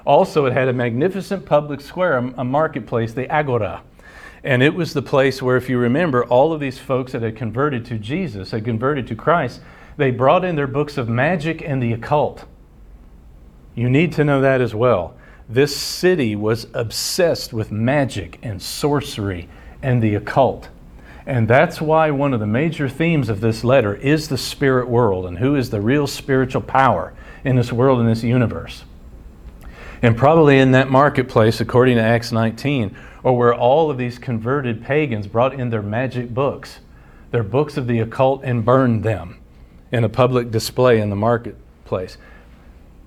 Also, 0.06 0.46
it 0.46 0.54
had 0.54 0.68
a 0.68 0.74
magnificent 0.74 1.46
public 1.46 1.80
square, 1.80 2.18
a 2.18 2.44
marketplace, 2.44 3.14
the 3.14 3.30
Agora. 3.32 3.84
And 4.46 4.62
it 4.62 4.76
was 4.76 4.94
the 4.94 5.02
place 5.02 5.42
where, 5.42 5.58
if 5.58 5.70
you 5.70 5.80
remember, 5.80 6.24
all 6.24 6.54
of 6.54 6.60
these 6.60 6.78
folks 6.78 7.14
that 7.14 7.24
had 7.24 7.36
converted 7.36 7.84
to 7.86 7.98
Jesus, 7.98 8.52
had 8.52 8.64
converted 8.64 9.08
to 9.08 9.16
Christ, 9.16 9.60
they 9.98 10.12
brought 10.12 10.46
in 10.46 10.56
their 10.56 10.68
books 10.68 11.00
of 11.00 11.10
magic 11.10 11.64
and 11.64 11.82
the 11.82 11.92
occult. 11.92 12.46
You 13.74 13.90
need 13.90 14.12
to 14.14 14.24
know 14.24 14.42
that 14.42 14.62
as 14.62 14.76
well. 14.76 15.18
This 15.50 15.76
city 15.76 16.36
was 16.36 16.68
obsessed 16.76 17.54
with 17.54 17.72
magic 17.72 18.38
and 18.44 18.62
sorcery 18.62 19.50
and 19.82 20.00
the 20.00 20.14
occult. 20.14 20.70
And 21.26 21.48
that's 21.48 21.82
why 21.82 22.12
one 22.12 22.32
of 22.32 22.40
the 22.40 22.46
major 22.46 22.88
themes 22.88 23.30
of 23.30 23.42
this 23.42 23.64
letter 23.64 23.96
is 23.96 24.28
the 24.28 24.38
spirit 24.38 24.88
world 24.88 25.26
and 25.26 25.40
who 25.40 25.56
is 25.56 25.72
the 25.72 25.82
real 25.82 26.06
spiritual 26.06 26.62
power 26.62 27.16
in 27.44 27.56
this 27.56 27.74
world, 27.74 28.00
in 28.00 28.06
this 28.06 28.24
universe. 28.24 28.84
And 30.06 30.16
probably 30.16 30.60
in 30.60 30.70
that 30.74 30.92
marketplace, 30.92 31.60
according 31.60 31.96
to 31.96 32.04
Acts 32.04 32.32
19, 32.32 32.96
or 33.24 33.36
where 33.36 33.56
all 33.56 33.90
of 33.90 33.98
these 33.98 34.20
converted 34.20 34.84
pagans 34.84 35.26
brought 35.26 35.56
in 35.56 35.72
their 35.72 35.82
magic 35.82 36.32
books, 36.32 36.78
their 37.32 37.42
books 37.42 37.76
of 37.76 37.88
the 37.88 37.98
occult, 37.98 38.44
and 38.44 38.64
burned 38.64 39.02
them 39.02 39.40
in 39.92 40.04
a 40.04 40.10
public 40.10 40.52
display 40.52 41.00
in 41.02 41.10
the 41.10 41.16
marketplace. 41.16 42.20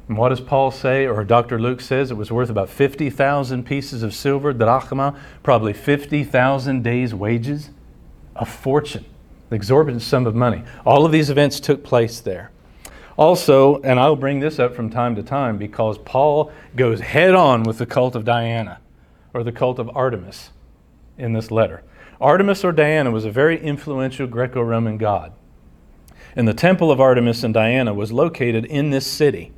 And 0.09 0.19
what 0.19 0.31
does 0.31 0.41
Paul 0.41 0.73
say, 0.73 1.07
or 1.07 1.23
Dr. 1.23 1.61
Luke 1.61 1.81
says 1.81 2.11
it 2.11 2.17
was 2.17 2.33
worth 2.33 2.51
about 2.51 2.69
50,000 2.69 3.65
pieces 3.65 4.03
of 4.03 4.13
silver, 4.13 4.53
drachma, 4.53 5.17
probably 5.45 5.75
50,000 5.75 6.83
days' 6.83 7.15
wages? 7.15 7.71
A 8.35 8.45
fortune, 8.45 9.05
the 9.51 9.55
exorbitant 9.55 10.03
sum 10.03 10.27
of 10.27 10.35
money. 10.35 10.65
All 10.85 11.07
of 11.07 11.13
these 11.13 11.31
events 11.31 11.61
took 11.61 11.85
place 11.85 12.19
there. 12.19 12.51
Also, 13.19 13.81
and 13.83 13.99
I'll 13.99 14.15
bring 14.15 14.39
this 14.39 14.61
up 14.61 14.77
from 14.77 14.91
time 14.91 15.17
to 15.17 15.25
time 15.25 15.59
because 15.59 15.99
Paul 15.99 16.53
goes 16.77 17.01
head 17.01 17.35
on 17.35 17.65
with 17.65 17.79
the 17.79 17.87
cult 17.87 18.15
of 18.15 18.25
Diana 18.25 18.79
or 19.35 19.43
the 19.43 19.51
cult 19.51 19.81
of 19.81 19.91
Artemis 19.95 20.51
in 21.19 21.33
this 21.33 21.51
letter. 21.51 21.83
Artemis 22.21 22.65
or 22.65 22.71
Diana 22.71 23.11
was 23.11 23.25
a 23.25 23.31
very 23.33 23.61
influential 23.61 24.29
Greco 24.29 24.63
Roman 24.63 24.99
god. 24.99 25.33
And 26.37 26.47
the 26.47 26.55
temple 26.55 26.93
of 26.93 27.01
Artemis 27.01 27.43
and 27.43 27.53
Diana 27.53 27.93
was 27.93 28.13
located 28.13 28.65
in 28.67 28.91
this 28.91 29.07
city. 29.07 29.53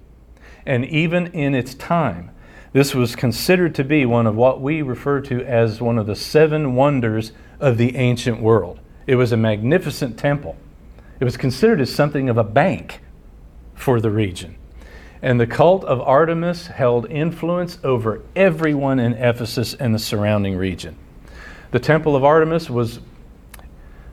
And 0.64 0.86
even 0.86 1.26
in 1.28 1.54
its 1.54 1.74
time, 1.74 2.30
this 2.72 2.94
was 2.94 3.14
considered 3.14 3.74
to 3.74 3.84
be 3.84 4.06
one 4.06 4.26
of 4.26 4.36
what 4.36 4.62
we 4.62 4.80
refer 4.80 5.20
to 5.22 5.44
as 5.44 5.82
one 5.82 5.98
of 5.98 6.06
the 6.06 6.16
seven 6.16 6.74
wonders 6.76 7.32
of 7.58 7.76
the 7.76 7.96
ancient 7.96 8.40
world. 8.40 8.80
It 9.06 9.16
was 9.16 9.32
a 9.32 9.36
magnificent 9.36 10.18
temple. 10.18 10.56
It 11.18 11.24
was 11.24 11.36
considered 11.36 11.82
as 11.82 11.94
something 11.94 12.30
of 12.30 12.38
a 12.38 12.44
bank 12.44 13.00
for 13.80 14.00
the 14.00 14.10
region. 14.10 14.56
And 15.22 15.40
the 15.40 15.46
cult 15.46 15.84
of 15.84 16.00
Artemis 16.00 16.68
held 16.68 17.10
influence 17.10 17.78
over 17.84 18.22
everyone 18.36 18.98
in 18.98 19.14
Ephesus 19.14 19.74
and 19.74 19.94
the 19.94 19.98
surrounding 19.98 20.56
region. 20.56 20.96
The 21.70 21.78
temple 21.78 22.16
of 22.16 22.24
Artemis 22.24 22.70
was 22.70 23.00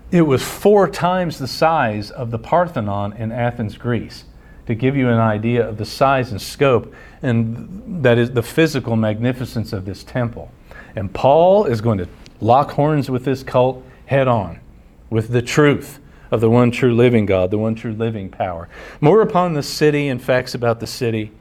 it 0.09 0.21
was 0.21 0.41
four 0.41 0.89
times 0.89 1.37
the 1.37 1.47
size 1.47 2.11
of 2.11 2.31
the 2.31 2.39
Parthenon 2.39 3.11
in 3.13 3.33
Athens, 3.33 3.77
Greece, 3.77 4.23
to 4.65 4.73
give 4.73 4.95
you 4.95 5.09
an 5.09 5.19
idea 5.19 5.67
of 5.67 5.77
the 5.77 5.85
size 5.85 6.31
and 6.31 6.41
scope 6.41 6.93
and 7.21 8.03
that 8.03 8.17
is 8.17 8.31
the 8.31 8.43
physical 8.43 8.95
magnificence 8.95 9.73
of 9.73 9.85
this 9.85 10.03
temple. 10.03 10.51
And 10.95 11.13
Paul 11.13 11.65
is 11.65 11.81
going 11.81 11.97
to 11.97 12.07
lock 12.39 12.71
horns 12.71 13.09
with 13.09 13.25
this 13.25 13.43
cult 13.43 13.83
head 14.05 14.27
on 14.27 14.59
with 15.09 15.29
the 15.29 15.41
truth 15.41 15.99
of 16.31 16.41
the 16.41 16.49
one 16.49 16.71
true 16.71 16.93
living 16.93 17.25
God, 17.25 17.51
the 17.51 17.57
one 17.57 17.75
true 17.75 17.93
living 17.93 18.29
power. 18.29 18.69
More 19.01 19.21
upon 19.21 19.53
the 19.53 19.63
city 19.63 20.07
and 20.07 20.21
facts 20.21 20.53
about 20.53 20.79
the 20.79 20.87
city 20.87 21.31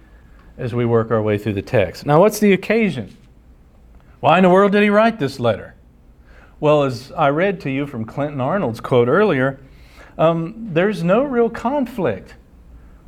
as 0.59 0.75
we 0.75 0.85
work 0.85 1.11
our 1.11 1.23
way 1.23 1.39
through 1.39 1.55
the 1.55 1.63
text. 1.63 2.07
Now, 2.07 2.21
what's 2.21 2.39
the 2.39 2.53
occasion? 2.53 3.17
Why 4.21 4.39
in 4.39 4.45
the 4.45 4.51
world 4.51 4.73
did 4.73 4.83
he 4.83 4.91
write 4.91 5.19
this 5.19 5.39
letter? 5.39 5.75
Well, 6.59 6.85
as 6.85 7.13
I 7.13 7.29
read 7.29 7.61
to 7.63 7.71
you 7.71 7.87
from 7.87 8.05
Clinton 8.05 8.41
Arnold's 8.41 8.81
quote 8.81 9.09
earlier, 9.09 9.61
um, 10.17 10.71
there's 10.73 11.05
no 11.05 11.23
real 11.23 11.51
conflict 11.51 12.35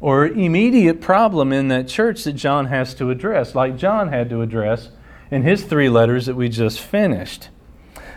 or 0.00 0.26
immediate 0.26 1.00
problem 1.00 1.52
in 1.52 1.68
that 1.68 1.88
church 1.88 2.24
that 2.24 2.34
John 2.34 2.66
has 2.66 2.94
to 2.94 3.10
address, 3.10 3.54
like 3.54 3.76
John 3.76 4.08
had 4.08 4.28
to 4.30 4.42
address 4.42 4.90
in 5.30 5.42
his 5.42 5.64
three 5.64 5.88
letters 5.88 6.26
that 6.26 6.36
we 6.36 6.48
just 6.48 6.80
finished. 6.80 7.48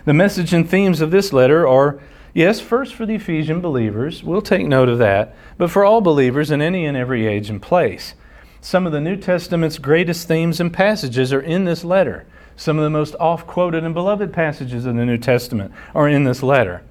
The 0.04 0.12
message 0.12 0.52
and 0.52 0.68
themes 0.68 1.00
of 1.00 1.10
this 1.10 1.32
letter 1.32 1.66
are 1.66 2.00
Yes, 2.34 2.60
first 2.60 2.94
for 2.94 3.04
the 3.04 3.16
Ephesian 3.16 3.60
believers, 3.60 4.22
we'll 4.22 4.40
take 4.40 4.66
note 4.66 4.88
of 4.88 4.98
that, 4.98 5.36
but 5.58 5.70
for 5.70 5.84
all 5.84 6.00
believers 6.00 6.50
in 6.50 6.62
any 6.62 6.86
and 6.86 6.96
every 6.96 7.26
age 7.26 7.50
and 7.50 7.60
place. 7.60 8.14
Some 8.62 8.86
of 8.86 8.92
the 8.92 9.02
New 9.02 9.16
Testament's 9.16 9.76
greatest 9.76 10.28
themes 10.28 10.58
and 10.58 10.72
passages 10.72 11.30
are 11.34 11.42
in 11.42 11.64
this 11.66 11.84
letter. 11.84 12.24
Some 12.56 12.78
of 12.78 12.84
the 12.84 12.90
most 12.90 13.14
oft 13.20 13.46
quoted 13.46 13.84
and 13.84 13.92
beloved 13.92 14.32
passages 14.32 14.86
in 14.86 14.96
the 14.96 15.04
New 15.04 15.18
Testament 15.18 15.72
are 15.94 16.08
in 16.08 16.24
this 16.24 16.42
letter. 16.42 16.82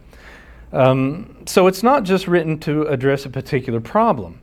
Um, 0.71 1.37
so 1.47 1.65
it's 1.65 1.81
not 1.81 2.03
just 2.03 2.27
written 2.27 2.59
to 2.59 2.83
address 2.83 3.25
a 3.25 3.29
particular 3.29 3.81
problem, 3.81 4.41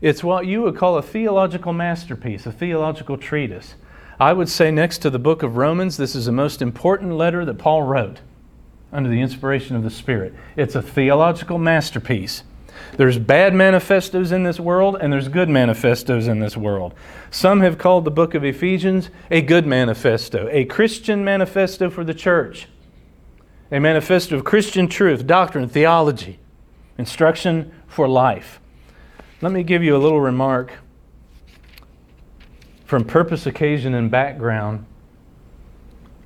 it's 0.00 0.24
what 0.24 0.46
you 0.46 0.62
would 0.62 0.76
call 0.76 0.96
a 0.96 1.02
theological 1.02 1.72
masterpiece, 1.72 2.44
a 2.46 2.52
theological 2.52 3.16
treatise. 3.16 3.76
I 4.18 4.32
would 4.32 4.48
say, 4.48 4.70
next 4.70 4.98
to 4.98 5.10
the 5.10 5.18
book 5.18 5.42
of 5.42 5.56
Romans, 5.56 5.96
this 5.96 6.16
is 6.16 6.26
the 6.26 6.32
most 6.32 6.60
important 6.60 7.12
letter 7.12 7.44
that 7.44 7.58
Paul 7.58 7.82
wrote 7.82 8.20
under 8.92 9.08
the 9.08 9.20
inspiration 9.20 9.76
of 9.76 9.82
the 9.82 9.90
Spirit. 9.90 10.34
It's 10.56 10.74
a 10.74 10.82
theological 10.82 11.58
masterpiece. 11.58 12.42
There's 12.96 13.18
bad 13.18 13.54
manifestos 13.54 14.32
in 14.32 14.42
this 14.42 14.58
world, 14.58 14.96
and 15.00 15.12
there's 15.12 15.28
good 15.28 15.48
manifestos 15.48 16.26
in 16.26 16.40
this 16.40 16.56
world. 16.56 16.94
Some 17.30 17.60
have 17.60 17.78
called 17.78 18.04
the 18.04 18.10
book 18.10 18.34
of 18.34 18.44
Ephesians 18.44 19.10
a 19.30 19.42
good 19.42 19.66
manifesto, 19.66 20.48
a 20.50 20.64
Christian 20.64 21.24
manifesto 21.24 21.90
for 21.90 22.04
the 22.04 22.14
church, 22.14 22.68
a 23.70 23.78
manifesto 23.78 24.36
of 24.36 24.44
Christian 24.44 24.88
truth, 24.88 25.26
doctrine, 25.26 25.68
theology, 25.68 26.38
instruction 26.98 27.72
for 27.86 28.08
life. 28.08 28.60
Let 29.40 29.52
me 29.52 29.62
give 29.62 29.82
you 29.82 29.96
a 29.96 29.98
little 29.98 30.20
remark 30.20 30.72
from 32.84 33.04
Purpose, 33.04 33.46
Occasion, 33.46 33.94
and 33.94 34.10
Background, 34.10 34.84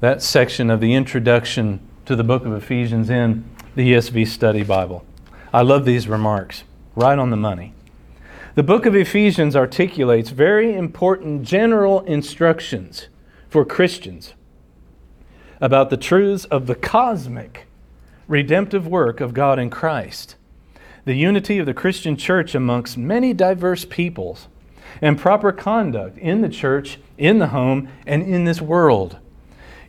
that 0.01 0.23
section 0.23 0.71
of 0.71 0.81
the 0.81 0.95
introduction 0.95 1.87
to 2.05 2.15
the 2.15 2.25
book 2.25 2.45
of 2.45 2.53
Ephesians 2.53 3.09
in 3.09 3.45
the 3.75 3.95
ESV 3.95 4.27
Study 4.29 4.63
Bible. 4.63 5.07
I 5.55 5.63
love 5.63 5.87
these 5.87 6.07
remarks, 6.07 6.65
right 6.95 7.19
on 7.19 7.31
the 7.31 7.37
money. 7.37 7.73
The 8.57 8.63
book 8.63 8.85
of 8.85 8.95
Ephesians 8.95 9.57
articulates 9.57 10.29
very 10.29 10.75
important 10.75 11.45
general 11.45 12.03
instructions 12.03 13.09
for 13.49 13.65
Christians 13.65 14.35
about 15.63 15.89
the 15.89 15.97
truths 15.97 16.45
of 16.47 16.67
the 16.67 16.75
cosmic 16.75 17.67
redemptive 18.29 18.87
work 18.87 19.23
of 19.23 19.33
God 19.33 19.59
in 19.59 19.71
Christ, 19.71 20.37
the 21.07 21.15
unity 21.15 21.59
of 21.59 21.65
the 21.65 21.73
Christian 21.73 22.19
church 22.19 22.55
amongst 22.55 22.99
many 22.99 23.33
diverse 23.33 23.87
peoples, 23.87 24.49
and 25.01 25.19
proper 25.19 25.53
conduct 25.53 26.19
in 26.19 26.43
the 26.43 26.51
church, 26.51 26.99
in 27.17 27.39
the 27.39 27.49
home, 27.49 27.89
and 28.07 28.23
in 28.23 28.45
this 28.45 28.61
world. 28.61 29.17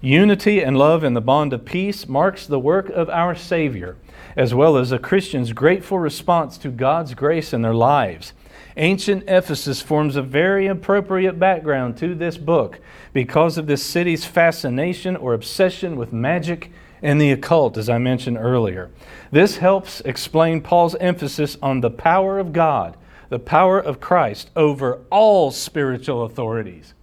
Unity 0.02 0.62
and 0.62 0.78
love 0.78 1.04
in 1.04 1.14
the 1.14 1.22
bond 1.22 1.54
of 1.54 1.66
peace 1.66 2.08
marks 2.08 2.46
the 2.46 2.60
work 2.60 2.90
of 2.90 3.10
our 3.10 3.34
Savior, 3.34 3.96
as 4.36 4.54
well 4.54 4.78
as 4.78 4.92
a 4.92 5.00
Christian's 5.00 5.54
grateful 5.54 6.00
response 6.00 6.58
to 6.58 6.70
God's 6.70 7.14
grace 7.14 7.54
in 7.54 7.62
their 7.62 7.74
lives. 7.74 8.34
Ancient 8.78 9.24
Ephesus 9.28 9.82
forms 9.82 10.18
a 10.18 10.22
very 10.22 10.68
appropriate 10.68 11.40
background 11.40 11.98
to 11.98 12.14
this 12.14 12.38
book 12.38 12.80
because 13.14 13.58
of 13.58 13.68
this 13.68 13.84
city's 13.84 14.26
fascination 14.26 15.16
or 15.16 15.34
obsession 15.34 15.96
with 15.96 16.12
magic 16.12 16.72
and 17.02 17.22
the 17.22 17.32
occult, 17.32 17.78
as 17.78 17.90
I 17.90 17.98
mentioned 17.98 18.38
earlier. 18.38 18.92
This 19.32 19.58
helps 19.58 20.02
explain 20.02 20.60
Paul's 20.60 20.96
emphasis 20.96 21.58
on 21.62 21.80
the 21.80 21.90
power 21.90 22.38
of 22.38 22.52
God, 22.52 22.98
the 23.30 23.40
power 23.40 23.80
of 23.80 24.02
Christ 24.02 24.50
over 24.58 25.00
all 25.10 25.52
spiritual 25.52 26.24
authorities, 26.24 26.94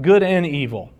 good 0.00 0.24
and 0.24 0.44
evil 0.44 0.92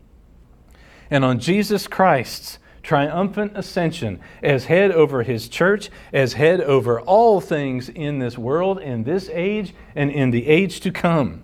and 1.10 1.24
on 1.24 1.38
Jesus 1.38 1.86
Christ's 1.86 2.58
triumphant 2.82 3.52
ascension 3.54 4.20
as 4.42 4.66
head 4.66 4.90
over 4.90 5.22
his 5.22 5.48
church, 5.48 5.90
as 6.12 6.34
head 6.34 6.60
over 6.60 7.00
all 7.00 7.40
things 7.40 7.88
in 7.88 8.18
this 8.18 8.38
world, 8.38 8.80
in 8.80 9.04
this 9.04 9.28
age, 9.32 9.74
and 9.94 10.10
in 10.10 10.30
the 10.30 10.46
age 10.46 10.80
to 10.80 10.90
come. 10.90 11.42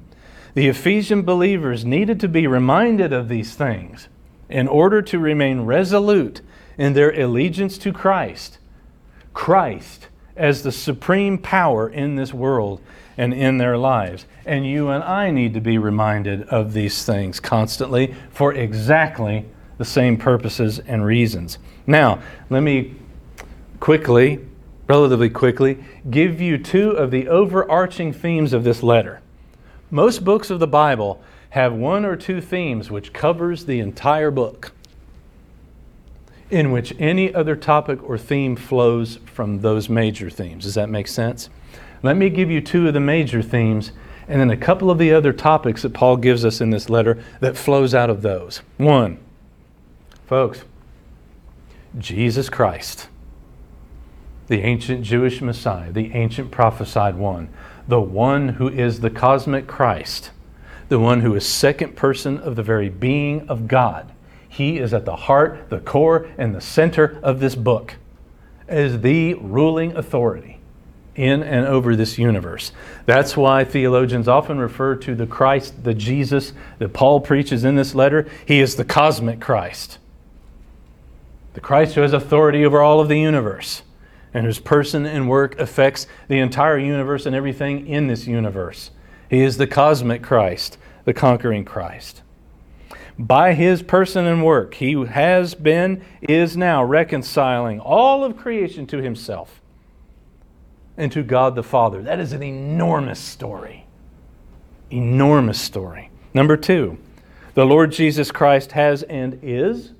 The 0.54 0.68
Ephesian 0.68 1.22
believers 1.22 1.84
needed 1.84 2.18
to 2.20 2.28
be 2.28 2.46
reminded 2.46 3.12
of 3.12 3.28
these 3.28 3.54
things 3.54 4.08
in 4.48 4.68
order 4.68 5.02
to 5.02 5.18
remain 5.18 5.62
resolute 5.62 6.40
in 6.78 6.94
their 6.94 7.10
allegiance 7.10 7.76
to 7.78 7.92
Christ. 7.92 8.58
Christ 9.34 10.08
as 10.36 10.62
the 10.62 10.72
supreme 10.72 11.38
power 11.38 11.88
in 11.88 12.16
this 12.16 12.32
world 12.32 12.80
and 13.16 13.32
in 13.32 13.58
their 13.58 13.76
lives. 13.76 14.26
And 14.44 14.66
you 14.66 14.88
and 14.88 15.02
I 15.02 15.30
need 15.30 15.54
to 15.54 15.60
be 15.60 15.78
reminded 15.78 16.42
of 16.48 16.72
these 16.72 17.04
things 17.04 17.40
constantly 17.40 18.14
for 18.30 18.52
exactly 18.52 19.46
the 19.78 19.84
same 19.84 20.16
purposes 20.16 20.78
and 20.80 21.04
reasons. 21.04 21.58
Now, 21.86 22.22
let 22.50 22.62
me 22.62 22.94
quickly, 23.80 24.40
relatively 24.88 25.30
quickly, 25.30 25.78
give 26.10 26.40
you 26.40 26.58
two 26.58 26.90
of 26.90 27.10
the 27.10 27.28
overarching 27.28 28.12
themes 28.12 28.52
of 28.52 28.64
this 28.64 28.82
letter. 28.82 29.20
Most 29.90 30.24
books 30.24 30.50
of 30.50 30.58
the 30.58 30.66
Bible 30.66 31.22
have 31.50 31.72
one 31.72 32.04
or 32.04 32.16
two 32.16 32.40
themes 32.40 32.90
which 32.90 33.12
covers 33.12 33.66
the 33.66 33.80
entire 33.80 34.30
book 34.30 34.72
in 36.50 36.70
which 36.70 36.94
any 36.98 37.34
other 37.34 37.56
topic 37.56 38.02
or 38.02 38.16
theme 38.16 38.56
flows 38.56 39.18
from 39.26 39.60
those 39.60 39.88
major 39.88 40.30
themes. 40.30 40.64
Does 40.64 40.74
that 40.74 40.88
make 40.88 41.08
sense? 41.08 41.48
Let 42.02 42.16
me 42.16 42.30
give 42.30 42.50
you 42.50 42.60
two 42.60 42.86
of 42.88 42.94
the 42.94 43.00
major 43.00 43.42
themes 43.42 43.92
and 44.28 44.40
then 44.40 44.50
a 44.50 44.56
couple 44.56 44.90
of 44.90 44.98
the 44.98 45.12
other 45.12 45.32
topics 45.32 45.82
that 45.82 45.94
Paul 45.94 46.16
gives 46.16 46.44
us 46.44 46.60
in 46.60 46.70
this 46.70 46.90
letter 46.90 47.22
that 47.40 47.56
flows 47.56 47.94
out 47.94 48.10
of 48.10 48.22
those. 48.22 48.60
One, 48.76 49.18
Folks, 50.26 50.64
Jesus 51.96 52.48
Christ, 52.48 53.06
the 54.48 54.60
ancient 54.62 55.04
Jewish 55.04 55.40
Messiah, 55.40 55.92
the 55.92 56.12
ancient 56.14 56.50
prophesied 56.50 57.14
one, 57.16 57.48
the 57.86 58.00
one 58.00 58.48
who 58.50 58.68
is 58.68 59.00
the 59.00 59.10
cosmic 59.10 59.68
Christ, 59.68 60.32
the 60.88 60.98
one 60.98 61.20
who 61.20 61.32
is 61.36 61.46
second 61.46 61.94
person 61.94 62.38
of 62.38 62.56
the 62.56 62.64
very 62.64 62.88
being 62.88 63.48
of 63.48 63.68
God. 63.68 64.10
He 64.48 64.78
is 64.78 64.92
at 64.92 65.04
the 65.04 65.14
heart, 65.14 65.70
the 65.70 65.78
core, 65.78 66.28
and 66.36 66.52
the 66.52 66.60
center 66.60 67.20
of 67.22 67.38
this 67.38 67.54
book 67.54 67.94
as 68.66 69.02
the 69.02 69.34
ruling 69.34 69.96
authority 69.96 70.58
in 71.14 71.44
and 71.44 71.66
over 71.66 71.94
this 71.94 72.18
universe. 72.18 72.72
That's 73.06 73.36
why 73.36 73.62
theologians 73.62 74.26
often 74.26 74.58
refer 74.58 74.96
to 74.96 75.14
the 75.14 75.26
Christ, 75.26 75.84
the 75.84 75.94
Jesus 75.94 76.52
that 76.80 76.92
Paul 76.92 77.20
preaches 77.20 77.62
in 77.62 77.76
this 77.76 77.94
letter. 77.94 78.28
He 78.44 78.58
is 78.58 78.74
the 78.74 78.84
cosmic 78.84 79.40
Christ 79.40 79.98
the 81.56 81.60
Christ 81.62 81.94
who 81.94 82.02
has 82.02 82.12
authority 82.12 82.66
over 82.66 82.82
all 82.82 83.00
of 83.00 83.08
the 83.08 83.18
universe 83.18 83.82
and 84.34 84.44
whose 84.44 84.58
person 84.58 85.06
and 85.06 85.26
work 85.26 85.58
affects 85.58 86.06
the 86.28 86.38
entire 86.38 86.76
universe 86.76 87.24
and 87.24 87.34
everything 87.34 87.86
in 87.86 88.08
this 88.08 88.26
universe. 88.26 88.90
He 89.30 89.40
is 89.40 89.56
the 89.56 89.66
cosmic 89.66 90.22
Christ, 90.22 90.76
the 91.06 91.14
conquering 91.14 91.64
Christ. 91.64 92.20
By 93.18 93.54
his 93.54 93.82
person 93.82 94.26
and 94.26 94.44
work, 94.44 94.74
he 94.74 95.02
has 95.06 95.54
been, 95.54 96.04
is 96.20 96.58
now 96.58 96.84
reconciling 96.84 97.80
all 97.80 98.22
of 98.22 98.36
creation 98.36 98.86
to 98.88 99.00
himself 99.00 99.62
and 100.98 101.10
to 101.12 101.22
God 101.22 101.54
the 101.54 101.62
Father. 101.62 102.02
That 102.02 102.20
is 102.20 102.34
an 102.34 102.42
enormous 102.42 103.18
story. 103.18 103.86
Enormous 104.90 105.58
story. 105.58 106.10
Number 106.34 106.58
two, 106.58 106.98
the 107.54 107.64
Lord 107.64 107.92
Jesus 107.92 108.30
Christ 108.30 108.72
has 108.72 109.02
and 109.04 109.38
is 109.42 109.92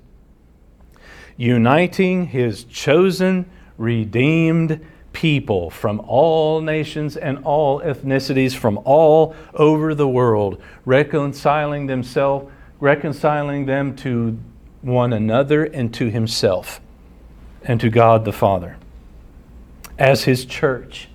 uniting 1.37 2.27
his 2.27 2.63
chosen, 2.65 3.49
redeemed 3.77 4.85
people 5.13 5.69
from 5.69 5.99
all 6.01 6.61
nations 6.61 7.15
and 7.15 7.39
all 7.43 7.79
ethnicities 7.81 8.55
from 8.55 8.79
all 8.83 9.35
over 9.53 9.95
the 9.95 10.07
world, 10.07 10.61
reconciling 10.85 11.87
themselves, 11.87 12.51
reconciling 12.79 13.65
them 13.65 13.95
to 13.95 14.37
one 14.81 15.13
another 15.13 15.63
and 15.63 15.93
to 15.93 16.09
himself 16.09 16.79
and 17.63 17.79
to 17.79 17.89
God 17.89 18.25
the 18.25 18.33
Father 18.33 18.77
as 19.97 20.25
his 20.25 20.45
church. 20.45 21.09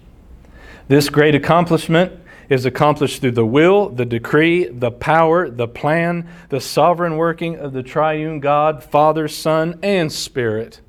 This 0.89 1.09
great 1.09 1.35
accomplishment 1.35 2.12
is 2.49 2.64
accomplished 2.64 3.20
through 3.20 3.32
the 3.32 3.47
will, 3.47 3.88
the 3.88 4.05
decree, 4.05 4.66
the 4.66 4.90
power, 4.90 5.49
the 5.49 5.68
plan, 5.68 6.28
the 6.49 6.61
sovereign 6.61 7.16
working 7.16 7.57
of 7.57 7.72
the 7.72 7.82
triune 7.82 8.40
God, 8.40 8.82
Father, 8.82 9.28
Son, 9.28 9.78
and 9.82 10.12
Spirit. 10.12 10.80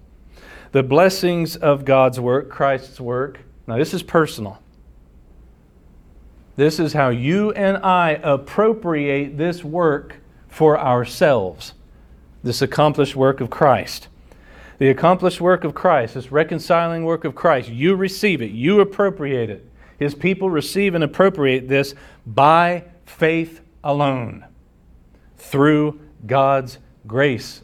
The 0.71 0.83
blessings 0.83 1.55
of 1.55 1.85
God's 1.85 2.19
work, 2.19 2.49
Christ's 2.49 2.99
work. 2.99 3.39
Now, 3.67 3.77
this 3.77 3.93
is 3.93 4.03
personal. 4.03 4.59
This 6.55 6.79
is 6.79 6.93
how 6.93 7.09
you 7.09 7.51
and 7.51 7.77
I 7.77 8.19
appropriate 8.23 9.37
this 9.37 9.63
work 9.63 10.17
for 10.47 10.79
ourselves, 10.79 11.73
this 12.43 12.61
accomplished 12.61 13.15
work 13.15 13.41
of 13.41 13.49
Christ. 13.49 14.07
The 14.77 14.89
accomplished 14.89 15.39
work 15.39 15.63
of 15.63 15.73
Christ, 15.73 16.15
this 16.15 16.31
reconciling 16.31 17.05
work 17.05 17.25
of 17.25 17.35
Christ, 17.35 17.69
you 17.69 17.95
receive 17.95 18.41
it, 18.41 18.51
you 18.51 18.81
appropriate 18.81 19.49
it. 19.49 19.69
His 20.03 20.13
people 20.13 20.49
receive 20.49 20.95
and 20.95 21.03
appropriate 21.03 21.69
this 21.69 21.95
by 22.25 22.83
faith 23.05 23.61
alone, 23.83 24.45
through 25.37 26.01
God's 26.27 26.77
grace 27.07 27.61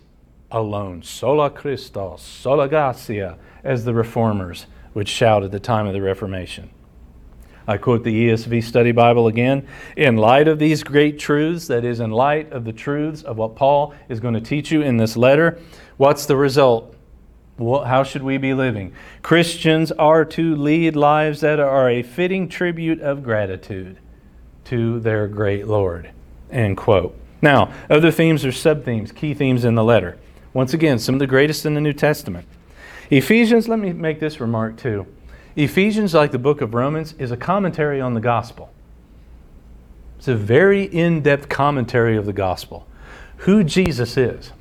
alone. 0.49 1.03
Sola 1.03 1.49
Christos, 1.49 2.21
sola 2.21 2.69
gratia, 2.69 3.37
as 3.63 3.83
the 3.83 3.93
reformers 3.93 4.67
would 4.93 5.09
shout 5.09 5.43
at 5.43 5.51
the 5.51 5.59
time 5.59 5.85
of 5.85 5.93
the 5.93 6.01
Reformation. 6.01 6.69
I 7.67 7.77
quote 7.77 8.05
the 8.05 8.29
ESV 8.29 8.63
Study 8.63 8.93
Bible 8.93 9.27
again. 9.27 9.67
In 9.97 10.15
light 10.15 10.47
of 10.47 10.57
these 10.57 10.81
great 10.81 11.19
truths, 11.19 11.67
that 11.67 11.83
is, 11.83 11.99
in 11.99 12.09
light 12.09 12.53
of 12.53 12.63
the 12.63 12.73
truths 12.73 13.21
of 13.21 13.37
what 13.37 13.57
Paul 13.57 13.93
is 14.07 14.21
going 14.21 14.33
to 14.33 14.41
teach 14.41 14.71
you 14.71 14.81
in 14.81 14.95
this 14.95 15.17
letter, 15.17 15.59
what's 15.97 16.25
the 16.25 16.37
result? 16.37 16.95
How 17.60 18.03
should 18.03 18.24
we 18.24 18.38
be 18.38 18.53
living? 18.53 18.93
Christians 19.22 19.91
are 19.91 20.26
to 20.26 20.55
lead 20.55 20.95
lives 20.95 21.41
that 21.41 21.60
are 21.60 21.89
a 21.89 22.01
fitting 22.01 22.47
tribute 22.47 23.01
of 23.01 23.24
gratitude 23.24 23.97
to 24.66 24.99
their 24.99 25.28
great 25.28 25.68
Lord. 25.68 26.12
End 26.51 26.78
quote. 26.78 27.16
Now, 27.41 27.72
other 27.89 28.12
themes 28.12 28.45
or 28.45 28.51
sub 28.51 28.84
themes, 28.84 29.12
key 29.12 29.34
themes 29.34 29.66
in 29.66 29.76
the 29.76 29.84
letter. 29.84 30.18
Once 30.53 30.74
again, 30.74 30.99
some 30.99 31.16
of 31.16 31.20
the 31.20 31.28
greatest 31.28 31.66
in 31.66 31.74
the 31.74 31.82
New 31.82 31.93
Testament. 31.93 32.47
Ephesians, 33.10 33.68
let 33.68 33.80
me 33.80 33.93
make 33.93 34.20
this 34.20 34.39
remark 34.39 34.78
too. 34.78 35.05
Ephesians, 35.55 36.14
like 36.14 36.32
the 36.32 36.39
book 36.39 36.62
of 36.62 36.74
Romans, 36.74 37.14
is 37.14 37.32
a 37.32 37.38
commentary 37.38 37.99
on 37.99 38.14
the 38.14 38.20
gospel. 38.20 38.72
It's 40.18 40.28
a 40.28 40.36
very 40.36 40.84
in 40.84 41.22
depth 41.22 41.49
commentary 41.49 42.18
of 42.18 42.26
the 42.26 42.34
gospel. 42.34 42.86
Who 43.38 43.64
Jesus 43.64 44.18
is, 44.18 44.51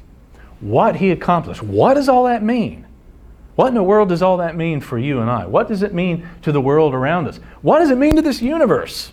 what 0.61 0.96
he 0.96 1.11
accomplished. 1.11 1.62
What 1.62 1.94
does 1.94 2.09
all 2.09 2.24
that 2.24 2.42
mean? 2.42 2.86
What 3.59 3.66
in 3.66 3.74
the 3.74 3.82
world 3.82 4.11
does 4.11 4.22
all 4.22 4.36
that 4.36 4.54
mean 4.54 4.80
for 4.80 5.00
you 5.00 5.18
and 5.18 5.28
I? 5.28 5.44
What 5.44 5.66
does 5.66 5.82
it 5.82 5.92
mean 5.92 6.28
to 6.42 6.52
the 6.52 6.61
world 6.61 6.94
around 6.94 7.26
us? 7.26 7.40
What 7.61 7.80
does 7.80 7.90
it 7.90 7.98
mean 7.98 8.14
to 8.14 8.22
this 8.22 8.40
universe? 8.40 9.12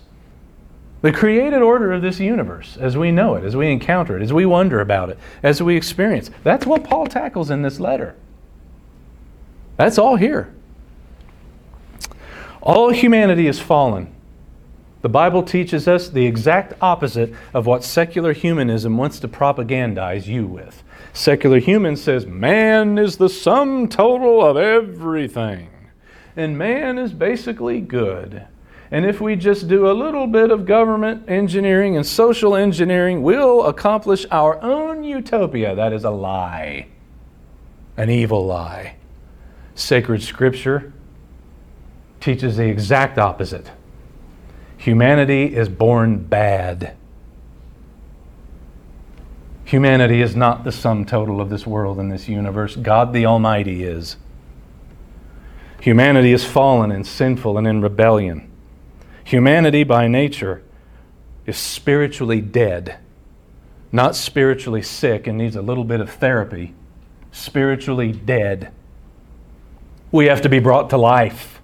The 1.02 1.10
created 1.10 1.62
order 1.62 1.92
of 1.92 2.00
this 2.00 2.20
universe 2.20 2.76
as 2.76 2.96
we 2.96 3.10
know 3.10 3.34
it, 3.34 3.42
as 3.42 3.56
we 3.56 3.72
encounter 3.72 4.16
it, 4.16 4.22
as 4.22 4.32
we 4.32 4.46
wonder 4.46 4.80
about 4.80 5.10
it, 5.10 5.18
as 5.42 5.60
we 5.60 5.76
experience. 5.76 6.30
That's 6.44 6.64
what 6.64 6.84
Paul 6.84 7.08
tackles 7.08 7.50
in 7.50 7.62
this 7.62 7.80
letter. 7.80 8.14
That's 9.78 9.98
all 9.98 10.14
here. 10.14 10.54
All 12.62 12.90
humanity 12.90 13.48
is 13.48 13.58
fallen. 13.58 14.14
The 15.02 15.08
Bible 15.08 15.42
teaches 15.42 15.86
us 15.86 16.08
the 16.08 16.26
exact 16.26 16.74
opposite 16.80 17.34
of 17.52 17.66
what 17.66 17.84
secular 17.84 18.32
humanism 18.32 18.96
wants 18.96 19.20
to 19.20 19.28
propagandize 19.28 20.26
you 20.26 20.46
with. 20.46 20.82
Secular 21.12 21.58
human 21.58 21.96
says 21.96 22.26
man 22.26 22.98
is 22.98 23.16
the 23.16 23.28
sum 23.28 23.88
total 23.88 24.44
of 24.44 24.56
everything. 24.56 25.68
And 26.36 26.58
man 26.58 26.98
is 26.98 27.12
basically 27.12 27.80
good. 27.80 28.46
And 28.90 29.04
if 29.04 29.20
we 29.20 29.36
just 29.36 29.68
do 29.68 29.90
a 29.90 29.92
little 29.92 30.26
bit 30.26 30.50
of 30.50 30.64
government 30.64 31.28
engineering 31.28 31.96
and 31.96 32.06
social 32.06 32.54
engineering, 32.54 33.22
we'll 33.22 33.66
accomplish 33.66 34.26
our 34.30 34.60
own 34.62 35.02
utopia. 35.02 35.74
That 35.74 35.92
is 35.92 36.04
a 36.04 36.10
lie, 36.10 36.86
an 37.96 38.10
evil 38.10 38.46
lie. 38.46 38.96
Sacred 39.74 40.22
Scripture 40.22 40.92
teaches 42.20 42.56
the 42.56 42.64
exact 42.66 43.18
opposite. 43.18 43.70
Humanity 44.78 45.54
is 45.54 45.68
born 45.68 46.18
bad. 46.18 46.96
Humanity 49.64 50.22
is 50.22 50.36
not 50.36 50.62
the 50.62 50.70
sum 50.70 51.04
total 51.04 51.40
of 51.40 51.50
this 51.50 51.66
world 51.66 51.98
and 51.98 52.10
this 52.10 52.28
universe. 52.28 52.76
God 52.76 53.12
the 53.12 53.26
Almighty 53.26 53.82
is. 53.82 54.16
Humanity 55.80 56.32
is 56.32 56.44
fallen 56.44 56.92
and 56.92 57.06
sinful 57.06 57.58
and 57.58 57.66
in 57.66 57.80
rebellion. 57.80 58.50
Humanity 59.24 59.82
by 59.82 60.06
nature 60.06 60.62
is 61.46 61.56
spiritually 61.56 62.40
dead, 62.40 62.98
not 63.90 64.14
spiritually 64.14 64.82
sick 64.82 65.26
and 65.26 65.36
needs 65.36 65.56
a 65.56 65.62
little 65.62 65.84
bit 65.84 66.00
of 66.00 66.10
therapy. 66.10 66.74
Spiritually 67.32 68.12
dead. 68.12 68.72
We 70.12 70.26
have 70.26 70.42
to 70.42 70.48
be 70.48 70.60
brought 70.60 70.90
to 70.90 70.96
life 70.96 71.55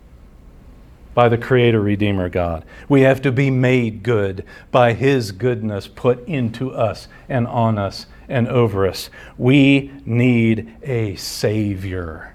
by 1.15 1.29
the 1.29 1.39
Creator, 1.39 1.81
Redeemer 1.81 2.29
God. 2.29 2.65
We 2.89 3.03
have 3.03 3.21
to 3.23 3.33
be 3.33 3.51
made 3.51 4.03
good 4.03 4.45
by 4.71 4.93
His 4.93 5.33
goodness 5.33 5.89
put 5.89 6.27
into 6.27 6.73
us 6.73 7.09
and 7.29 7.47
on 7.47 7.79
us 7.79 8.07
and 8.29 8.49
over 8.49 8.87
us. 8.87 9.11
We 9.37 9.93
need 10.05 10.75
a 10.83 11.17
Savior. 11.17 12.35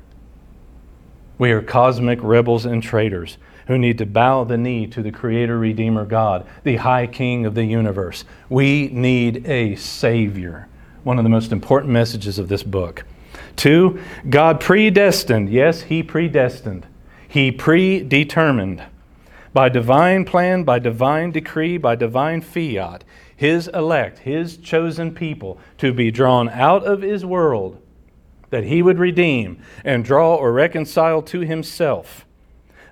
We 1.37 1.51
are 1.51 1.61
cosmic 1.61 2.19
rebels 2.21 2.65
and 2.65 2.81
traitors 2.81 3.37
who 3.67 3.77
need 3.77 3.97
to 3.97 4.05
bow 4.05 4.43
the 4.43 4.57
knee 4.57 4.87
to 4.87 5.03
the 5.03 5.11
Creator, 5.11 5.57
Redeemer 5.59 6.05
God, 6.05 6.47
the 6.63 6.77
High 6.77 7.07
King 7.07 7.45
of 7.45 7.53
the 7.53 7.65
universe. 7.65 8.25
We 8.49 8.87
need 8.87 9.45
a 9.47 9.75
Savior. 9.75 10.67
One 11.03 11.17
of 11.17 11.23
the 11.23 11.29
most 11.29 11.51
important 11.51 11.91
messages 11.91 12.39
of 12.39 12.47
this 12.47 12.63
book. 12.63 13.03
Two, 13.55 13.99
God 14.29 14.59
predestined. 14.59 15.49
Yes, 15.49 15.81
He 15.83 16.01
predestined. 16.01 16.85
He 17.27 17.51
predetermined 17.51 18.83
by 19.53 19.69
divine 19.69 20.25
plan, 20.25 20.63
by 20.63 20.79
divine 20.79 21.31
decree, 21.31 21.77
by 21.77 21.95
divine 21.95 22.41
fiat, 22.41 23.03
His 23.35 23.67
elect, 23.69 24.19
His 24.19 24.57
chosen 24.57 25.13
people 25.13 25.59
to 25.77 25.93
be 25.93 26.11
drawn 26.11 26.49
out 26.49 26.83
of 26.83 27.01
His 27.01 27.25
world 27.25 27.81
that 28.49 28.63
He 28.63 28.81
would 28.81 28.99
redeem 28.99 29.61
and 29.83 30.05
draw 30.05 30.35
or 30.35 30.53
reconcile 30.53 31.21
to 31.23 31.41
Himself 31.41 32.25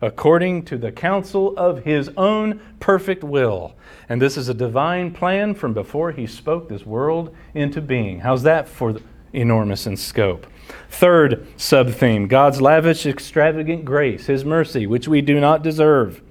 according 0.02 0.64
to 0.64 0.78
the 0.78 0.92
counsel 0.92 1.58
of 1.58 1.84
his 1.84 2.10
own 2.18 2.60
perfect 2.80 3.24
will. 3.24 3.76
And 4.10 4.22
this 4.22 4.38
is 4.38 4.50
a 4.50 4.54
divine 4.54 5.12
plan 5.12 5.56
from 5.56 5.74
before 5.74 6.12
he 6.12 6.28
spoke 6.28 6.70
this 6.70 6.86
world 6.86 7.36
into 7.54 7.82
being. 7.82 8.20
How's 8.20 8.44
that 8.44 8.68
for 8.68 8.98
enormous 9.34 9.88
in 9.88 9.98
scope? 9.98 10.48
Third 10.90 11.48
sub 11.58 11.92
theme 11.92 12.28
God's 12.28 12.62
lavish, 12.62 13.06
extravagant 13.06 13.86
grace, 13.86 14.28
his 14.28 14.46
mercy, 14.46 14.88
which 14.88 15.08
we 15.08 15.22
do 15.22 15.40
not 15.40 15.64
deserve, 15.64 16.22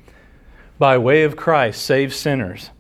by 0.79 0.99
way 0.99 1.23
of 1.23 1.37
Christ, 1.37 1.83
saves 1.83 2.17
sinners. 2.17 2.71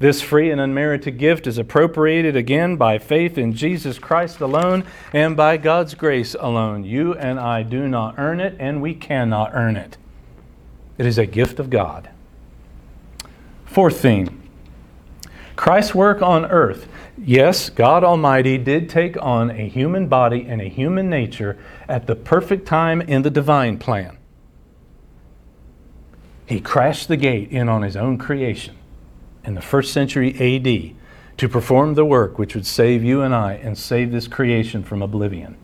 This 0.00 0.22
free 0.22 0.50
and 0.50 0.60
unmerited 0.60 1.18
gift 1.18 1.46
is 1.48 1.58
appropriated 1.58 2.36
again 2.36 2.76
by 2.76 2.98
faith 2.98 3.36
in 3.36 3.52
Jesus 3.52 3.98
Christ 3.98 4.40
alone 4.40 4.84
and 5.12 5.36
by 5.36 5.56
God's 5.56 5.94
grace 5.94 6.36
alone. 6.38 6.84
You 6.84 7.14
and 7.14 7.40
I 7.40 7.64
do 7.64 7.88
not 7.88 8.14
earn 8.16 8.38
it, 8.38 8.56
and 8.60 8.80
we 8.80 8.94
cannot 8.94 9.50
earn 9.54 9.76
it. 9.76 9.96
It 10.98 11.06
is 11.06 11.18
a 11.18 11.26
gift 11.26 11.58
of 11.58 11.68
God. 11.68 12.10
Fourth 13.66 14.00
theme 14.00 14.42
Christ's 15.56 15.94
work 15.94 16.22
on 16.22 16.46
earth. 16.46 16.86
Yes, 17.24 17.68
God 17.68 18.04
Almighty 18.04 18.58
did 18.58 18.88
take 18.88 19.20
on 19.20 19.50
a 19.50 19.68
human 19.68 20.06
body 20.06 20.46
and 20.48 20.60
a 20.60 20.68
human 20.68 21.10
nature 21.10 21.58
at 21.88 22.06
the 22.06 22.14
perfect 22.14 22.66
time 22.66 23.00
in 23.00 23.22
the 23.22 23.30
divine 23.30 23.78
plan. 23.78 24.18
He 26.46 26.60
crashed 26.60 27.08
the 27.08 27.16
gate 27.16 27.50
in 27.50 27.68
on 27.68 27.82
his 27.82 27.96
own 27.96 28.18
creation 28.18 28.76
in 29.44 29.54
the 29.54 29.60
first 29.60 29.92
century 29.92 30.30
AD 30.34 30.94
to 31.38 31.48
perform 31.48 31.94
the 31.94 32.04
work 32.04 32.38
which 32.38 32.54
would 32.54 32.66
save 32.66 33.04
you 33.04 33.22
and 33.22 33.34
I 33.34 33.54
and 33.54 33.76
save 33.76 34.12
this 34.12 34.28
creation 34.28 34.82
from 34.82 35.02
oblivion. 35.02 35.56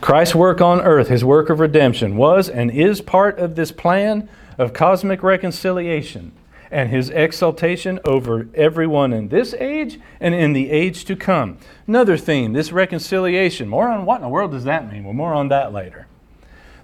Christ's 0.00 0.34
work 0.34 0.60
on 0.60 0.80
earth, 0.80 1.08
his 1.08 1.24
work 1.24 1.50
of 1.50 1.60
redemption, 1.60 2.16
was 2.16 2.48
and 2.48 2.70
is 2.70 3.00
part 3.00 3.38
of 3.38 3.54
this 3.54 3.70
plan 3.70 4.28
of 4.58 4.72
cosmic 4.72 5.22
reconciliation 5.22 6.32
and 6.70 6.90
his 6.90 7.10
exaltation 7.10 7.98
over 8.04 8.48
everyone 8.54 9.12
in 9.12 9.28
this 9.28 9.54
age 9.54 9.98
and 10.20 10.34
in 10.34 10.52
the 10.52 10.70
age 10.70 11.04
to 11.06 11.16
come. 11.16 11.58
Another 11.86 12.16
theme, 12.16 12.52
this 12.52 12.70
reconciliation. 12.70 13.68
More 13.68 13.88
on 13.88 14.06
what 14.06 14.16
in 14.16 14.22
the 14.22 14.28
world 14.28 14.52
does 14.52 14.64
that 14.64 14.90
mean? 14.90 15.04
Well, 15.04 15.12
more 15.12 15.34
on 15.34 15.48
that 15.48 15.72
later. 15.72 16.06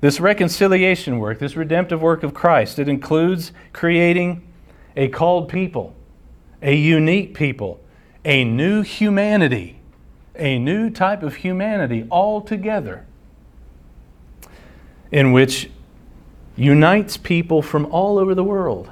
This 0.01 0.21
reconciliation 0.21 1.19
work, 1.19 1.39
this 1.39 1.57
redemptive 1.57 2.03
work 2.03 2.23
of 2.23 2.35
Christ, 2.35 2.79
it 2.79 2.89
includes 2.89 3.53
creating 3.73 4.47
a 4.97 5.09
called 5.09 5.49
people, 5.49 5.95
a 6.63 6.75
unique 6.75 7.35
people, 7.35 7.81
a 8.25 8.45
new 8.45 8.83
humanity, 8.83 9.79
a 10.35 10.59
new 10.59 10.91
type 10.91 11.23
of 11.23 11.37
humanity 11.37 12.07
altogether 12.11 13.07
in 15.13 15.33
which 15.33 15.71
unites 16.57 17.17
people 17.17 17.63
from 17.63 17.87
all 17.87 18.19
over 18.19 18.35
the 18.35 18.45
world, 18.45 18.91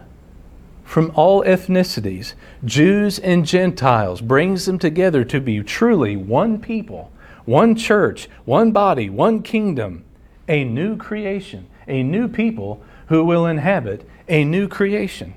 from 0.84 1.10
all 1.14 1.42
ethnicities, 1.42 2.34
Jews 2.64 3.18
and 3.18 3.44
Gentiles, 3.44 4.20
brings 4.20 4.66
them 4.66 4.78
together 4.78 5.24
to 5.24 5.40
be 5.40 5.62
truly 5.62 6.16
one 6.16 6.60
people, 6.60 7.10
one 7.44 7.74
church, 7.74 8.28
one 8.44 8.70
body, 8.70 9.10
one 9.10 9.42
kingdom, 9.42 10.04
a 10.48 10.62
new 10.62 10.96
creation, 10.96 11.66
a 11.88 12.02
new 12.02 12.28
people 12.28 12.82
who 13.08 13.24
will 13.24 13.46
inhabit 13.46 14.08
a 14.28 14.44
new 14.44 14.68
creation. 14.68 15.34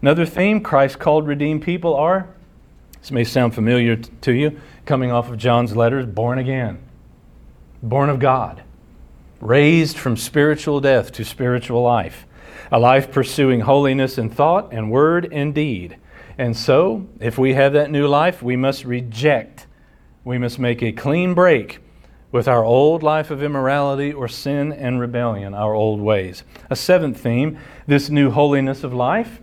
Another 0.00 0.24
theme 0.24 0.62
Christ 0.62 0.98
called 0.98 1.26
redeemed 1.26 1.62
people 1.62 1.94
are, 1.94 2.28
this 3.00 3.10
may 3.10 3.24
sound 3.24 3.54
familiar 3.54 3.96
to 3.96 4.32
you, 4.32 4.60
coming 4.86 5.10
off 5.10 5.28
of 5.28 5.38
John's 5.38 5.76
letters, 5.76 6.06
born 6.06 6.38
again, 6.38 6.78
born 7.82 8.08
of 8.08 8.18
God 8.18 8.62
raised 9.40 9.96
from 9.96 10.16
spiritual 10.16 10.80
death 10.80 11.12
to 11.12 11.24
spiritual 11.24 11.82
life, 11.82 12.26
a 12.70 12.78
life 12.78 13.10
pursuing 13.10 13.60
holiness 13.60 14.18
in 14.18 14.30
thought 14.30 14.72
and 14.72 14.90
word 14.90 15.28
and 15.32 15.54
deed. 15.54 15.96
And 16.36 16.56
so, 16.56 17.06
if 17.20 17.38
we 17.38 17.54
have 17.54 17.72
that 17.72 17.90
new 17.90 18.06
life, 18.06 18.42
we 18.42 18.56
must 18.56 18.84
reject, 18.84 19.66
we 20.24 20.38
must 20.38 20.58
make 20.58 20.82
a 20.82 20.92
clean 20.92 21.34
break 21.34 21.80
with 22.30 22.46
our 22.46 22.64
old 22.64 23.02
life 23.02 23.30
of 23.30 23.42
immorality 23.42 24.12
or 24.12 24.28
sin 24.28 24.72
and 24.72 25.00
rebellion, 25.00 25.54
our 25.54 25.74
old 25.74 26.00
ways. 26.00 26.44
A 26.70 26.76
seventh 26.76 27.18
theme 27.18 27.58
this 27.86 28.10
new 28.10 28.30
holiness 28.30 28.84
of 28.84 28.92
life 28.92 29.40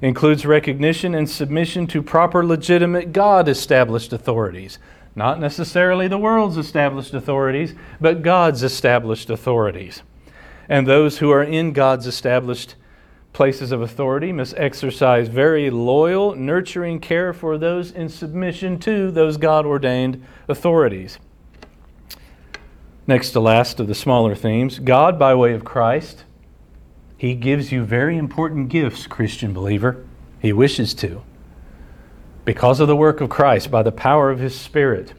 includes 0.00 0.46
recognition 0.46 1.14
and 1.14 1.28
submission 1.28 1.86
to 1.88 2.02
proper, 2.02 2.46
legitimate, 2.46 3.12
God 3.12 3.48
established 3.48 4.12
authorities 4.12 4.78
not 5.18 5.40
necessarily 5.40 6.06
the 6.06 6.16
world's 6.16 6.56
established 6.56 7.12
authorities, 7.12 7.74
but 8.00 8.22
God's 8.22 8.62
established 8.62 9.30
authorities. 9.30 10.02
And 10.68 10.86
those 10.86 11.18
who 11.18 11.30
are 11.30 11.42
in 11.42 11.72
God's 11.72 12.06
established 12.06 12.74
places 13.32 13.72
of 13.72 13.80
authority 13.80 14.32
must 14.32 14.54
exercise 14.56 15.28
very 15.28 15.70
loyal, 15.70 16.34
nurturing 16.34 17.00
care 17.00 17.32
for 17.32 17.56
those 17.56 17.90
in 17.90 18.08
submission 18.08 18.78
to 18.80 19.10
those 19.10 19.36
God 19.36 19.64
ordained 19.64 20.24
authorities. 20.48 21.18
Next 23.06 23.30
to 23.30 23.40
last 23.40 23.80
of 23.80 23.86
the 23.86 23.94
smaller 23.94 24.34
themes 24.34 24.78
God, 24.78 25.18
by 25.18 25.34
way 25.34 25.54
of 25.54 25.64
Christ, 25.64 26.24
He 27.16 27.34
gives 27.34 27.72
you 27.72 27.84
very 27.84 28.18
important 28.18 28.68
gifts, 28.68 29.06
Christian 29.06 29.54
believer. 29.54 30.04
He 30.40 30.52
wishes 30.52 30.92
to. 30.94 31.22
Because 32.44 32.80
of 32.80 32.88
the 32.88 32.96
work 32.96 33.20
of 33.20 33.30
Christ, 33.30 33.70
by 33.70 33.82
the 33.82 33.92
power 33.92 34.30
of 34.30 34.40
His 34.40 34.58
Spirit, 34.58 35.14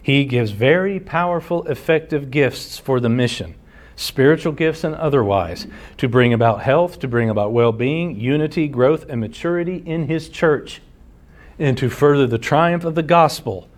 He 0.00 0.24
gives 0.24 0.52
very 0.52 1.00
powerful, 1.00 1.64
effective 1.64 2.30
gifts 2.30 2.78
for 2.78 3.00
the 3.00 3.08
mission, 3.08 3.54
spiritual 3.96 4.52
gifts 4.52 4.84
and 4.84 4.94
otherwise, 4.94 5.66
to 5.98 6.08
bring 6.08 6.32
about 6.32 6.62
health, 6.62 6.98
to 7.00 7.08
bring 7.08 7.30
about 7.30 7.52
well 7.52 7.72
being, 7.72 8.18
unity, 8.18 8.68
growth, 8.68 9.06
and 9.08 9.20
maturity 9.20 9.82
in 9.86 10.06
His 10.06 10.28
church, 10.28 10.80
and 11.58 11.76
to 11.78 11.88
further 11.88 12.26
the 12.26 12.38
triumph 12.38 12.84
of 12.84 12.94
the 12.94 13.02
gospel, 13.02 13.68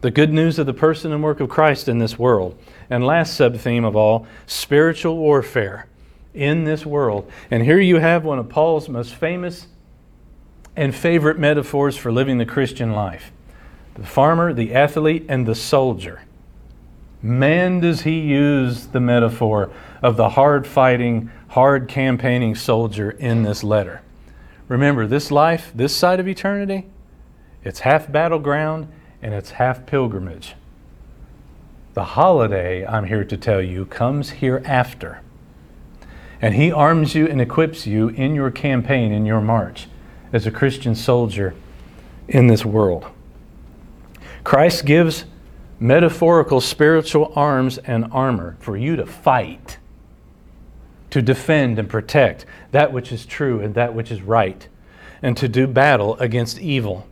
the 0.00 0.10
good 0.10 0.32
news 0.32 0.58
of 0.58 0.66
the 0.66 0.74
person 0.74 1.12
and 1.12 1.22
work 1.22 1.40
of 1.40 1.48
Christ 1.48 1.88
in 1.88 1.98
this 1.98 2.18
world. 2.18 2.58
And 2.88 3.04
last 3.04 3.34
sub 3.34 3.56
theme 3.56 3.84
of 3.84 3.96
all, 3.96 4.26
spiritual 4.46 5.16
warfare 5.16 5.86
in 6.34 6.64
this 6.64 6.86
world. 6.86 7.30
And 7.50 7.64
here 7.64 7.80
you 7.80 7.96
have 7.96 8.24
one 8.24 8.38
of 8.38 8.48
Paul's 8.48 8.88
most 8.88 9.14
famous 9.14 9.66
and 10.76 10.94
favorite 10.94 11.38
metaphors 11.38 11.96
for 11.96 12.12
living 12.12 12.38
the 12.38 12.46
Christian 12.46 12.92
life 12.92 13.32
the 13.94 14.06
farmer, 14.06 14.52
the 14.52 14.74
athlete, 14.74 15.26
and 15.28 15.44
the 15.44 15.56
soldier. 15.56 16.22
Man, 17.20 17.80
does 17.80 18.02
he 18.02 18.20
use 18.20 18.86
the 18.86 19.00
metaphor 19.00 19.70
of 20.02 20.16
the 20.16 20.30
hard 20.30 20.66
fighting, 20.66 21.30
hard 21.48 21.88
campaigning 21.88 22.54
soldier 22.54 23.10
in 23.10 23.42
this 23.42 23.64
letter. 23.64 24.02
Remember, 24.68 25.06
this 25.06 25.30
life, 25.30 25.72
this 25.74 25.96
side 25.96 26.20
of 26.20 26.28
eternity, 26.28 26.86
it's 27.64 27.80
half 27.80 28.10
battleground 28.10 28.88
and 29.22 29.34
it's 29.34 29.52
half 29.52 29.86
pilgrimage. 29.86 30.54
The 31.94 32.04
holiday, 32.04 32.86
I'm 32.86 33.06
here 33.06 33.24
to 33.24 33.36
tell 33.36 33.60
you, 33.60 33.86
comes 33.86 34.30
hereafter. 34.30 35.20
And 36.40 36.54
he 36.54 36.70
arms 36.70 37.16
you 37.16 37.26
and 37.26 37.40
equips 37.40 37.86
you 37.86 38.10
in 38.10 38.34
your 38.34 38.52
campaign, 38.52 39.10
in 39.10 39.26
your 39.26 39.40
march, 39.40 39.88
as 40.32 40.46
a 40.46 40.52
Christian 40.52 40.94
soldier 40.94 41.54
in 42.28 42.46
this 42.46 42.64
world. 42.64 43.06
Christ 44.44 44.84
gives 44.84 45.24
metaphorical 45.80 46.60
spiritual 46.60 47.32
arms 47.36 47.78
and 47.78 48.06
armor 48.10 48.56
for 48.60 48.76
you 48.76 48.96
to 48.96 49.06
fight, 49.06 49.78
to 51.10 51.22
defend 51.22 51.78
and 51.78 51.88
protect 51.88 52.44
that 52.72 52.92
which 52.92 53.12
is 53.12 53.24
true 53.24 53.60
and 53.60 53.74
that 53.74 53.94
which 53.94 54.10
is 54.10 54.20
right, 54.22 54.68
and 55.22 55.36
to 55.36 55.48
do 55.48 55.66
battle 55.66 56.16
against 56.18 56.58
evil, 56.60 57.06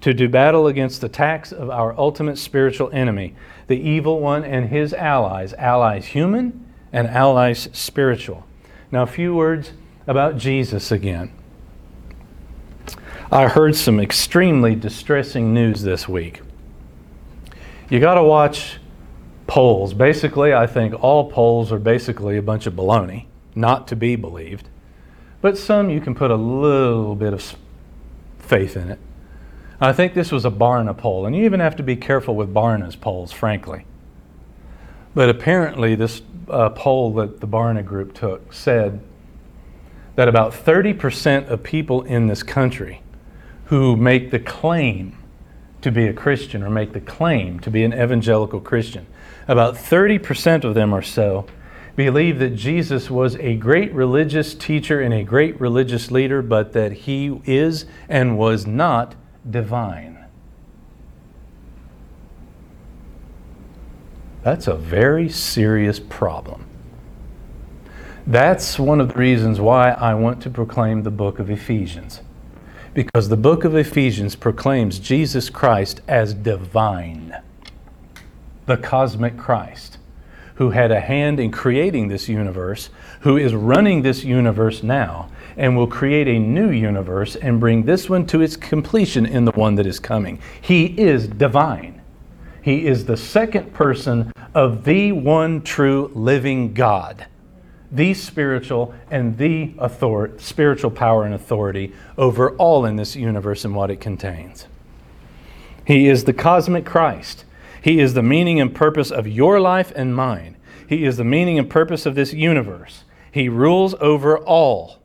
to 0.00 0.14
do 0.14 0.28
battle 0.28 0.66
against 0.66 1.00
the 1.00 1.06
attacks 1.06 1.52
of 1.52 1.70
our 1.70 1.98
ultimate 1.98 2.38
spiritual 2.38 2.90
enemy, 2.92 3.34
the 3.66 3.78
evil 3.78 4.20
one 4.20 4.44
and 4.44 4.68
his 4.68 4.92
allies, 4.92 5.52
allies 5.54 6.06
human 6.06 6.72
and 6.92 7.08
allies 7.08 7.68
spiritual. 7.72 8.46
Now, 8.92 9.02
a 9.02 9.06
few 9.06 9.34
words 9.34 9.72
about 10.06 10.36
Jesus 10.36 10.92
again. 10.92 11.32
I 13.32 13.48
heard 13.48 13.74
some 13.74 13.98
extremely 13.98 14.76
distressing 14.76 15.52
news 15.52 15.82
this 15.82 16.06
week 16.08 16.42
you 17.90 18.00
got 18.00 18.14
to 18.14 18.22
watch 18.22 18.78
polls. 19.46 19.94
Basically, 19.94 20.54
I 20.54 20.66
think 20.66 20.94
all 21.02 21.30
polls 21.30 21.70
are 21.72 21.78
basically 21.78 22.36
a 22.36 22.42
bunch 22.42 22.66
of 22.66 22.74
baloney, 22.74 23.26
not 23.54 23.86
to 23.88 23.96
be 23.96 24.16
believed. 24.16 24.68
But 25.40 25.58
some 25.58 25.90
you 25.90 26.00
can 26.00 26.14
put 26.14 26.30
a 26.30 26.36
little 26.36 27.14
bit 27.14 27.32
of 27.32 27.56
faith 28.38 28.76
in 28.76 28.90
it. 28.90 28.98
I 29.80 29.92
think 29.92 30.14
this 30.14 30.32
was 30.32 30.44
a 30.44 30.50
Barna 30.50 30.96
poll, 30.96 31.26
and 31.26 31.36
you 31.36 31.44
even 31.44 31.60
have 31.60 31.76
to 31.76 31.82
be 31.82 31.96
careful 31.96 32.34
with 32.34 32.54
Barna's 32.54 32.96
polls, 32.96 33.32
frankly. 33.32 33.84
But 35.14 35.28
apparently, 35.28 35.94
this 35.94 36.22
uh, 36.48 36.70
poll 36.70 37.12
that 37.14 37.40
the 37.40 37.48
Barna 37.48 37.84
group 37.84 38.14
took 38.14 38.52
said 38.52 39.00
that 40.16 40.28
about 40.28 40.52
30% 40.52 41.48
of 41.48 41.62
people 41.62 42.02
in 42.02 42.28
this 42.28 42.42
country 42.42 43.02
who 43.66 43.96
make 43.96 44.30
the 44.30 44.38
claim 44.38 45.16
to 45.84 45.92
be 45.92 46.08
a 46.08 46.14
Christian 46.14 46.62
or 46.62 46.70
make 46.70 46.94
the 46.94 47.00
claim 47.00 47.60
to 47.60 47.70
be 47.70 47.84
an 47.84 47.92
evangelical 47.92 48.58
Christian. 48.58 49.06
About 49.46 49.74
30% 49.74 50.64
of 50.64 50.74
them 50.74 50.94
or 50.94 51.02
so 51.02 51.46
believe 51.94 52.38
that 52.38 52.56
Jesus 52.56 53.10
was 53.10 53.36
a 53.36 53.56
great 53.56 53.92
religious 53.92 54.54
teacher 54.54 55.02
and 55.02 55.12
a 55.12 55.22
great 55.22 55.60
religious 55.60 56.10
leader, 56.10 56.40
but 56.40 56.72
that 56.72 56.92
he 56.92 57.38
is 57.44 57.84
and 58.08 58.38
was 58.38 58.66
not 58.66 59.14
divine. 59.48 60.24
That's 64.42 64.66
a 64.66 64.74
very 64.74 65.28
serious 65.28 66.00
problem. 66.00 66.66
That's 68.26 68.78
one 68.78 69.02
of 69.02 69.08
the 69.08 69.18
reasons 69.18 69.60
why 69.60 69.90
I 69.90 70.14
want 70.14 70.42
to 70.42 70.50
proclaim 70.50 71.02
the 71.02 71.10
book 71.10 71.38
of 71.38 71.50
Ephesians 71.50 72.22
because 72.94 73.28
the 73.28 73.36
book 73.36 73.64
of 73.64 73.74
Ephesians 73.74 74.36
proclaims 74.36 75.00
Jesus 75.00 75.50
Christ 75.50 76.00
as 76.06 76.32
divine, 76.32 77.36
the 78.66 78.76
cosmic 78.76 79.36
Christ, 79.36 79.98
who 80.54 80.70
had 80.70 80.92
a 80.92 81.00
hand 81.00 81.40
in 81.40 81.50
creating 81.50 82.06
this 82.06 82.28
universe, 82.28 82.90
who 83.20 83.36
is 83.36 83.52
running 83.52 84.02
this 84.02 84.22
universe 84.22 84.84
now, 84.84 85.28
and 85.56 85.76
will 85.76 85.88
create 85.88 86.28
a 86.28 86.38
new 86.38 86.70
universe 86.70 87.34
and 87.34 87.58
bring 87.58 87.82
this 87.82 88.08
one 88.08 88.26
to 88.26 88.40
its 88.40 88.56
completion 88.56 89.26
in 89.26 89.44
the 89.44 89.52
one 89.52 89.74
that 89.74 89.86
is 89.86 89.98
coming. 89.98 90.38
He 90.60 90.86
is 90.98 91.26
divine. 91.26 92.00
He 92.62 92.86
is 92.86 93.04
the 93.04 93.16
second 93.16 93.74
person 93.74 94.32
of 94.54 94.84
the 94.84 95.10
one 95.10 95.62
true 95.62 96.12
living 96.14 96.72
God 96.72 97.26
the 97.94 98.12
spiritual 98.12 98.94
and 99.10 99.38
the 99.38 99.74
author- 99.78 100.32
spiritual 100.38 100.90
power 100.90 101.24
and 101.24 101.34
authority 101.34 101.92
over 102.18 102.50
all 102.56 102.84
in 102.84 102.96
this 102.96 103.14
universe 103.14 103.64
and 103.64 103.74
what 103.74 103.90
it 103.90 104.00
contains. 104.00 104.66
He 105.86 106.08
is 106.08 106.24
the 106.24 106.32
cosmic 106.32 106.84
Christ. 106.84 107.44
He 107.80 108.00
is 108.00 108.14
the 108.14 108.22
meaning 108.22 108.60
and 108.60 108.74
purpose 108.74 109.10
of 109.10 109.28
your 109.28 109.60
life 109.60 109.92
and 109.94 110.16
mine. 110.16 110.56
He 110.88 111.04
is 111.04 111.16
the 111.16 111.24
meaning 111.24 111.58
and 111.58 111.68
purpose 111.70 112.06
of 112.06 112.14
this 112.14 112.32
universe. 112.32 113.04
He 113.30 113.48
rules 113.48 113.94
over 114.00 114.38
all. 114.38 114.98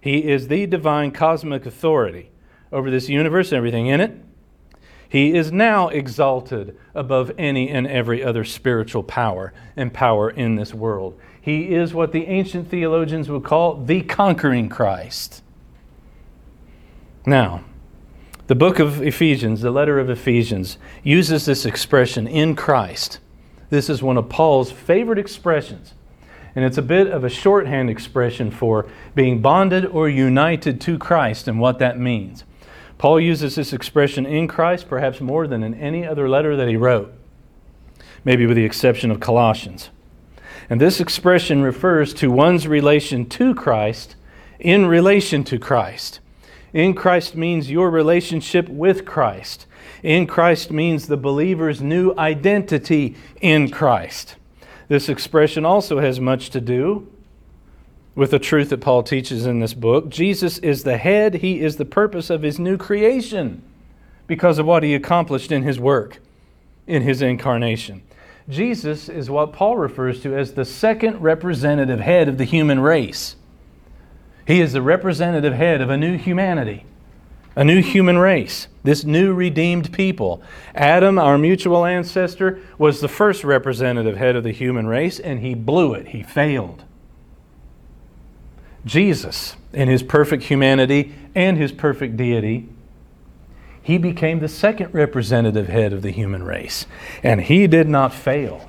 He 0.00 0.28
is 0.30 0.48
the 0.48 0.66
divine 0.66 1.10
cosmic 1.10 1.66
authority 1.66 2.30
over 2.70 2.90
this 2.90 3.08
universe 3.08 3.50
and 3.50 3.56
everything 3.56 3.86
in 3.86 4.00
it. 4.00 4.22
He 5.08 5.34
is 5.34 5.52
now 5.52 5.88
exalted 5.88 6.76
above 6.94 7.32
any 7.38 7.70
and 7.70 7.86
every 7.86 8.22
other 8.22 8.44
spiritual 8.44 9.02
power 9.02 9.52
and 9.76 9.92
power 9.92 10.28
in 10.28 10.56
this 10.56 10.74
world. 10.74 11.18
He 11.46 11.76
is 11.76 11.94
what 11.94 12.10
the 12.10 12.26
ancient 12.26 12.68
theologians 12.70 13.28
would 13.28 13.44
call 13.44 13.76
the 13.76 14.02
conquering 14.02 14.68
Christ. 14.68 15.44
Now, 17.24 17.62
the 18.48 18.56
book 18.56 18.80
of 18.80 19.00
Ephesians, 19.00 19.60
the 19.60 19.70
letter 19.70 20.00
of 20.00 20.10
Ephesians, 20.10 20.76
uses 21.04 21.46
this 21.46 21.64
expression, 21.64 22.26
in 22.26 22.56
Christ. 22.56 23.20
This 23.70 23.88
is 23.88 24.02
one 24.02 24.16
of 24.16 24.28
Paul's 24.28 24.72
favorite 24.72 25.20
expressions. 25.20 25.94
And 26.56 26.64
it's 26.64 26.78
a 26.78 26.82
bit 26.82 27.06
of 27.06 27.22
a 27.22 27.30
shorthand 27.30 27.90
expression 27.90 28.50
for 28.50 28.88
being 29.14 29.40
bonded 29.40 29.86
or 29.86 30.08
united 30.08 30.80
to 30.80 30.98
Christ 30.98 31.46
and 31.46 31.60
what 31.60 31.78
that 31.78 31.96
means. 31.96 32.42
Paul 32.98 33.20
uses 33.20 33.54
this 33.54 33.72
expression 33.72 34.26
in 34.26 34.48
Christ 34.48 34.88
perhaps 34.88 35.20
more 35.20 35.46
than 35.46 35.62
in 35.62 35.74
any 35.74 36.04
other 36.04 36.28
letter 36.28 36.56
that 36.56 36.66
he 36.66 36.76
wrote, 36.76 37.14
maybe 38.24 38.46
with 38.46 38.56
the 38.56 38.64
exception 38.64 39.12
of 39.12 39.20
Colossians. 39.20 39.90
And 40.68 40.80
this 40.80 41.00
expression 41.00 41.62
refers 41.62 42.12
to 42.14 42.30
one's 42.30 42.66
relation 42.66 43.26
to 43.30 43.54
Christ 43.54 44.16
in 44.58 44.86
relation 44.86 45.44
to 45.44 45.58
Christ. 45.58 46.20
In 46.72 46.94
Christ 46.94 47.36
means 47.36 47.70
your 47.70 47.90
relationship 47.90 48.68
with 48.68 49.04
Christ. 49.04 49.66
In 50.02 50.26
Christ 50.26 50.70
means 50.70 51.06
the 51.06 51.16
believer's 51.16 51.80
new 51.80 52.14
identity 52.18 53.16
in 53.40 53.70
Christ. 53.70 54.36
This 54.88 55.08
expression 55.08 55.64
also 55.64 56.00
has 56.00 56.20
much 56.20 56.50
to 56.50 56.60
do 56.60 57.08
with 58.14 58.30
the 58.30 58.38
truth 58.38 58.70
that 58.70 58.80
Paul 58.80 59.02
teaches 59.02 59.46
in 59.46 59.60
this 59.60 59.74
book. 59.74 60.08
Jesus 60.08 60.58
is 60.58 60.84
the 60.84 60.96
head, 60.96 61.34
he 61.34 61.60
is 61.60 61.76
the 61.76 61.84
purpose 61.84 62.30
of 62.30 62.42
his 62.42 62.58
new 62.58 62.76
creation 62.76 63.62
because 64.26 64.58
of 64.58 64.66
what 64.66 64.82
he 64.82 64.94
accomplished 64.94 65.52
in 65.52 65.62
his 65.62 65.78
work, 65.78 66.18
in 66.86 67.02
his 67.02 67.22
incarnation. 67.22 68.02
Jesus 68.48 69.08
is 69.08 69.28
what 69.28 69.52
Paul 69.52 69.76
refers 69.76 70.22
to 70.22 70.36
as 70.36 70.52
the 70.52 70.64
second 70.64 71.20
representative 71.20 72.00
head 72.00 72.28
of 72.28 72.38
the 72.38 72.44
human 72.44 72.80
race. 72.80 73.36
He 74.46 74.60
is 74.60 74.72
the 74.72 74.82
representative 74.82 75.52
head 75.52 75.80
of 75.80 75.90
a 75.90 75.96
new 75.96 76.16
humanity, 76.16 76.84
a 77.56 77.64
new 77.64 77.82
human 77.82 78.18
race, 78.18 78.68
this 78.84 79.04
new 79.04 79.34
redeemed 79.34 79.92
people. 79.92 80.40
Adam, 80.74 81.18
our 81.18 81.36
mutual 81.36 81.84
ancestor, 81.84 82.60
was 82.78 83.00
the 83.00 83.08
first 83.08 83.42
representative 83.42 84.16
head 84.16 84.36
of 84.36 84.44
the 84.44 84.52
human 84.52 84.86
race, 84.86 85.18
and 85.18 85.40
he 85.40 85.54
blew 85.54 85.94
it. 85.94 86.08
He 86.08 86.22
failed. 86.22 86.84
Jesus, 88.84 89.56
in 89.72 89.88
his 89.88 90.04
perfect 90.04 90.44
humanity 90.44 91.12
and 91.34 91.58
his 91.58 91.72
perfect 91.72 92.16
deity, 92.16 92.68
he 93.86 93.98
became 93.98 94.40
the 94.40 94.48
second 94.48 94.92
representative 94.92 95.68
head 95.68 95.92
of 95.92 96.02
the 96.02 96.10
human 96.10 96.42
race. 96.42 96.86
And 97.22 97.40
he 97.40 97.68
did 97.68 97.88
not 97.88 98.12
fail, 98.12 98.68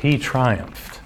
he 0.00 0.16
triumphed. 0.16 1.00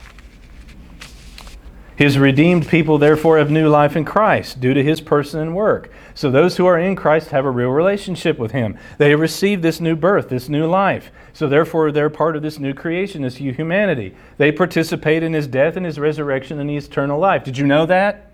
His 1.97 2.19
redeemed 2.19 2.69
people, 2.69 2.99
therefore, 2.99 3.39
have 3.39 3.51
new 3.51 3.71
life 3.71 3.97
in 3.97 4.05
Christ 4.05 4.61
due 4.61 4.75
to 4.75 4.83
his 4.83 5.01
person 5.01 5.41
and 5.41 5.57
work. 5.57 5.91
So 6.13 6.31
those 6.31 6.59
who 6.59 6.67
are 6.67 6.79
in 6.79 6.95
Christ 6.95 7.31
have 7.31 7.47
a 7.47 7.51
real 7.51 7.71
relationship 7.71 8.39
with 8.39 8.51
him. 8.51 8.77
They 8.99 9.09
have 9.11 9.21
received 9.21 9.63
this 9.63 9.81
new 9.81 9.97
birth, 9.97 10.29
this 10.29 10.51
new 10.51 10.67
life. 10.67 11.11
So 11.33 11.49
therefore, 11.49 11.91
they're 11.91 12.11
part 12.11 12.37
of 12.37 12.43
this 12.43 12.59
new 12.59 12.75
creation, 12.75 13.23
this 13.23 13.41
new 13.41 13.55
humanity. 13.55 14.15
They 14.37 14.53
participate 14.53 15.23
in 15.23 15.33
his 15.33 15.47
death 15.47 15.79
and 15.79 15.87
his 15.87 15.99
resurrection 15.99 16.61
and 16.61 16.69
his 16.69 16.87
eternal 16.87 17.19
life. 17.19 17.45
Did 17.45 17.57
you 17.57 17.67
know 17.67 17.87
that? 17.87 18.33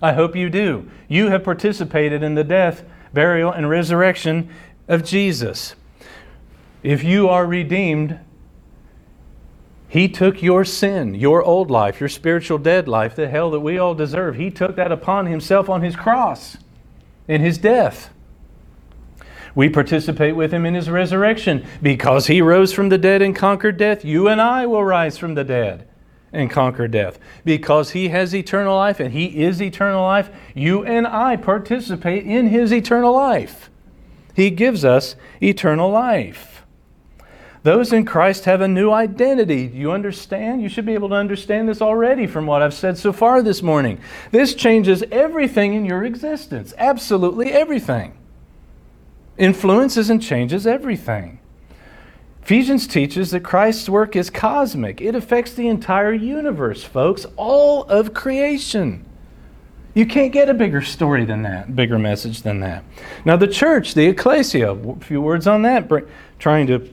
I 0.00 0.14
hope 0.14 0.34
you 0.34 0.48
do. 0.48 0.88
You 1.08 1.28
have 1.28 1.44
participated 1.44 2.22
in 2.22 2.36
the 2.36 2.42
death 2.42 2.84
burial, 3.12 3.50
and 3.52 3.68
resurrection 3.68 4.48
of 4.88 5.04
Jesus. 5.04 5.74
If 6.82 7.04
you 7.04 7.28
are 7.28 7.46
redeemed, 7.46 8.18
He 9.88 10.08
took 10.08 10.42
your 10.42 10.64
sin, 10.64 11.14
your 11.14 11.42
old 11.42 11.70
life, 11.70 12.00
your 12.00 12.08
spiritual 12.08 12.58
dead 12.58 12.88
life, 12.88 13.14
the 13.14 13.28
hell 13.28 13.50
that 13.50 13.60
we 13.60 13.78
all 13.78 13.94
deserve. 13.94 14.36
He 14.36 14.50
took 14.50 14.76
that 14.76 14.90
upon 14.90 15.26
Himself 15.26 15.68
on 15.68 15.82
His 15.82 15.96
cross 15.96 16.56
in 17.28 17.40
His 17.40 17.58
death. 17.58 18.10
We 19.54 19.68
participate 19.68 20.34
with 20.34 20.50
him 20.50 20.64
in 20.64 20.72
his 20.72 20.88
resurrection. 20.88 21.66
Because 21.82 22.28
he 22.28 22.40
rose 22.40 22.72
from 22.72 22.88
the 22.88 22.96
dead 22.96 23.20
and 23.20 23.36
conquered 23.36 23.76
death, 23.76 24.02
you 24.02 24.26
and 24.26 24.40
I 24.40 24.64
will 24.64 24.82
rise 24.82 25.18
from 25.18 25.34
the 25.34 25.44
dead 25.44 25.86
and 26.32 26.50
conquer 26.50 26.88
death. 26.88 27.18
Because 27.44 27.90
he 27.90 28.08
has 28.08 28.34
eternal 28.34 28.76
life 28.76 29.00
and 29.00 29.12
he 29.12 29.42
is 29.42 29.60
eternal 29.60 30.02
life, 30.02 30.30
you 30.54 30.84
and 30.84 31.06
I 31.06 31.36
participate 31.36 32.24
in 32.24 32.48
his 32.48 32.72
eternal 32.72 33.12
life. 33.12 33.70
He 34.34 34.50
gives 34.50 34.84
us 34.84 35.14
eternal 35.42 35.90
life. 35.90 36.64
Those 37.64 37.92
in 37.92 38.04
Christ 38.04 38.46
have 38.46 38.60
a 38.60 38.66
new 38.66 38.90
identity. 38.90 39.68
Do 39.68 39.78
you 39.78 39.92
understand? 39.92 40.62
You 40.62 40.68
should 40.68 40.86
be 40.86 40.94
able 40.94 41.10
to 41.10 41.14
understand 41.14 41.68
this 41.68 41.80
already 41.80 42.26
from 42.26 42.44
what 42.46 42.60
I've 42.60 42.74
said 42.74 42.98
so 42.98 43.12
far 43.12 43.40
this 43.40 43.62
morning. 43.62 44.00
This 44.32 44.54
changes 44.54 45.04
everything 45.12 45.74
in 45.74 45.84
your 45.84 46.02
existence, 46.02 46.74
absolutely 46.76 47.52
everything. 47.52 48.14
Influences 49.38 50.10
and 50.10 50.20
changes 50.20 50.66
everything. 50.66 51.38
Ephesians 52.42 52.86
teaches 52.86 53.30
that 53.30 53.40
Christ's 53.40 53.88
work 53.88 54.16
is 54.16 54.28
cosmic. 54.30 55.00
It 55.00 55.14
affects 55.14 55.52
the 55.52 55.68
entire 55.68 56.12
universe, 56.12 56.82
folks, 56.82 57.24
all 57.36 57.84
of 57.84 58.12
creation. 58.14 59.04
You 59.94 60.06
can't 60.06 60.32
get 60.32 60.48
a 60.48 60.54
bigger 60.54 60.82
story 60.82 61.24
than 61.24 61.42
that, 61.42 61.76
bigger 61.76 61.98
message 61.98 62.42
than 62.42 62.60
that. 62.60 62.82
Now, 63.24 63.36
the 63.36 63.46
church, 63.46 63.94
the 63.94 64.06
ecclesia, 64.06 64.72
a 64.72 64.96
few 64.96 65.20
words 65.20 65.46
on 65.46 65.62
that, 65.62 65.88
trying 66.38 66.66
to 66.68 66.90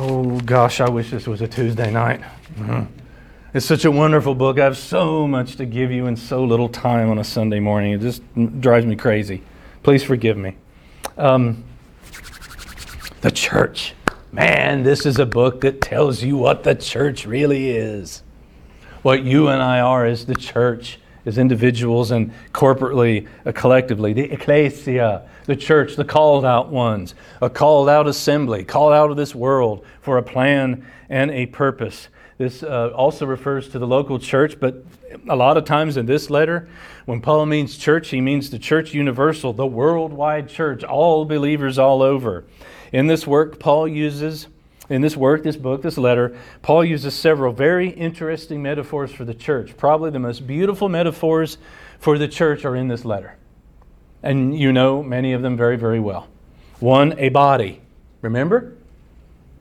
Oh 0.00 0.38
gosh, 0.40 0.80
I 0.80 0.88
wish 0.88 1.10
this 1.10 1.26
was 1.26 1.40
a 1.40 1.48
Tuesday 1.48 1.90
night. 1.90 2.20
Mm-hmm. 2.54 2.84
It's 3.52 3.66
such 3.66 3.84
a 3.84 3.90
wonderful 3.90 4.36
book. 4.36 4.56
I 4.60 4.64
have 4.64 4.78
so 4.78 5.26
much 5.26 5.56
to 5.56 5.66
give 5.66 5.90
you 5.90 6.06
in 6.06 6.14
so 6.14 6.44
little 6.44 6.68
time 6.68 7.10
on 7.10 7.18
a 7.18 7.24
Sunday 7.24 7.58
morning. 7.58 7.94
It 7.94 8.00
just 8.00 8.22
drives 8.60 8.86
me 8.86 8.94
crazy. 8.94 9.42
Please 9.82 10.04
forgive 10.04 10.36
me. 10.36 10.54
Um, 11.16 11.64
the 13.22 13.32
church. 13.32 13.94
Man, 14.30 14.82
this 14.82 15.06
is 15.06 15.18
a 15.18 15.26
book 15.26 15.62
that 15.62 15.80
tells 15.80 16.22
you 16.22 16.36
what 16.36 16.62
the 16.62 16.74
church 16.74 17.24
really 17.24 17.70
is. 17.70 18.22
What 19.02 19.22
you 19.22 19.48
and 19.48 19.62
I 19.62 19.80
are 19.80 20.04
as 20.04 20.26
the 20.26 20.34
church, 20.34 20.98
as 21.24 21.38
individuals 21.38 22.10
and 22.10 22.32
corporately, 22.52 23.26
uh, 23.46 23.52
collectively, 23.52 24.12
the 24.12 24.30
ecclesia 24.30 25.28
the 25.48 25.56
church, 25.56 25.96
the 25.96 26.04
called 26.04 26.44
out 26.44 26.68
ones, 26.68 27.14
a 27.40 27.48
called 27.48 27.88
out 27.88 28.06
assembly, 28.06 28.64
called 28.64 28.92
out 28.92 29.10
of 29.10 29.16
this 29.16 29.34
world 29.34 29.82
for 30.02 30.18
a 30.18 30.22
plan 30.22 30.86
and 31.08 31.30
a 31.30 31.46
purpose. 31.46 32.08
This 32.36 32.62
uh, 32.62 32.90
also 32.94 33.24
refers 33.24 33.70
to 33.70 33.78
the 33.78 33.86
local 33.86 34.18
church, 34.18 34.60
but 34.60 34.84
a 35.26 35.34
lot 35.34 35.56
of 35.56 35.64
times 35.64 35.96
in 35.96 36.04
this 36.04 36.28
letter, 36.28 36.68
when 37.06 37.22
Paul 37.22 37.46
means 37.46 37.78
church, 37.78 38.10
he 38.10 38.20
means 38.20 38.50
the 38.50 38.58
church 38.58 38.92
universal, 38.92 39.54
the 39.54 39.66
worldwide 39.66 40.50
church, 40.50 40.84
all 40.84 41.24
believers 41.24 41.78
all 41.78 42.02
over. 42.02 42.44
In 42.92 43.06
this 43.06 43.26
work, 43.26 43.58
Paul 43.58 43.88
uses, 43.88 44.46
in 44.88 45.02
this 45.02 45.16
work, 45.16 45.42
this 45.42 45.56
book, 45.56 45.82
this 45.82 45.98
letter, 45.98 46.36
Paul 46.62 46.84
uses 46.84 47.14
several 47.14 47.52
very 47.52 47.90
interesting 47.90 48.62
metaphors 48.62 49.12
for 49.12 49.24
the 49.24 49.34
church. 49.34 49.76
Probably 49.76 50.10
the 50.10 50.18
most 50.18 50.46
beautiful 50.46 50.88
metaphors 50.88 51.58
for 51.98 52.18
the 52.18 52.28
church 52.28 52.64
are 52.64 52.76
in 52.76 52.88
this 52.88 53.04
letter 53.04 53.38
and 54.22 54.58
you 54.58 54.72
know 54.72 55.02
many 55.02 55.32
of 55.32 55.42
them 55.42 55.56
very, 55.56 55.76
very 55.76 56.00
well. 56.00 56.28
One, 56.80 57.18
a 57.18 57.28
body. 57.28 57.80
Remember? 58.22 58.74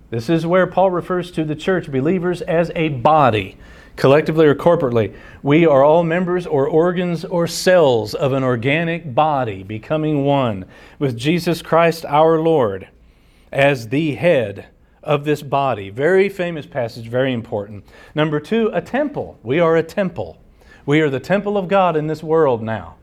This 0.10 0.30
is 0.30 0.46
where 0.46 0.68
Paul 0.68 0.92
refers 0.92 1.32
to 1.32 1.44
the 1.44 1.56
church, 1.56 1.92
believers, 1.92 2.42
as 2.42 2.72
a 2.76 2.90
body, 2.90 3.58
collectively 3.96 4.46
or 4.46 4.56
corporately. 4.56 5.14
We 5.44 5.66
are 5.66 5.84
all 5.84 6.04
members 6.04 6.48
or 6.48 6.68
organs 6.68 7.26
or 7.26 7.46
cells 7.48 8.14
of 8.14 8.34
an 8.34 8.44
organic 8.44 9.14
body, 9.14 9.64
becoming 9.64 10.24
one 10.24 10.66
with 10.98 11.18
Jesus 11.18 11.62
Christ 11.62 12.06
our 12.06 12.40
Lord 12.40 12.88
as 13.52 13.90
the 13.90 14.16
head 14.16 14.68
of 15.04 15.24
this 15.24 15.42
body. 15.42 15.90
Very 15.90 16.30
famous 16.30 16.66
passage, 16.66 17.08
very 17.08 17.34
important. 17.34 17.86
Number 18.14 18.40
two, 18.40 18.70
a 18.74 18.82
temple. 18.82 19.40
We 19.42 19.60
are 19.60 19.78
a 19.78 19.84
temple. 19.84 20.42
We 20.86 21.02
are 21.02 21.10
the 21.10 21.20
temple 21.20 21.58
of 21.58 21.68
God 21.68 21.96
in 21.96 22.08
this 22.08 22.22
world 22.22 22.62
now. 22.62 22.96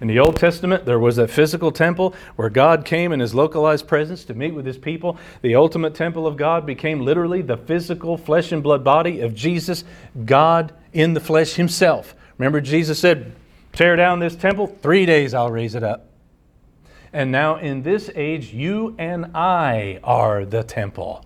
In 0.00 0.06
the 0.06 0.20
Old 0.20 0.36
Testament, 0.36 0.84
there 0.84 0.98
was 0.98 1.18
a 1.18 1.26
physical 1.26 1.72
temple 1.72 2.14
where 2.36 2.50
God 2.50 2.84
came 2.84 3.10
in 3.10 3.18
his 3.18 3.34
localized 3.34 3.88
presence 3.88 4.24
to 4.26 4.34
meet 4.34 4.54
with 4.54 4.64
his 4.64 4.78
people. 4.78 5.18
The 5.42 5.56
ultimate 5.56 5.94
temple 5.94 6.26
of 6.26 6.36
God 6.36 6.64
became 6.64 7.00
literally 7.00 7.42
the 7.42 7.56
physical 7.56 8.16
flesh 8.16 8.52
and 8.52 8.62
blood 8.62 8.84
body 8.84 9.20
of 9.20 9.34
Jesus, 9.34 9.82
God 10.24 10.72
in 10.92 11.14
the 11.14 11.20
flesh 11.20 11.54
himself. 11.54 12.14
Remember, 12.38 12.60
Jesus 12.60 12.98
said, 13.00 13.34
Tear 13.72 13.96
down 13.96 14.20
this 14.20 14.36
temple, 14.36 14.68
three 14.68 15.04
days 15.04 15.34
I'll 15.34 15.50
raise 15.50 15.74
it 15.74 15.82
up. 15.82 16.07
And 17.12 17.32
now 17.32 17.56
in 17.56 17.82
this 17.82 18.10
age, 18.14 18.52
you 18.52 18.94
and 18.98 19.30
I 19.34 20.00
are 20.04 20.44
the 20.44 20.62
temple, 20.62 21.24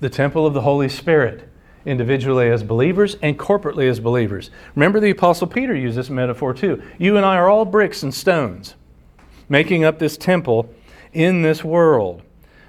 the 0.00 0.10
temple 0.10 0.46
of 0.46 0.54
the 0.54 0.62
Holy 0.62 0.88
Spirit 0.88 1.48
individually 1.86 2.50
as 2.50 2.62
believers 2.62 3.16
and 3.22 3.38
corporately 3.38 3.88
as 3.88 4.00
believers. 4.00 4.50
Remember, 4.74 5.00
the 5.00 5.10
Apostle 5.10 5.46
Peter 5.46 5.74
used 5.74 5.98
this 5.98 6.10
metaphor 6.10 6.54
too. 6.54 6.82
You 6.98 7.16
and 7.16 7.26
I 7.26 7.36
are 7.36 7.48
all 7.48 7.64
bricks 7.64 8.02
and 8.02 8.14
stones 8.14 8.74
making 9.48 9.84
up 9.84 9.98
this 9.98 10.16
temple 10.16 10.72
in 11.12 11.42
this 11.42 11.62
world. 11.64 12.22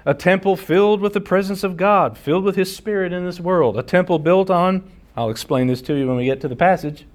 A 0.04 0.14
temple 0.14 0.56
filled 0.56 1.00
with 1.00 1.14
the 1.14 1.20
presence 1.20 1.64
of 1.64 1.76
God, 1.76 2.16
filled 2.16 2.44
with 2.44 2.56
His 2.56 2.74
Spirit 2.74 3.12
in 3.12 3.24
this 3.24 3.40
world. 3.40 3.76
A 3.76 3.82
temple 3.82 4.18
built 4.18 4.50
on, 4.50 4.88
I'll 5.16 5.30
explain 5.30 5.66
this 5.66 5.82
to 5.82 5.94
you 5.94 6.06
when 6.06 6.16
we 6.16 6.26
get 6.26 6.40
to 6.42 6.48
the 6.48 6.56
passage, 6.56 7.06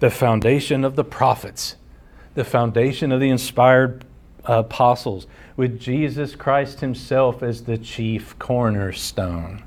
the 0.00 0.10
foundation 0.10 0.84
of 0.84 0.96
the 0.96 1.04
prophets, 1.04 1.76
the 2.34 2.44
foundation 2.44 3.12
of 3.12 3.20
the 3.20 3.30
inspired 3.30 4.04
uh, 4.48 4.58
apostles, 4.58 5.26
with 5.56 5.80
Jesus 5.80 6.34
Christ 6.34 6.80
Himself 6.80 7.42
as 7.42 7.64
the 7.64 7.78
chief 7.78 8.38
cornerstone. 8.38 9.62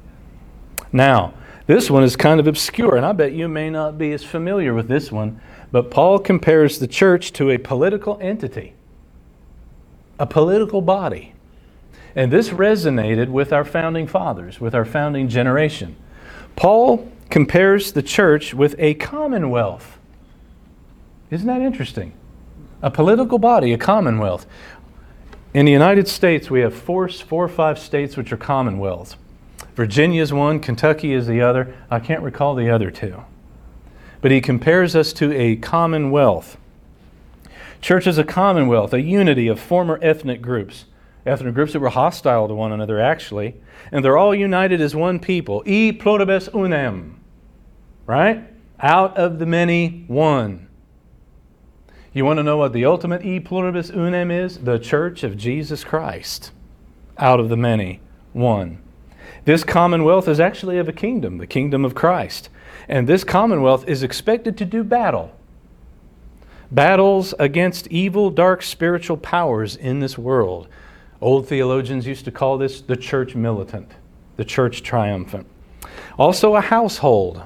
Now, 0.92 1.34
this 1.66 1.90
one 1.90 2.04
is 2.04 2.16
kind 2.16 2.40
of 2.40 2.48
obscure, 2.48 2.96
and 2.96 3.06
I 3.06 3.12
bet 3.12 3.34
you 3.34 3.48
may 3.48 3.70
not 3.70 3.98
be 3.98 4.12
as 4.14 4.24
familiar 4.24 4.74
with 4.74 4.88
this 4.88 5.12
one, 5.12 5.42
but 5.72 5.92
Paul 5.92 6.20
compares 6.20 6.80
the 6.80 6.88
church 6.88 7.34
to 7.34 7.50
a 7.50 7.58
political 7.58 8.18
entity, 8.22 8.74
a 10.20 10.26
political 10.26 10.82
body. 10.82 11.34
And 12.16 12.32
this 12.32 12.50
resonated 12.50 13.30
with 13.30 13.52
our 13.52 13.66
founding 13.66 14.08
fathers, 14.08 14.62
with 14.62 14.74
our 14.74 14.86
founding 14.86 15.28
generation. 15.28 15.96
Paul 16.56 17.12
compares 17.30 17.92
the 17.92 18.02
church 18.02 18.54
with 18.54 18.76
a 18.80 18.94
commonwealth. 18.96 20.00
Isn't 21.30 21.48
that 21.48 21.62
interesting? 21.62 22.14
A 22.88 22.90
political 22.90 23.38
body, 23.38 23.74
a 23.74 23.78
commonwealth. 23.78 24.46
In 25.54 25.66
the 25.66 25.74
United 25.74 26.08
States, 26.08 26.50
we 26.50 26.62
have 26.62 26.74
four, 26.74 27.10
four 27.10 27.44
or 27.44 27.50
five 27.50 27.78
states 27.78 28.16
which 28.16 28.32
are 28.32 28.38
commonwealths. 28.38 29.18
Virginia 29.76 30.22
is 30.22 30.32
one, 30.32 30.62
Kentucky 30.62 31.12
is 31.12 31.28
the 31.28 31.42
other. 31.42 31.76
I 31.92 32.00
can't 32.00 32.24
recall 32.24 32.56
the 32.56 32.70
other 32.70 32.90
two. 32.90 33.26
But 34.22 34.32
he 34.32 34.40
compares 34.40 34.96
us 34.96 35.12
to 35.14 35.34
a 35.34 35.58
commonwealth. 35.58 36.56
Church 37.82 38.08
is 38.08 38.18
a 38.18 38.24
commonwealth, 38.24 38.94
a 38.94 39.02
unity 39.02 39.50
of 39.50 39.60
former 39.60 40.00
ethnic 40.02 40.42
groups, 40.42 40.86
ethnic 41.26 41.56
groups 41.56 41.74
that 41.74 41.82
were 41.82 41.90
hostile 41.90 42.48
to 42.48 42.56
one 42.56 42.72
another, 42.72 43.02
actually, 43.02 43.56
and 43.92 44.06
they're 44.06 44.18
all 44.18 44.34
united 44.34 44.80
as 44.80 44.96
one 44.96 45.20
people. 45.20 45.62
E 45.66 45.92
pluribus 45.92 46.48
unum, 46.54 47.20
right? 48.06 48.46
Out 48.80 49.18
of 49.18 49.40
the 49.40 49.46
many, 49.46 50.06
one. 50.08 50.67
You 52.18 52.26
want 52.26 52.38
to 52.38 52.44
know 52.44 52.58
what 52.58 52.74
the 52.74 52.84
ultimate 52.84 53.24
e 53.24 53.40
pluribus 53.40 53.92
unum 53.92 54.32
is? 54.32 54.58
The 54.58 54.80
church 54.80 55.22
of 55.22 55.38
Jesus 55.38 55.84
Christ. 55.84 56.52
Out 57.20 57.40
of 57.40 57.50
the 57.50 57.56
many, 57.56 58.00
one. 58.34 58.80
This 59.46 59.64
commonwealth 59.64 60.28
is 60.28 60.40
actually 60.40 60.80
of 60.80 60.90
a 60.90 60.94
kingdom, 60.94 61.38
the 61.38 61.46
kingdom 61.46 61.86
of 61.86 61.94
Christ. 61.94 62.50
And 62.90 63.06
this 63.06 63.24
commonwealth 63.24 63.88
is 63.88 64.02
expected 64.02 64.58
to 64.58 64.66
do 64.66 64.84
battle. 64.84 65.32
Battles 66.72 67.36
against 67.38 67.86
evil, 67.90 68.32
dark 68.32 68.64
spiritual 68.64 69.18
powers 69.18 69.76
in 69.76 70.00
this 70.00 70.18
world. 70.18 70.68
Old 71.22 71.48
theologians 71.48 72.08
used 72.08 72.26
to 72.26 72.32
call 72.32 72.58
this 72.58 72.82
the 72.82 72.98
church 72.98 73.36
militant, 73.36 73.92
the 74.38 74.46
church 74.46 74.82
triumphant. 74.82 75.46
Also, 76.18 76.56
a 76.56 76.62
household. 76.62 77.44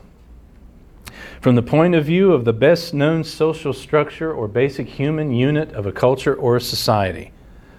From 1.42 1.56
the 1.56 1.64
point 1.64 1.96
of 1.96 2.06
view 2.06 2.34
of 2.34 2.46
the 2.46 2.54
best 2.54 2.94
known 2.94 3.24
social 3.24 3.74
structure 3.74 4.32
or 4.32 4.48
basic 4.48 4.88
human 4.88 5.32
unit 5.34 5.72
of 5.74 5.88
a 5.88 5.92
culture 5.92 6.36
or 6.36 6.56
a 6.56 6.62
society, 6.62 7.32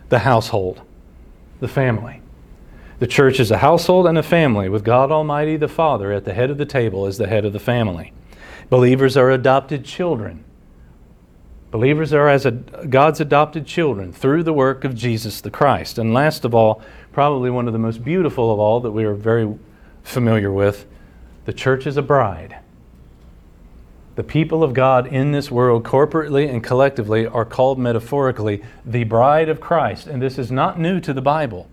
the 0.08 0.18
household, 0.18 0.82
the 1.60 1.68
family. 1.68 2.20
The 2.98 3.06
church 3.06 3.38
is 3.38 3.52
a 3.52 3.58
household 3.58 4.08
and 4.08 4.18
a 4.18 4.22
family 4.22 4.68
with 4.68 4.82
God 4.82 5.12
Almighty 5.12 5.56
the 5.56 5.68
Father 5.68 6.10
at 6.12 6.24
the 6.24 6.34
head 6.34 6.50
of 6.50 6.58
the 6.58 6.66
table 6.66 7.06
as 7.06 7.18
the 7.18 7.28
head 7.28 7.44
of 7.44 7.52
the 7.52 7.60
family. 7.60 8.12
Believers 8.68 9.16
are 9.16 9.30
adopted 9.30 9.84
children. 9.84 10.42
Believers 11.70 12.12
are 12.12 12.28
as 12.28 12.44
a, 12.44 12.50
God's 12.50 13.20
adopted 13.20 13.64
children 13.64 14.12
through 14.12 14.42
the 14.42 14.52
work 14.52 14.82
of 14.82 14.96
Jesus 14.96 15.40
the 15.40 15.50
Christ. 15.52 15.98
And 15.98 16.12
last 16.12 16.44
of 16.44 16.52
all, 16.52 16.82
probably 17.12 17.48
one 17.48 17.68
of 17.68 17.72
the 17.72 17.78
most 17.78 18.02
beautiful 18.02 18.52
of 18.52 18.58
all 18.58 18.80
that 18.80 18.90
we 18.90 19.04
are 19.04 19.14
very 19.14 19.56
familiar 20.02 20.50
with, 20.50 20.84
the 21.44 21.52
church 21.52 21.86
is 21.86 21.96
a 21.96 22.02
bride. 22.02 22.58
The 24.14 24.22
people 24.22 24.62
of 24.62 24.74
God 24.74 25.06
in 25.06 25.32
this 25.32 25.50
world, 25.50 25.84
corporately 25.84 26.48
and 26.48 26.62
collectively, 26.62 27.26
are 27.26 27.46
called 27.46 27.78
metaphorically 27.78 28.62
the 28.84 29.04
bride 29.04 29.48
of 29.48 29.60
Christ. 29.60 30.06
And 30.06 30.20
this 30.20 30.38
is 30.38 30.50
not 30.50 30.78
new 30.78 31.00
to 31.00 31.14
the 31.14 31.22
Bible. 31.22 31.68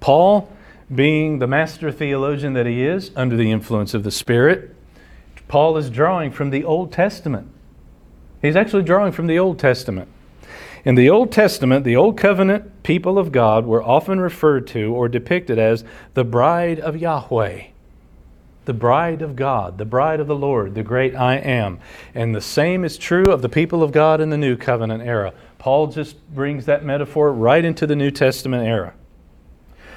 Paul, 0.00 0.52
being 0.92 1.38
the 1.38 1.46
master 1.46 1.92
theologian 1.92 2.54
that 2.54 2.66
he 2.66 2.84
is, 2.84 3.12
under 3.14 3.36
the 3.36 3.52
influence 3.52 3.94
of 3.94 4.02
the 4.02 4.10
Spirit, 4.10 4.74
Paul 5.46 5.76
is 5.76 5.90
drawing 5.90 6.32
from 6.32 6.50
the 6.50 6.64
Old 6.64 6.92
Testament. 6.92 7.48
He's 8.42 8.56
actually 8.56 8.82
drawing 8.82 9.12
from 9.12 9.28
the 9.28 9.38
Old 9.38 9.58
Testament. 9.58 10.08
In 10.84 10.96
the 10.96 11.08
Old 11.08 11.32
Testament, 11.32 11.84
the 11.84 11.96
Old 11.96 12.18
Covenant 12.18 12.82
people 12.82 13.18
of 13.18 13.32
God 13.32 13.64
were 13.64 13.82
often 13.82 14.20
referred 14.20 14.66
to 14.68 14.92
or 14.92 15.08
depicted 15.08 15.58
as 15.58 15.84
the 16.12 16.24
bride 16.24 16.78
of 16.80 16.96
Yahweh, 16.96 17.68
the 18.64 18.74
bride 18.74 19.22
of 19.22 19.36
God, 19.36 19.78
the 19.78 19.84
bride 19.84 20.20
of 20.20 20.26
the 20.26 20.36
Lord, 20.36 20.74
the 20.74 20.82
great 20.82 21.14
I 21.14 21.36
am. 21.36 21.78
And 22.14 22.34
the 22.34 22.40
same 22.40 22.84
is 22.84 22.96
true 22.96 23.24
of 23.24 23.42
the 23.42 23.48
people 23.48 23.82
of 23.82 23.92
God 23.92 24.20
in 24.20 24.30
the 24.30 24.38
New 24.38 24.56
Covenant 24.56 25.02
era. 25.02 25.32
Paul 25.58 25.88
just 25.88 26.16
brings 26.34 26.66
that 26.66 26.84
metaphor 26.84 27.32
right 27.32 27.64
into 27.64 27.86
the 27.86 27.96
New 27.96 28.10
Testament 28.10 28.66
era. 28.66 28.94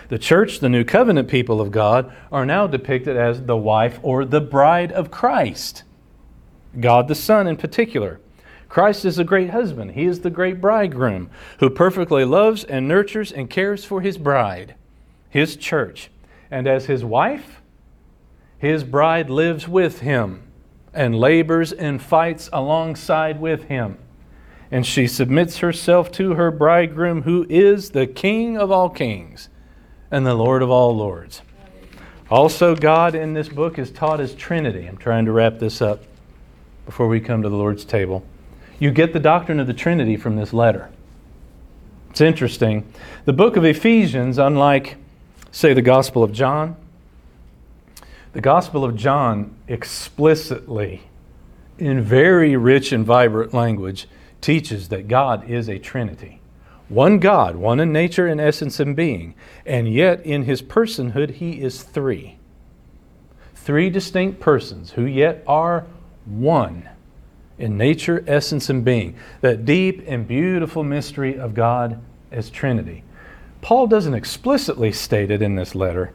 The 0.10 0.18
church, 0.20 0.60
the 0.60 0.70
New 0.70 0.86
Covenant 0.86 1.28
people 1.28 1.60
of 1.60 1.72
God, 1.72 2.14
are 2.32 2.46
now 2.46 2.68
depicted 2.68 3.18
as 3.18 3.42
the 3.42 3.58
wife 3.58 4.00
or 4.02 4.24
the 4.24 4.40
bride 4.40 4.92
of 4.92 5.12
Christ, 5.12 5.84
God 6.80 7.08
the 7.08 7.16
Son 7.16 7.48
in 7.48 7.58
particular. 7.58 8.22
Christ 8.70 9.06
is 9.06 9.18
the 9.18 9.24
great 9.24 9.50
husband. 9.50 9.92
He 9.92 10.06
is 10.06 10.22
the 10.22 10.30
great 10.30 10.62
bridegroom 10.62 11.30
who 11.60 11.70
perfectly 11.70 12.26
loves 12.26 12.64
and 12.64 12.88
nurtures 12.88 13.32
and 13.32 13.50
cares 13.50 13.86
for 13.86 14.02
his 14.02 14.18
bride, 14.18 14.76
his 15.30 15.56
church. 15.56 16.10
And 16.52 16.68
as 16.68 16.86
his 16.86 17.04
wife, 17.04 17.57
his 18.58 18.84
bride 18.84 19.30
lives 19.30 19.68
with 19.68 20.00
him 20.00 20.44
and 20.94 21.16
labors 21.16 21.72
and 21.72 22.02
fights 22.02 22.50
alongside 22.52 23.40
with 23.40 23.66
him. 23.66 23.98
And 24.72 24.86
she 24.86 25.08
submits 25.08 25.60
herself 25.60 26.12
to 26.14 26.34
her 26.34 26.52
bridegroom, 26.52 27.22
who 27.22 27.46
is 27.50 27.92
the 27.92 28.08
King 28.08 28.58
of 28.58 28.72
all 28.72 28.90
kings 28.90 29.50
and 30.12 30.26
the 30.26 30.34
Lord 30.34 30.62
of 30.62 30.70
all 30.70 30.96
lords. 30.96 31.42
Also, 32.30 32.76
God 32.76 33.16
in 33.16 33.34
this 33.34 33.48
book 33.48 33.80
is 33.80 33.92
taught 33.92 34.20
as 34.20 34.34
Trinity. 34.34 34.86
I'm 34.86 34.98
trying 34.98 35.26
to 35.26 35.32
wrap 35.32 35.60
this 35.60 35.82
up 35.82 36.04
before 36.86 37.08
we 37.08 37.22
come 37.22 37.42
to 37.44 37.50
the 37.50 37.56
Lord's 37.56 37.86
table. 37.86 38.26
You 38.80 38.92
get 38.92 39.14
the 39.14 39.20
doctrine 39.20 39.60
of 39.60 39.68
the 39.68 39.74
Trinity 39.74 40.18
from 40.18 40.36
this 40.36 40.52
letter. 40.52 40.90
It's 42.10 42.22
interesting. 42.22 42.92
The 43.26 43.34
book 43.34 43.56
of 43.56 43.64
Ephesians, 43.64 44.38
unlike, 44.38 44.98
say, 45.52 45.74
the 45.74 45.82
Gospel 45.82 46.24
of 46.24 46.34
John, 46.34 46.76
the 48.38 48.42
Gospel 48.42 48.86
of 48.86 48.96
John 48.96 49.56
explicitly, 49.68 51.02
in 51.80 52.04
very 52.04 52.56
rich 52.56 52.92
and 52.92 53.04
vibrant 53.04 53.52
language, 53.52 54.08
teaches 54.42 54.90
that 54.90 55.08
God 55.08 55.50
is 55.50 55.68
a 55.68 55.80
Trinity. 55.80 56.40
One 56.88 57.18
God, 57.18 57.56
one 57.56 57.80
in 57.80 57.92
nature 57.92 58.28
and 58.28 58.40
essence 58.40 58.80
and 58.80 58.96
being, 58.96 59.34
and 59.66 59.92
yet 59.92 60.24
in 60.24 60.44
his 60.44 60.62
personhood 60.62 61.32
he 61.32 61.54
is 61.54 61.82
three. 61.82 62.38
Three 63.56 63.90
distinct 63.90 64.40
persons 64.40 64.92
who 64.92 65.06
yet 65.06 65.44
are 65.48 65.88
one 66.26 66.88
in 67.58 67.76
nature, 67.76 68.24
essence, 68.28 68.70
and 68.70 68.86
being. 68.86 69.16
That 69.42 69.66
deep 69.66 70.04
and 70.06 70.28
beautiful 70.28 70.84
mystery 70.84 71.40
of 71.40 71.56
God 71.56 72.00
as 72.32 72.52
Trinity. 72.52 73.04
Paul 73.62 73.88
doesn't 73.88 74.14
explicitly 74.14 74.92
state 74.92 75.32
it 75.32 75.42
in 75.42 75.56
this 75.56 75.74
letter, 75.74 76.14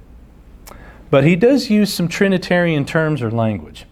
but 1.13 1.25
he 1.25 1.37
does 1.37 1.69
use 1.69 1.93
some 1.93 2.09
Trinitarian 2.09 2.87
terms 2.87 3.21
or 3.21 3.31
language. 3.31 3.85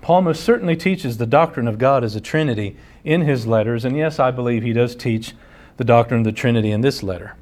Paul 0.00 0.22
most 0.22 0.44
certainly 0.44 0.76
teaches 0.76 1.18
the 1.18 1.26
doctrine 1.26 1.66
of 1.66 1.76
God 1.76 2.04
as 2.04 2.14
a 2.14 2.20
Trinity 2.20 2.76
in 3.02 3.22
his 3.22 3.48
letters, 3.48 3.84
and 3.84 3.96
yes, 3.96 4.20
I 4.20 4.30
believe 4.30 4.62
he 4.62 4.72
does 4.72 4.94
teach 4.94 5.34
the 5.76 5.82
doctrine 5.82 6.20
of 6.20 6.24
the 6.24 6.30
Trinity 6.30 6.70
in 6.70 6.80
this 6.80 7.02
letter. 7.02 7.34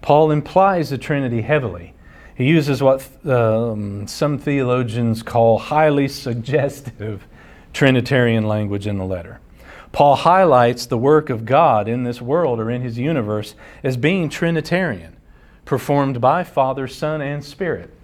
Paul 0.00 0.32
implies 0.32 0.90
the 0.90 0.98
Trinity 0.98 1.42
heavily. 1.42 1.94
He 2.34 2.44
uses 2.48 2.82
what 2.82 3.08
um, 3.24 4.08
some 4.08 4.36
theologians 4.36 5.22
call 5.22 5.60
highly 5.60 6.08
suggestive 6.08 7.24
Trinitarian 7.72 8.48
language 8.48 8.88
in 8.88 8.98
the 8.98 9.06
letter. 9.06 9.38
Paul 9.92 10.16
highlights 10.16 10.86
the 10.86 10.98
work 10.98 11.30
of 11.30 11.44
God 11.44 11.86
in 11.86 12.02
this 12.02 12.20
world 12.20 12.58
or 12.58 12.68
in 12.68 12.82
his 12.82 12.98
universe 12.98 13.54
as 13.84 13.96
being 13.96 14.28
Trinitarian, 14.28 15.16
performed 15.64 16.20
by 16.20 16.42
Father, 16.42 16.88
Son, 16.88 17.20
and 17.20 17.44
Spirit. 17.44 17.94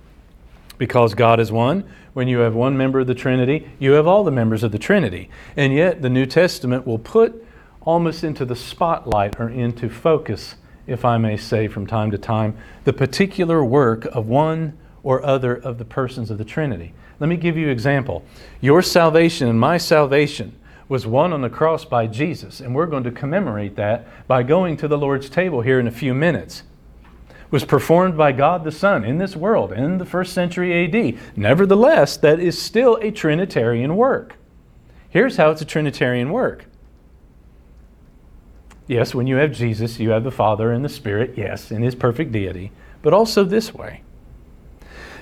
Because 0.79 1.15
God 1.15 1.41
is 1.41 1.53
one, 1.53 1.85
when 2.15 2.29
you 2.29 2.39
have 2.39 2.55
one 2.55 2.77
member 2.77 3.01
of 3.01 3.07
the 3.07 3.15
Trinity, 3.15 3.69
you 3.79 3.93
have 3.93 4.07
all 4.07 4.25
the 4.25 4.31
members 4.31 4.63
of 4.63 4.73
the 4.73 4.79
Trinity. 4.79 5.29
And 5.57 5.75
yet, 5.75 6.03
the 6.03 6.09
New 6.09 6.25
Testament 6.25 6.87
will 6.87 6.99
put 6.99 7.45
almost 7.83 8.25
into 8.25 8.45
the 8.45 8.57
spotlight 8.57 9.39
or 9.41 9.49
into 9.49 9.89
focus, 9.89 10.55
if 10.87 11.05
I 11.05 11.19
may 11.19 11.37
say, 11.37 11.69
from 11.69 11.87
time 11.87 12.11
to 12.13 12.19
time, 12.19 12.57
the 12.85 12.93
particular 12.93 13.65
work 13.65 14.05
of 14.07 14.27
one 14.27 14.79
or 15.03 15.25
other 15.25 15.55
of 15.57 15.79
the 15.79 15.85
persons 15.85 16.31
of 16.31 16.39
the 16.39 16.45
Trinity. 16.45 16.93
Let 17.21 17.29
me 17.29 17.37
give 17.37 17.57
you 17.57 17.67
an 17.67 17.73
example. 17.73 18.25
Your 18.61 18.83
salvation 18.83 19.49
and 19.49 19.59
my 19.59 19.79
salvation 19.79 20.59
was 20.89 21.07
won 21.07 21.33
on 21.33 21.43
the 21.43 21.51
cross 21.51 21.85
by 21.85 22.07
Jesus, 22.07 22.61
and 22.61 22.75
we're 22.75 22.87
going 22.87 23.05
to 23.05 23.11
commemorate 23.11 23.77
that 23.77 24.07
by 24.27 24.43
going 24.43 24.77
to 24.79 24.89
the 24.89 24.99
Lord's 24.99 25.29
table 25.29 25.61
here 25.61 25.79
in 25.79 25.87
a 25.87 25.93
few 25.93 26.15
minutes. 26.15 26.63
Was 27.51 27.65
performed 27.65 28.17
by 28.17 28.33
God 28.33 28.65
the 28.65 28.73
Son 28.73 29.05
in 29.05 29.19
this 29.19 29.35
world 29.35 29.73
in 29.73 29.99
the 29.99 30.05
first 30.05 30.35
century 30.35 30.85
AD. 30.85 31.19
Nevertheless, 31.37 32.17
that 32.19 32.41
is 32.41 32.61
still 32.61 32.97
a 33.01 33.11
Trinitarian 33.11 33.97
work. 33.97 34.37
Here's 35.09 35.37
how 35.37 35.51
it's 35.51 35.63
a 35.63 35.65
Trinitarian 35.65 36.31
work. 36.31 36.67
Yes, 38.87 39.15
when 39.15 39.27
you 39.27 39.37
have 39.37 39.53
Jesus, 39.53 39.99
you 39.99 40.11
have 40.11 40.25
the 40.25 40.31
Father 40.31 40.73
and 40.73 40.85
the 40.85 40.89
Spirit, 40.89 41.35
yes, 41.37 41.71
in 41.71 41.83
His 41.83 41.95
perfect 41.95 42.33
deity, 42.33 42.71
but 43.03 43.15
also 43.15 43.45
this 43.45 43.73
way. 43.75 44.03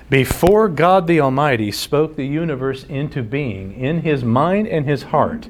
Before 0.09 0.69
God 0.69 1.05
the 1.05 1.19
Almighty 1.19 1.69
spoke 1.71 2.15
the 2.15 2.25
universe 2.25 2.85
into 2.85 3.21
being 3.21 3.73
in 3.73 4.03
his 4.03 4.23
mind 4.23 4.67
and 4.67 4.85
his 4.85 5.03
heart, 5.03 5.49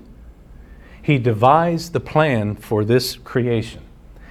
he 0.99 1.19
devised 1.19 1.93
the 1.93 1.99
plan 1.99 2.55
for 2.55 2.84
this 2.84 3.17
creation. 3.17 3.84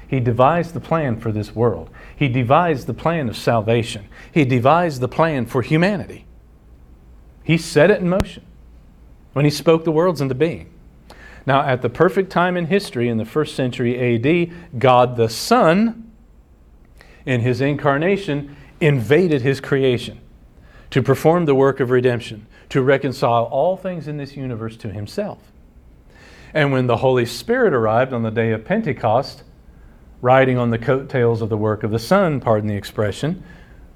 He 0.09 0.21
devised 0.21 0.75
the 0.75 0.81
plan 0.81 1.19
for 1.19 1.33
this 1.33 1.55
world. 1.55 1.91
He 2.15 2.29
devised 2.29 2.87
the 2.87 2.95
plan 2.95 3.29
of 3.29 3.37
salvation. 3.37 4.09
He 4.31 4.45
devised 4.45 5.01
the 5.01 5.09
plan 5.09 5.47
for 5.47 5.63
humanity. 5.63 6.27
He 7.43 7.59
set 7.59 7.91
it 7.91 8.01
in 8.01 8.09
motion 8.09 8.45
when 9.33 9.45
he 9.45 9.51
spoke 9.51 9.85
the 9.85 9.93
worlds 9.93 10.21
into 10.21 10.35
being. 10.35 10.73
Now, 11.45 11.63
at 11.63 11.83
the 11.83 11.89
perfect 11.89 12.31
time 12.31 12.57
in 12.57 12.67
history, 12.67 13.09
in 13.09 13.19
the 13.19 13.25
first 13.25 13.55
century 13.55 14.17
AD, 14.17 14.79
God 14.79 15.17
the 15.17 15.29
Son, 15.29 16.11
in 17.25 17.41
his 17.41 17.61
incarnation, 17.61 18.57
invaded 18.81 19.43
his 19.43 19.61
creation 19.61 20.21
to 20.91 21.03
perform 21.03 21.45
the 21.45 21.55
work 21.55 21.81
of 21.81 21.91
redemption, 21.91 22.47
to 22.69 22.83
reconcile 22.83 23.45
all 23.45 23.77
things 23.77 24.09
in 24.09 24.17
this 24.17 24.37
universe 24.37 24.77
to 24.79 24.91
himself. 24.91 25.39
And 26.53 26.73
when 26.73 26.87
the 26.87 26.97
Holy 26.97 27.27
Spirit 27.27 27.75
arrived 27.75 28.13
on 28.13 28.23
the 28.23 28.31
day 28.31 28.53
of 28.53 28.65
Pentecost, 28.65 29.43
riding 30.27 30.59
on 30.59 30.71
the 30.71 30.79
coattails 30.79 31.41
of 31.41 31.49
the 31.49 31.57
work 31.57 31.85
of 31.85 31.93
the 31.93 32.01
Son, 32.01 32.41
pardon 32.41 32.69
the 32.69 32.75
expression, 32.75 33.45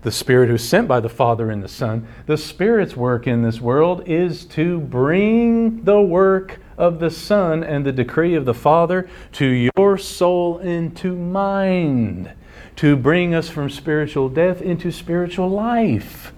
the 0.02 0.12
Spirit 0.12 0.48
who's 0.48 0.62
sent 0.62 0.86
by 0.86 1.00
the 1.00 1.08
Father 1.08 1.50
and 1.50 1.60
the 1.60 1.68
Son, 1.68 2.06
the 2.26 2.36
Spirit's 2.36 2.96
work 2.96 3.26
in 3.26 3.42
this 3.42 3.60
world 3.60 4.04
is 4.06 4.44
to 4.44 4.78
bring 4.78 5.82
the 5.82 6.00
work 6.00 6.60
of 6.78 7.00
the 7.00 7.10
Son 7.10 7.64
and 7.64 7.84
the 7.84 7.90
decree 7.90 8.36
of 8.36 8.44
the 8.44 8.54
Father 8.54 9.10
to 9.32 9.44
your 9.76 9.98
soul 9.98 10.58
and 10.58 10.96
to 10.98 11.16
mind 11.16 12.30
to 12.76 12.94
bring 12.94 13.34
us 13.34 13.48
from 13.48 13.68
spiritual 13.68 14.28
death 14.28 14.62
into 14.62 14.92
spiritual 14.92 15.50
life. 15.50 16.32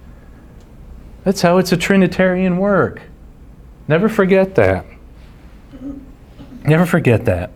That's 1.22 1.42
how 1.42 1.58
it's 1.58 1.70
a 1.70 1.76
Trinitarian 1.76 2.56
work. 2.56 3.02
Never 3.86 4.08
forget 4.08 4.54
that. 4.54 4.86
Never 6.64 6.86
forget 6.86 7.26
that. 7.26 7.50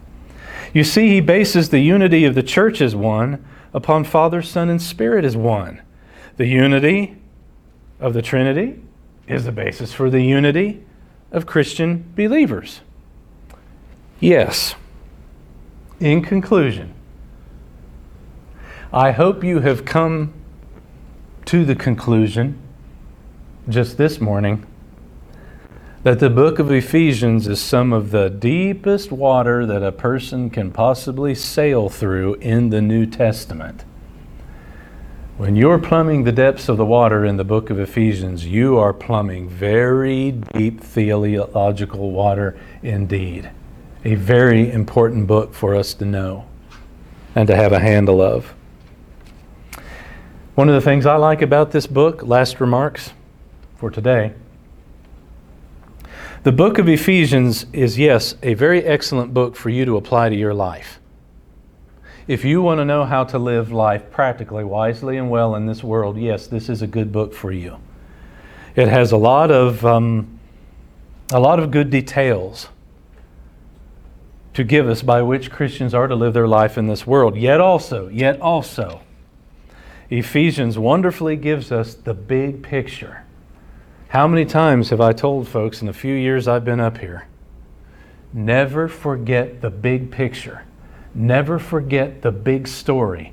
You 0.77 0.85
see, 0.85 1.09
he 1.09 1.23
bases 1.23 1.71
the 1.71 1.81
unity 1.81 2.27
of 2.27 2.35
the 2.35 2.43
church 2.43 2.83
as 2.83 2.95
one 2.95 3.43
upon 3.73 4.05
Father, 4.05 4.43
Son, 4.43 4.69
and 4.69 4.83
Spirit 4.83 5.25
as 5.25 5.35
one. 5.35 5.81
The 6.37 6.45
unity 6.45 7.17
of 7.99 8.13
the 8.13 8.21
Trinity 8.21 8.83
is 9.27 9.47
the 9.47 9.53
basis 9.53 9.95
for 9.95 10.11
the 10.11 10.21
unity 10.21 10.85
of 11.33 11.47
Christian 11.47 12.13
believers. 12.15 12.83
Yes. 14.21 14.75
In 15.99 16.21
conclusion, 16.21 16.93
I 18.93 19.13
hope 19.13 19.43
you 19.43 19.61
have 19.61 19.87
come 19.87 20.35
to 21.47 21.65
the 21.65 21.75
conclusion 21.75 22.59
just 23.67 23.97
this 23.97 24.21
morning 24.21 24.67
that 26.07 26.21
the 26.21 26.31
book 26.31 26.61
of 26.61 26.71
Ephesians 26.71 27.49
is 27.49 27.61
some 27.61 27.93
of 27.93 28.13
the 28.13 28.31
deepest 28.31 29.11
water 29.11 29.67
that 29.67 29.83
a 29.83 29.91
person 29.91 30.49
can 30.49 30.71
possibly 30.71 31.35
sail 31.35 31.89
through 31.89 32.35
in 32.35 32.71
the 32.71 32.81
New 32.81 33.05
Testament. 33.05 33.85
When 35.37 35.57
you're 35.57 35.81
plumbing 35.81 36.23
the 36.23 36.31
depths 36.31 36.69
of 36.69 36.77
the 36.77 36.87
water 36.87 37.25
in 37.25 37.39
the 37.39 37.45
book 37.45 37.71
of 37.71 37.81
Ephesians, 37.81 38.47
you 38.47 38.79
are 38.79 38.93
plumbing 38.93 39.49
very 39.49 40.31
deep 40.31 40.81
theological 40.81 42.13
water 42.13 42.57
indeed. 42.85 43.51
A 44.05 44.15
very 44.15 44.71
important 44.71 45.27
book 45.27 45.55
for 45.55 45.75
us 45.75 45.93
to 45.95 46.05
know 46.05 46.47
and 47.35 47.49
to 47.49 47.57
have 47.57 47.73
a 47.73 47.81
handle 47.81 48.23
of. 48.23 48.55
One 50.55 50.69
of 50.69 50.77
the 50.77 50.81
things 50.81 51.05
I 51.05 51.17
like 51.17 51.43
about 51.43 51.73
this 51.73 51.89
book, 51.89 52.23
last 52.23 52.61
remarks 52.61 53.13
for 53.77 53.91
today. 53.91 54.35
The 56.47 56.53
book 56.53 56.79
of 56.79 56.89
Ephesians 56.89 57.67
is, 57.73 57.99
yes, 57.99 58.37
a 58.41 58.55
very 58.55 58.85
excellent 58.85 59.35
book 59.35 59.57
for 59.57 59.69
you 59.69 59.85
to 59.85 59.97
apply 59.97 60.29
to 60.29 60.37
your 60.37 60.55
life. 60.55 61.01
If 62.29 62.45
you 62.45 62.63
want 62.63 62.79
to 62.79 62.85
know 62.85 63.05
how 63.05 63.25
to 63.25 63.37
live 63.37 63.73
life 63.73 64.13
practically, 64.13 64.63
wisely, 64.63 65.17
and 65.17 65.29
well 65.29 65.57
in 65.57 65.67
this 65.67 65.83
world, 65.83 66.17
yes, 66.17 66.47
this 66.47 66.69
is 66.69 66.83
a 66.83 66.87
good 66.87 67.11
book 67.11 67.35
for 67.35 67.51
you. 67.51 67.79
It 68.77 68.87
has 68.87 69.11
a 69.11 69.17
lot 69.17 69.51
of 69.51 69.85
um, 69.85 70.39
a 71.33 71.41
lot 71.41 71.59
of 71.59 71.73
good 71.73 71.91
details 71.91 72.69
to 74.55 74.63
give 74.63 74.89
us 74.89 75.03
by 75.03 75.23
which 75.23 75.51
Christians 75.51 75.95
are 75.95 76.07
to 76.07 76.15
live 76.15 76.33
their 76.33 76.47
life 76.47 76.79
in 76.79 76.87
this 76.87 77.05
world. 77.05 77.37
Yet 77.37 77.61
also, 77.61 78.07
yet 78.07 78.41
also, 78.41 79.01
Ephesians 80.11 80.79
wonderfully 80.79 81.35
gives 81.35 81.73
us 81.73 81.95
the 81.95 82.15
big 82.15 82.63
picture. 82.63 83.26
How 84.11 84.29
many 84.29 84.45
times 84.45 84.91
have 84.91 85.01
I 85.01 85.13
told 85.13 85.49
folks 85.49 85.81
in 85.81 85.89
the 85.89 85.93
few 85.93 86.15
years 86.15 86.47
I've 86.47 86.65
been 86.65 86.79
up 86.79 86.99
here? 86.99 87.27
Never 88.33 88.87
forget 88.87 89.61
the 89.61 89.71
big 89.71 90.13
picture. 90.13 90.63
Never 91.13 91.59
forget 91.59 92.23
the 92.23 92.31
big 92.31 92.69
story. 92.69 93.33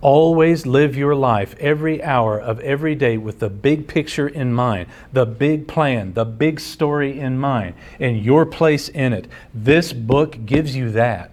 Always 0.00 0.64
live 0.64 0.96
your 0.96 1.14
life 1.14 1.54
every 1.60 2.02
hour 2.02 2.40
of 2.40 2.58
every 2.60 2.94
day 2.94 3.18
with 3.18 3.38
the 3.38 3.50
big 3.50 3.86
picture 3.86 4.26
in 4.26 4.54
mind, 4.54 4.88
the 5.12 5.26
big 5.26 5.68
plan, 5.68 6.14
the 6.14 6.24
big 6.24 6.58
story 6.58 7.20
in 7.20 7.38
mind, 7.38 7.74
and 8.00 8.24
your 8.24 8.46
place 8.46 8.88
in 8.88 9.12
it. 9.12 9.28
This 9.52 9.92
book 9.92 10.46
gives 10.46 10.74
you 10.74 10.90
that. 10.92 11.32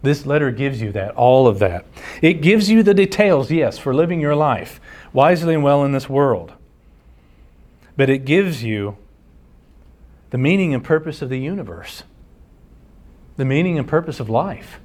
This 0.00 0.24
letter 0.24 0.50
gives 0.50 0.80
you 0.80 0.92
that, 0.92 1.14
all 1.14 1.46
of 1.46 1.58
that. 1.58 1.84
It 2.22 2.40
gives 2.40 2.70
you 2.70 2.82
the 2.82 2.94
details, 2.94 3.50
yes, 3.50 3.76
for 3.76 3.94
living 3.94 4.20
your 4.20 4.34
life 4.34 4.80
wisely 5.12 5.52
and 5.52 5.62
well 5.62 5.84
in 5.84 5.92
this 5.92 6.08
world. 6.08 6.53
But 7.96 8.10
it 8.10 8.24
gives 8.24 8.62
you 8.62 8.96
the 10.30 10.38
meaning 10.38 10.74
and 10.74 10.82
purpose 10.82 11.22
of 11.22 11.28
the 11.28 11.38
universe, 11.38 12.02
the 13.36 13.44
meaning 13.44 13.78
and 13.78 13.86
purpose 13.86 14.20
of 14.20 14.28
life 14.28 14.80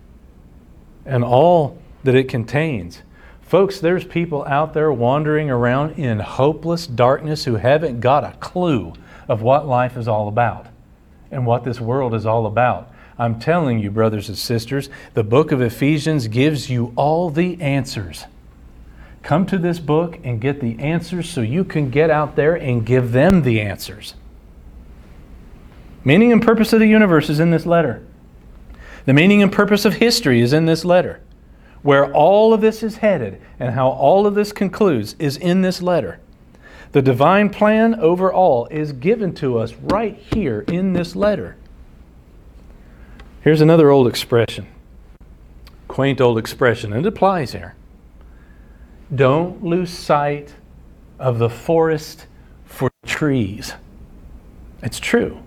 and 1.06 1.24
all 1.24 1.78
that 2.04 2.16
it 2.16 2.30
contains. 2.30 3.02
Folks, 3.42 3.80
there's 3.80 4.06
people 4.06 4.46
out 4.46 4.74
there 4.74 4.92
wandering 4.92 5.50
around 5.50 5.98
in 5.98 6.20
hopeless 6.20 6.86
darkness 6.86 7.46
who 7.46 7.56
haven't 7.56 8.00
got 8.00 8.24
a 8.24 8.38
clue 8.40 8.94
of 9.28 9.42
what 9.42 9.68
life 9.68 9.98
is 9.98 10.08
all 10.08 10.28
about 10.28 10.68
and 11.32 11.46
what 11.46 11.64
this 11.64 11.80
world 11.80 12.14
is 12.14 12.26
all 12.28 12.46
about. 12.46 12.92
I'm 13.18 13.40
telling 13.40 13.80
you, 13.80 13.92
brothers 13.92 14.30
and 14.30 14.38
sisters, 14.38 14.90
the 15.14 15.24
book 15.24 15.52
of 15.52 15.62
Ephesians 15.62 16.28
gives 16.28 16.70
you 16.70 16.94
all 16.96 17.30
the 17.30 17.60
answers. 17.60 18.26
Come 19.24 19.46
to 19.48 19.58
this 19.58 19.80
book 19.80 20.20
and 20.24 20.42
get 20.42 20.62
the 20.62 20.80
answers 20.80 21.30
so 21.30 21.42
you 21.42 21.64
can 21.64 21.90
get 21.90 22.10
out 22.10 22.36
there 22.36 22.56
and 22.56 22.86
give 22.86 23.12
them 23.12 23.44
the 23.44 23.62
answers. 23.62 24.16
Meaning 26.04 26.32
and 26.32 26.42
purpose 26.42 26.74
of 26.74 26.80
the 26.80 26.88
universe 26.88 27.30
is 27.30 27.40
in 27.40 27.52
this 27.52 27.66
letter. 27.66 28.06
The 29.06 29.14
meaning 29.14 29.44
and 29.44 29.52
purpose 29.52 29.86
of 29.86 29.96
history 29.96 30.42
is 30.42 30.54
in 30.54 30.66
this 30.66 30.86
letter. 30.86 31.22
Where 31.82 32.12
all 32.14 32.54
of 32.54 32.62
this 32.62 32.84
is 32.84 32.98
headed 32.98 33.42
and 33.60 33.74
how 33.74 33.90
all 33.90 34.26
of 34.26 34.36
this 34.36 34.52
concludes 34.52 35.16
is 35.20 35.38
in 35.38 35.62
this 35.62 35.82
letter. 35.82 36.20
The 36.92 37.02
divine 37.02 37.50
plan 37.50 37.96
over 37.96 38.34
all 38.34 38.66
is 38.68 38.94
given 38.94 39.34
to 39.36 39.60
us 39.60 39.74
right 39.74 40.18
here 40.34 40.62
in 40.68 40.94
this 40.94 41.16
letter. 41.16 41.56
Here's 43.42 43.62
another 43.62 43.90
old 43.90 44.08
expression, 44.08 44.68
quaint 45.88 46.20
old 46.20 46.38
expression, 46.38 46.92
and 46.92 47.06
it 47.06 47.10
applies 47.10 47.52
here. 47.54 47.76
Don't 49.14 49.64
lose 49.64 49.90
sight 49.90 50.56
of 51.18 51.40
the 51.40 51.50
forest 51.50 52.28
for 52.66 52.92
trees. 53.06 53.74
It's 54.84 55.00
true. 55.00 55.40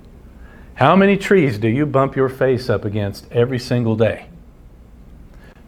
How 0.75 0.97
many 0.97 1.17
trees 1.17 1.59
do 1.59 1.69
you 1.69 1.87
bump 1.87 2.17
your 2.17 2.29
face 2.29 2.69
up 2.69 2.85
against 2.85 3.31
every 3.31 3.59
single 3.59 3.95
day? 3.95 4.27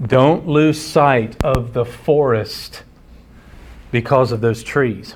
Don't 0.05 0.49
lose 0.49 0.81
sight 0.81 1.43
of 1.45 1.73
the 1.73 1.85
forest 1.85 2.83
because 3.93 4.33
of 4.33 4.41
those 4.41 4.65
trees. 4.65 5.15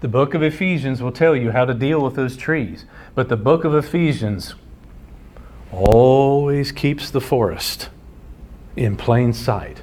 The 0.00 0.08
book 0.08 0.32
of 0.32 0.42
Ephesians 0.42 1.02
will 1.02 1.12
tell 1.12 1.36
you 1.36 1.50
how 1.50 1.66
to 1.66 1.74
deal 1.74 2.00
with 2.00 2.14
those 2.14 2.34
trees, 2.34 2.86
but 3.14 3.28
the 3.28 3.36
book 3.36 3.64
of 3.64 3.74
Ephesians 3.74 4.54
always 5.70 6.72
keeps 6.72 7.10
the 7.10 7.20
forest 7.20 7.90
in 8.74 8.96
plain 8.96 9.34
sight, 9.34 9.82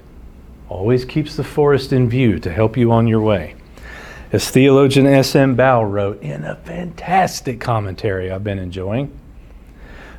always 0.70 1.06
keeps 1.06 1.36
the 1.36 1.44
forest 1.44 1.94
in 1.94 2.10
view 2.10 2.40
to 2.40 2.52
help 2.52 2.78
you 2.78 2.92
on 2.92 3.08
your 3.08 3.22
way. 3.22 3.56
As 4.32 4.50
theologian 4.50 5.08
S.M. 5.08 5.56
Baugh 5.56 5.84
wrote 5.84 6.22
in 6.22 6.44
a 6.44 6.56
fantastic 6.56 7.62
commentary 7.62 8.30
I've 8.32 8.44
been 8.44 8.60
enjoying, 8.60 9.18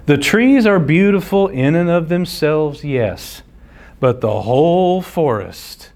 the 0.06 0.16
trees 0.16 0.66
are 0.66 0.78
beautiful 0.78 1.48
in 1.48 1.74
and 1.74 1.90
of 1.90 2.08
themselves, 2.08 2.82
yes, 2.82 3.42
but 4.00 4.22
the 4.22 4.40
whole 4.40 5.02
forest 5.02 5.90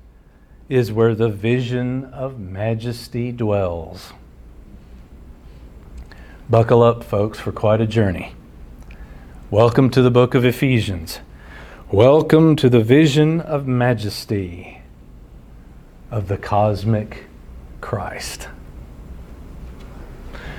is 0.68 0.92
where 0.92 1.14
the 1.14 1.30
vision 1.30 2.04
of 2.06 2.38
majesty 2.38 3.32
dwells. 3.32 4.12
Buckle 6.50 6.82
up, 6.82 7.02
folks, 7.02 7.38
for 7.38 7.52
quite 7.52 7.80
a 7.80 7.86
journey. 7.86 8.34
Welcome 9.50 9.88
to 9.90 10.02
the 10.02 10.10
book 10.10 10.34
of 10.34 10.44
Ephesians. 10.44 11.20
Welcome 11.92 12.56
to 12.56 12.70
the 12.70 12.82
vision 12.82 13.42
of 13.42 13.66
majesty 13.66 14.80
of 16.10 16.26
the 16.26 16.38
cosmic 16.38 17.26
Christ. 17.82 18.48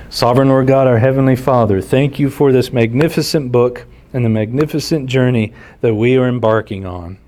Sovereign 0.08 0.48
Lord 0.48 0.68
God, 0.68 0.86
our 0.86 0.98
Heavenly 0.98 1.34
Father, 1.34 1.80
thank 1.80 2.20
you 2.20 2.30
for 2.30 2.52
this 2.52 2.72
magnificent 2.72 3.50
book 3.50 3.84
and 4.12 4.24
the 4.24 4.28
magnificent 4.28 5.08
journey 5.08 5.52
that 5.80 5.96
we 5.96 6.16
are 6.16 6.28
embarking 6.28 6.86
on. 6.86 7.18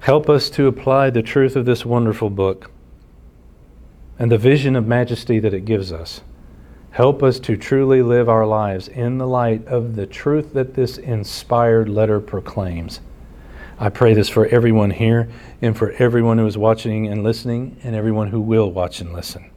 Help 0.00 0.30
us 0.30 0.48
to 0.48 0.68
apply 0.68 1.10
the 1.10 1.20
truth 1.20 1.54
of 1.54 1.66
this 1.66 1.84
wonderful 1.84 2.30
book 2.30 2.70
and 4.18 4.32
the 4.32 4.38
vision 4.38 4.74
of 4.74 4.86
majesty 4.86 5.38
that 5.38 5.52
it 5.52 5.66
gives 5.66 5.92
us. 5.92 6.22
Help 6.90 7.22
us 7.22 7.38
to 7.40 7.56
truly 7.56 8.02
live 8.02 8.28
our 8.28 8.46
lives 8.46 8.88
in 8.88 9.18
the 9.18 9.26
light 9.26 9.66
of 9.66 9.94
the 9.94 10.06
truth 10.06 10.52
that 10.54 10.74
this 10.74 10.98
inspired 10.98 11.88
letter 11.88 12.20
proclaims. 12.20 13.00
I 13.78 13.88
pray 13.90 14.14
this 14.14 14.28
for 14.28 14.46
everyone 14.46 14.90
here 14.90 15.28
and 15.62 15.76
for 15.76 15.92
everyone 15.92 16.38
who 16.38 16.46
is 16.46 16.58
watching 16.58 17.06
and 17.06 17.22
listening 17.22 17.78
and 17.84 17.94
everyone 17.94 18.28
who 18.28 18.40
will 18.40 18.72
watch 18.72 19.00
and 19.00 19.12
listen 19.12 19.50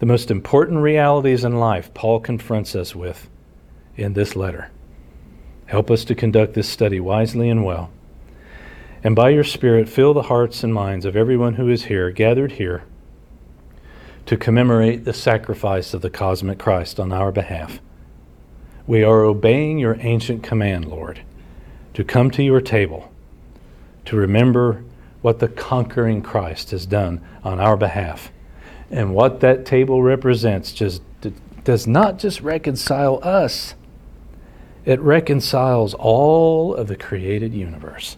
the 0.00 0.06
most 0.06 0.30
important 0.30 0.80
realities 0.80 1.44
in 1.44 1.60
life 1.60 1.92
Paul 1.92 2.20
confronts 2.20 2.74
us 2.74 2.96
with 2.96 3.28
in 3.96 4.14
this 4.14 4.34
letter. 4.34 4.70
Help 5.66 5.90
us 5.90 6.04
to 6.06 6.14
conduct 6.14 6.54
this 6.54 6.68
study 6.68 6.98
wisely 6.98 7.50
and 7.50 7.64
well. 7.64 7.90
And 9.04 9.14
by 9.14 9.28
your 9.28 9.44
Spirit, 9.44 9.88
fill 9.88 10.14
the 10.14 10.22
hearts 10.22 10.64
and 10.64 10.74
minds 10.74 11.04
of 11.04 11.16
everyone 11.16 11.54
who 11.54 11.68
is 11.68 11.84
here, 11.84 12.10
gathered 12.10 12.52
here, 12.52 12.82
to 14.30 14.36
commemorate 14.36 15.04
the 15.04 15.12
sacrifice 15.12 15.92
of 15.92 16.02
the 16.02 16.08
cosmic 16.08 16.56
Christ 16.56 17.00
on 17.00 17.10
our 17.10 17.32
behalf. 17.32 17.80
We 18.86 19.02
are 19.02 19.24
obeying 19.24 19.80
your 19.80 19.96
ancient 19.98 20.44
command, 20.44 20.84
Lord, 20.84 21.22
to 21.94 22.04
come 22.04 22.30
to 22.30 22.42
your 22.44 22.60
table, 22.60 23.10
to 24.04 24.14
remember 24.14 24.84
what 25.20 25.40
the 25.40 25.48
conquering 25.48 26.22
Christ 26.22 26.70
has 26.70 26.86
done 26.86 27.20
on 27.42 27.58
our 27.58 27.76
behalf 27.76 28.30
and 28.88 29.16
what 29.16 29.40
that 29.40 29.66
table 29.66 30.00
represents 30.00 30.70
just 30.70 31.02
does 31.64 31.88
not 31.88 32.20
just 32.20 32.40
reconcile 32.40 33.18
us, 33.24 33.74
it 34.84 35.00
reconciles 35.00 35.92
all 35.94 36.72
of 36.72 36.86
the 36.86 36.94
created 36.94 37.52
universe, 37.52 38.16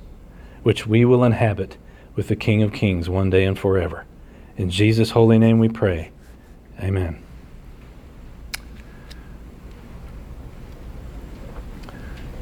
which 0.62 0.86
we 0.86 1.06
will 1.06 1.24
inhabit 1.24 1.78
with 2.16 2.28
the 2.28 2.36
King 2.36 2.62
of 2.62 2.74
Kings 2.74 3.08
one 3.08 3.30
day 3.30 3.46
and 3.46 3.58
forever. 3.58 4.04
In 4.56 4.70
Jesus' 4.70 5.10
holy 5.10 5.38
name 5.38 5.58
we 5.58 5.68
pray. 5.68 6.10
Amen. 6.80 7.22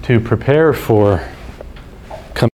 To 0.02 0.18
prepare 0.18 0.72
for 0.72 1.26